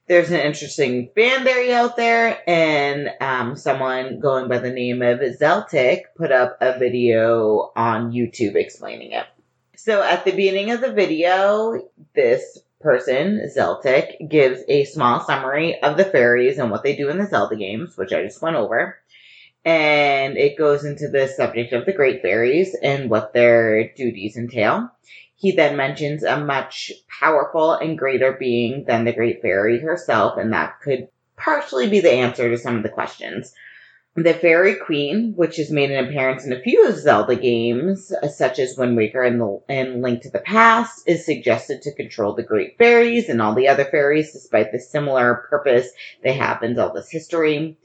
There's 0.07 0.31
an 0.31 0.39
interesting 0.39 1.11
fan 1.13 1.43
theory 1.43 1.71
out 1.71 1.95
there, 1.95 2.41
and 2.49 3.11
um, 3.21 3.55
someone 3.55 4.19
going 4.19 4.47
by 4.47 4.57
the 4.57 4.71
name 4.71 5.03
of 5.03 5.19
Zeltik 5.19 6.01
put 6.17 6.31
up 6.31 6.57
a 6.61 6.79
video 6.79 7.71
on 7.75 8.11
YouTube 8.11 8.55
explaining 8.55 9.11
it. 9.11 9.27
So 9.75 10.01
at 10.01 10.25
the 10.25 10.31
beginning 10.31 10.71
of 10.71 10.81
the 10.81 10.91
video, 10.91 11.79
this 12.15 12.57
person, 12.81 13.47
Zeltik, 13.55 14.27
gives 14.27 14.61
a 14.67 14.85
small 14.85 15.21
summary 15.21 15.79
of 15.81 15.95
the 15.95 16.05
fairies 16.05 16.57
and 16.57 16.71
what 16.71 16.81
they 16.81 16.95
do 16.95 17.09
in 17.09 17.19
the 17.19 17.27
Zelda 17.27 17.55
games, 17.55 17.95
which 17.95 18.11
I 18.11 18.23
just 18.23 18.41
went 18.41 18.55
over. 18.55 18.97
And 19.65 20.37
it 20.37 20.57
goes 20.57 20.85
into 20.85 21.09
the 21.09 21.27
subject 21.27 21.73
of 21.73 21.85
the 21.85 21.93
Great 21.93 22.21
Fairies 22.21 22.75
and 22.81 23.09
what 23.09 23.33
their 23.33 23.93
duties 23.93 24.37
entail. 24.37 24.89
He 25.35 25.51
then 25.51 25.77
mentions 25.77 26.23
a 26.23 26.37
much 26.37 26.91
powerful 27.19 27.73
and 27.73 27.97
greater 27.97 28.33
being 28.33 28.85
than 28.85 29.05
the 29.05 29.13
Great 29.13 29.41
Fairy 29.41 29.79
herself, 29.79 30.37
and 30.37 30.53
that 30.53 30.81
could 30.81 31.07
partially 31.37 31.89
be 31.89 31.99
the 32.01 32.11
answer 32.11 32.49
to 32.49 32.57
some 32.57 32.75
of 32.75 32.83
the 32.83 32.89
questions. 32.89 33.53
The 34.15 34.33
Fairy 34.33 34.75
Queen, 34.75 35.33
which 35.37 35.55
has 35.57 35.71
made 35.71 35.91
an 35.91 36.03
appearance 36.03 36.45
in 36.45 36.51
a 36.51 36.59
few 36.59 36.87
of 36.87 36.97
Zelda 36.97 37.37
games, 37.37 38.11
such 38.35 38.59
as 38.59 38.75
Wind 38.77 38.97
Waker 38.97 39.23
and, 39.23 39.39
the, 39.39 39.61
and 39.69 40.01
Link 40.01 40.23
to 40.23 40.29
the 40.29 40.39
Past, 40.39 41.03
is 41.07 41.25
suggested 41.25 41.83
to 41.83 41.95
control 41.95 42.33
the 42.33 42.43
Great 42.43 42.77
Fairies 42.77 43.29
and 43.29 43.41
all 43.41 43.55
the 43.55 43.69
other 43.69 43.85
fairies, 43.85 44.33
despite 44.33 44.73
the 44.73 44.79
similar 44.79 45.45
purpose 45.49 45.89
they 46.21 46.33
have 46.33 46.63
in 46.63 46.75
Zelda's 46.75 47.09
history. 47.09 47.77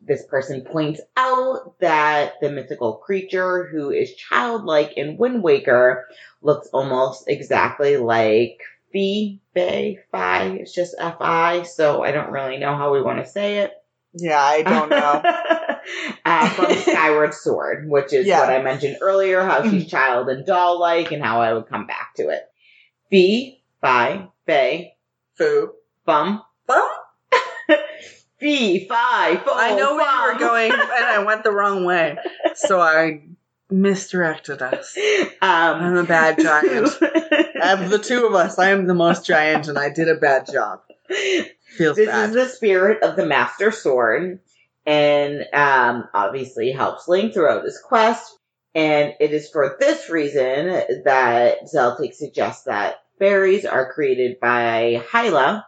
This 0.00 0.24
person 0.26 0.62
points 0.62 1.00
out 1.16 1.78
that 1.80 2.34
the 2.40 2.50
mythical 2.50 2.94
creature 2.94 3.68
who 3.70 3.90
is 3.90 4.14
childlike 4.14 4.94
in 4.96 5.16
Wind 5.18 5.42
Waker 5.42 6.06
looks 6.42 6.68
almost 6.72 7.24
exactly 7.28 7.96
like 7.98 8.60
Fi, 8.92 9.40
Fi, 9.54 9.98
Fi. 10.10 10.46
It's 10.56 10.74
just 10.74 10.94
F-I, 10.98 11.62
so 11.64 12.02
I 12.02 12.12
don't 12.12 12.32
really 12.32 12.56
know 12.58 12.74
how 12.76 12.92
we 12.92 13.02
want 13.02 13.18
to 13.24 13.30
say 13.30 13.58
it. 13.58 13.72
Yeah, 14.14 14.40
I 14.42 14.62
don't 14.62 14.88
know. 14.90 15.22
uh, 16.24 16.48
from 16.50 16.74
Skyward 16.74 17.34
Sword, 17.34 17.88
which 17.88 18.12
is 18.12 18.26
Yeah. 18.26 18.40
what 18.40 18.50
I 18.50 18.62
mentioned 18.62 18.96
earlier, 19.00 19.42
how 19.44 19.68
she's 19.68 19.86
child 19.86 20.28
and 20.28 20.44
doll 20.46 20.80
like, 20.80 21.12
and 21.12 21.22
how 21.22 21.40
I 21.42 21.52
would 21.52 21.68
come 21.68 21.86
back 21.86 22.14
to 22.16 22.30
it. 22.30 22.42
Fee, 23.10 23.62
Fi, 23.80 24.28
Fae, 24.46 24.94
Foo. 25.36 25.72
Bum. 26.06 26.42
Fee, 28.40 28.86
Fi, 28.88 29.36
Fo, 29.36 29.52
I 29.54 29.74
know 29.76 29.96
where 29.96 30.26
you 30.28 30.32
were 30.32 30.38
going, 30.38 30.72
and 30.72 30.80
I 31.04 31.22
went 31.24 31.44
the 31.44 31.52
wrong 31.52 31.84
way. 31.84 32.16
So 32.54 32.80
I 32.80 33.22
misdirected 33.70 34.62
us. 34.62 34.96
I'm 35.42 35.82
Um, 35.84 35.96
a 35.96 36.04
bad 36.04 36.38
giant. 36.40 36.88
Of 37.62 37.90
the 37.90 37.98
two 37.98 38.26
of 38.26 38.34
us, 38.34 38.58
I 38.58 38.70
am 38.70 38.86
the 38.86 38.94
most 38.94 39.26
giant, 39.26 39.68
and 39.68 39.78
I 39.78 39.90
did 39.90 40.08
a 40.08 40.14
bad 40.14 40.46
job. 40.50 40.80
Feels 41.76 41.96
this 41.96 42.08
bad. 42.08 42.30
is 42.30 42.34
the 42.34 42.46
spirit 42.48 43.02
of 43.02 43.16
the 43.16 43.26
Master 43.26 43.70
Sword, 43.70 44.40
and 44.86 45.44
um, 45.52 46.08
obviously 46.14 46.72
helps 46.72 47.06
Link 47.06 47.34
throughout 47.34 47.64
his 47.64 47.78
quest. 47.86 48.34
And 48.74 49.12
it 49.20 49.32
is 49.32 49.50
for 49.50 49.76
this 49.78 50.08
reason 50.08 50.68
that 51.04 51.58
Zeltik 51.72 52.14
suggests 52.14 52.64
that 52.64 53.02
fairies 53.18 53.66
are 53.66 53.92
created 53.92 54.40
by 54.40 55.02
Hylia. 55.10 55.64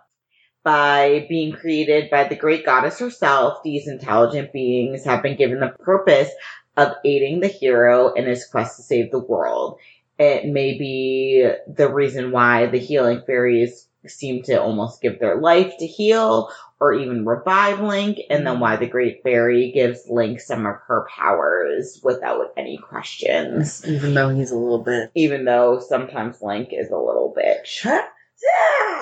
By 0.65 1.27
being 1.29 1.53
created 1.53 2.09
by 2.11 2.25
the 2.25 2.37
great 2.37 2.65
goddess 2.65 2.99
herself, 3.01 3.63
these 3.65 3.89
intelligent 3.89 4.53
beings 4.53 5.05
have 5.05 5.23
been 5.23 5.37
given 5.37 5.61
the 5.61 5.75
purpose 5.81 6.31
of 6.77 6.95
aiding 7.05 7.41
the 7.41 7.49
hero 7.49 8.13
in 8.13 8.27
his 8.27 8.47
quest 8.47 8.77
to 8.77 8.83
save 8.83 9.11
the 9.11 9.19
world. 9.19 9.79
It 10.19 10.47
may 10.47 10.79
be 10.79 11.51
the 11.67 11.93
reason 11.93 12.31
why 12.31 12.67
the 12.67 12.79
healing 12.79 13.23
fairies 13.27 13.89
seem 14.07 14.43
to 14.45 14.61
almost 14.61 15.01
give 15.01 15.19
their 15.19 15.37
life 15.37 15.75
to 15.79 15.87
heal 15.87 16.51
or 16.81 16.93
even 16.95 17.25
revive 17.25 17.81
Link, 17.81 18.19
and 18.29 18.45
then 18.45 18.59
why 18.59 18.75
the 18.75 18.89
Great 18.89 19.23
Fairy 19.23 19.71
gives 19.71 20.09
Link 20.09 20.41
some 20.41 20.67
of 20.67 20.75
her 20.89 21.07
powers 21.17 22.01
without 22.03 22.53
any 22.57 22.77
questions. 22.77 23.87
Even 23.87 24.15
though 24.15 24.31
he's 24.31 24.51
a 24.51 24.57
little 24.57 24.83
bit. 24.83 25.13
Even 25.15 25.45
though 25.45 25.79
sometimes 25.79 26.43
Link 26.43 26.71
is 26.73 26.91
a 26.91 26.97
little 26.97 27.33
bitch. 27.37 27.87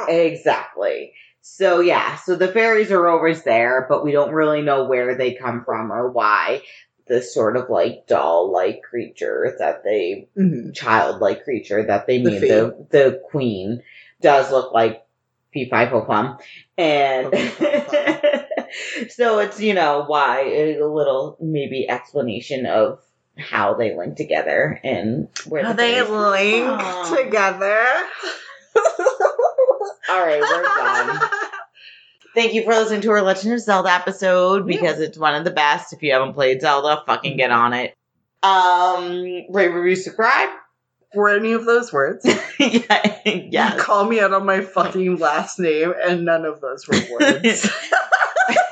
Exactly. 0.08 1.14
So 1.42 1.80
yeah, 1.80 2.16
so 2.16 2.36
the 2.36 2.48
fairies 2.48 2.90
are 2.90 3.08
always 3.08 3.42
there, 3.42 3.86
but 3.88 4.04
we 4.04 4.12
don't 4.12 4.32
really 4.32 4.62
know 4.62 4.84
where 4.84 5.16
they 5.16 5.34
come 5.34 5.64
from 5.64 5.92
or 5.92 6.10
why. 6.10 6.62
This 7.06 7.34
sort 7.34 7.56
of 7.56 7.68
like 7.68 8.06
doll-like 8.06 8.82
creature 8.82 9.56
that 9.58 9.82
they 9.82 10.28
Mhm. 10.36 10.74
childlike 10.74 11.44
creature 11.44 11.82
that 11.84 12.06
they 12.06 12.18
The 12.18 12.30
made 12.30 12.42
the 12.42 12.86
the 12.90 13.22
queen 13.30 13.82
does 14.20 14.52
look 14.52 14.72
like 14.72 15.04
P 15.50 15.68
five 15.68 15.90
Plum, 15.90 16.38
and 16.78 17.32
so 19.08 19.40
it's 19.40 19.60
you 19.60 19.74
know 19.74 20.04
why 20.06 20.42
a 20.42 20.84
little 20.84 21.36
maybe 21.40 21.88
explanation 21.88 22.66
of 22.66 23.00
how 23.36 23.74
they 23.74 23.96
link 23.96 24.16
together 24.16 24.78
and 24.84 25.28
where 25.46 25.66
the 25.68 25.74
they 25.74 26.02
link 26.02 26.80
Aw. 26.80 27.16
together. 27.16 27.86
All 30.10 30.26
right, 30.26 30.40
we're 30.40 30.62
done. 30.62 31.20
Thank 32.34 32.52
you 32.52 32.64
for 32.64 32.72
listening 32.72 33.02
to 33.02 33.12
our 33.12 33.22
Legend 33.22 33.54
of 33.54 33.60
Zelda 33.60 33.92
episode 33.92 34.66
because 34.66 34.98
it's 34.98 35.16
one 35.16 35.36
of 35.36 35.44
the 35.44 35.52
best. 35.52 35.92
If 35.92 36.02
you 36.02 36.12
haven't 36.12 36.32
played 36.32 36.60
Zelda, 36.60 37.04
fucking 37.06 37.36
get 37.36 37.52
on 37.52 37.74
it. 37.74 37.94
Um, 38.42 39.22
rate, 39.50 39.68
review, 39.68 39.94
subscribe. 39.94 40.48
For 41.14 41.28
any 41.28 41.52
of 41.52 41.64
those 41.64 41.92
words, 41.92 42.24
yeah, 42.58 43.20
you 43.24 43.48
yes. 43.50 43.80
call 43.80 44.04
me 44.04 44.20
out 44.20 44.32
on 44.32 44.46
my 44.46 44.62
fucking 44.62 45.18
last 45.18 45.60
name, 45.60 45.94
and 46.04 46.24
none 46.24 46.44
of 46.44 46.60
those 46.60 46.88
were 46.88 46.98
words. 47.12 47.70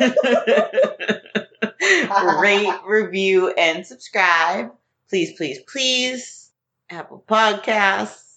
Rate, 2.40 2.74
review, 2.84 3.50
and 3.50 3.86
subscribe. 3.86 4.72
Please, 5.08 5.36
please, 5.36 5.60
please. 5.68 6.50
Apple 6.90 7.22
Podcasts. 7.28 8.27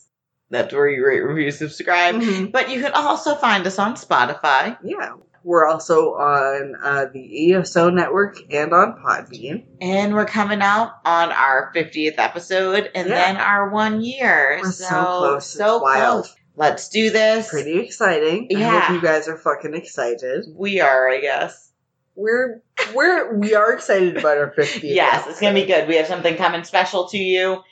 That's 0.51 0.73
where 0.73 0.87
you 0.89 1.05
rate, 1.05 1.21
review, 1.21 1.49
subscribe. 1.49 2.15
Mhm. 2.15 2.51
But 2.51 2.69
you 2.69 2.81
can 2.81 2.91
also 2.91 3.35
find 3.35 3.65
us 3.65 3.79
on 3.79 3.95
Spotify. 3.95 4.77
Yeah. 4.83 5.13
We're 5.43 5.65
also 5.65 6.13
on 6.15 6.75
uh, 6.83 7.05
the 7.11 7.53
ESO 7.55 7.89
network 7.89 8.37
and 8.53 8.71
on 8.73 9.01
Podbean. 9.03 9.63
And 9.81 10.13
we're 10.13 10.25
coming 10.25 10.61
out 10.61 10.91
on 11.03 11.31
our 11.31 11.71
50th 11.73 12.15
episode 12.19 12.91
and 12.93 13.09
Yeah. 13.09 13.15
then 13.15 13.37
our 13.37 13.69
one 13.69 14.01
year. 14.03 14.59
We're 14.61 14.71
so 14.71 14.87
close, 14.87 15.47
So 15.47 15.75
it's 15.77 15.81
wild. 15.83 16.23
close. 16.25 16.35
Let's 16.55 16.89
do 16.89 17.09
this. 17.09 17.49
Pretty 17.49 17.79
exciting. 17.79 18.49
I 18.53 18.59
Yeah. 18.59 18.79
hope 18.81 18.95
you 18.95 19.01
guys 19.01 19.27
are 19.29 19.37
fucking 19.37 19.73
excited. 19.73 20.45
We 20.55 20.79
are, 20.81 21.09
I 21.09 21.19
guess. 21.21 21.69
We're 22.15 22.61
we're 22.93 23.33
we 23.35 23.55
are 23.55 23.71
excited 23.73 24.17
about 24.17 24.37
our 24.37 24.51
50th. 24.51 24.83
Yes, 24.83 25.25
it's 25.27 25.39
going 25.39 25.55
to 25.55 25.61
be 25.61 25.65
good. 25.65 25.87
We 25.87 25.95
have 25.95 26.07
something 26.07 26.35
coming 26.35 26.65
special 26.65 27.07
to 27.07 27.17
you. 27.17 27.63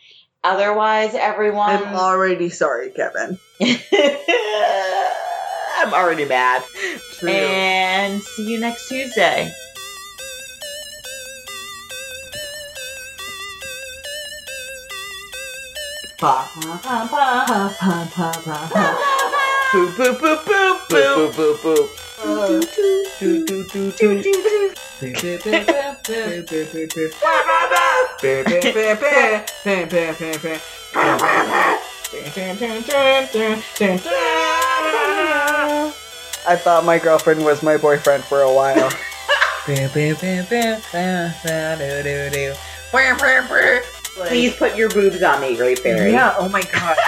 Otherwise, 0.44 1.16
everyone. 1.16 1.70
I'm 1.70 1.96
already 1.96 2.50
sorry, 2.50 2.92
Kevin. 2.92 3.38
I'm 5.78 5.94
already 5.94 6.24
mad. 6.24 6.64
True. 7.14 7.30
And 7.30 8.22
see 8.22 8.50
you 8.50 8.60
next 8.60 8.88
Tuesday. 8.88 9.52
Pa, 16.18 16.50
pa, 16.62 16.80
pa, 16.84 17.08
pa, 17.10 17.46
pa, 17.78 18.08
pa, 18.10 18.32
pa, 18.44 18.70
pa. 18.72 18.84
Boop, 19.74 19.92
boop, 19.96 20.20
boop, 20.20 20.40
boop, 20.46 20.88
boop, 20.88 21.34
boop, 21.34 21.34
boop, 21.34 21.56
boop. 21.64 21.88
Do, 23.20 23.46
do, 23.46 23.64
do, 23.68 23.92
do, 23.92 24.22
do. 26.88 27.10
I 36.48 36.56
thought 36.56 36.84
my 36.86 36.98
girlfriend 36.98 37.44
was 37.46 37.62
my 37.62 37.78
boyfriend 37.78 38.24
for 38.24 38.42
a 38.42 38.52
while. 38.54 38.90
Please 44.28 44.56
put 44.56 44.76
your 44.76 44.90
boobs 44.90 45.22
on 45.22 45.42
me, 45.42 45.56
Great 45.56 45.80
Fairy. 45.80 46.12
Yeah, 46.12 46.34
oh 46.38 46.50
my 46.50 46.62
god. 46.64 46.98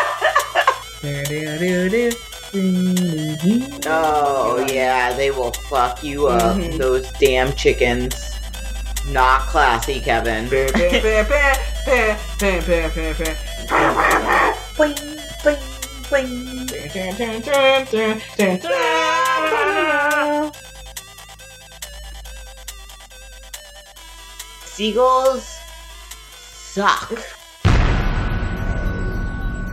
Oh, 3.87 4.63
yeah, 4.71 5.13
they 5.13 5.31
will 5.31 5.51
fuck 5.69 6.03
you 6.03 6.27
up. 6.27 6.57
Mhm. 6.57 6.77
Those 6.77 7.09
damn 7.13 7.53
chickens. 7.55 8.13
Not 9.07 9.41
classy, 9.41 9.99
Kevin. 9.99 10.47
Seagulls 24.65 25.57
suck. 26.73 27.09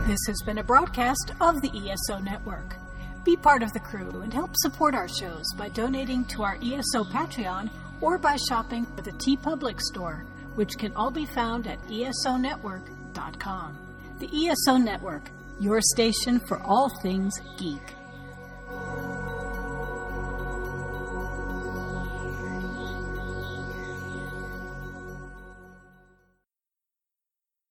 This 0.07 0.19
has 0.27 0.41
been 0.45 0.57
a 0.57 0.63
broadcast 0.63 1.33
of 1.39 1.61
the 1.61 1.69
ESO 1.69 2.17
Network. 2.19 2.75
Be 3.23 3.35
part 3.35 3.61
of 3.61 3.71
the 3.73 3.79
crew 3.79 4.21
and 4.21 4.33
help 4.33 4.55
support 4.55 4.95
our 4.95 5.07
shows 5.07 5.45
by 5.55 5.69
donating 5.69 6.25
to 6.25 6.41
our 6.41 6.57
ESO 6.63 7.03
Patreon 7.03 7.69
or 8.01 8.17
by 8.17 8.35
shopping 8.35 8.87
at 8.97 9.03
the 9.03 9.11
TeePublic 9.11 9.79
store, 9.81 10.25
which 10.55 10.77
can 10.77 10.93
all 10.95 11.11
be 11.11 11.25
found 11.25 11.67
at 11.67 11.81
esonetwork.com. 11.87 13.77
The 14.19 14.47
ESO 14.47 14.77
Network, 14.77 15.29
your 15.59 15.81
station 15.81 16.39
for 16.39 16.59
all 16.61 16.89
things 17.01 17.33
geek. 17.57 17.81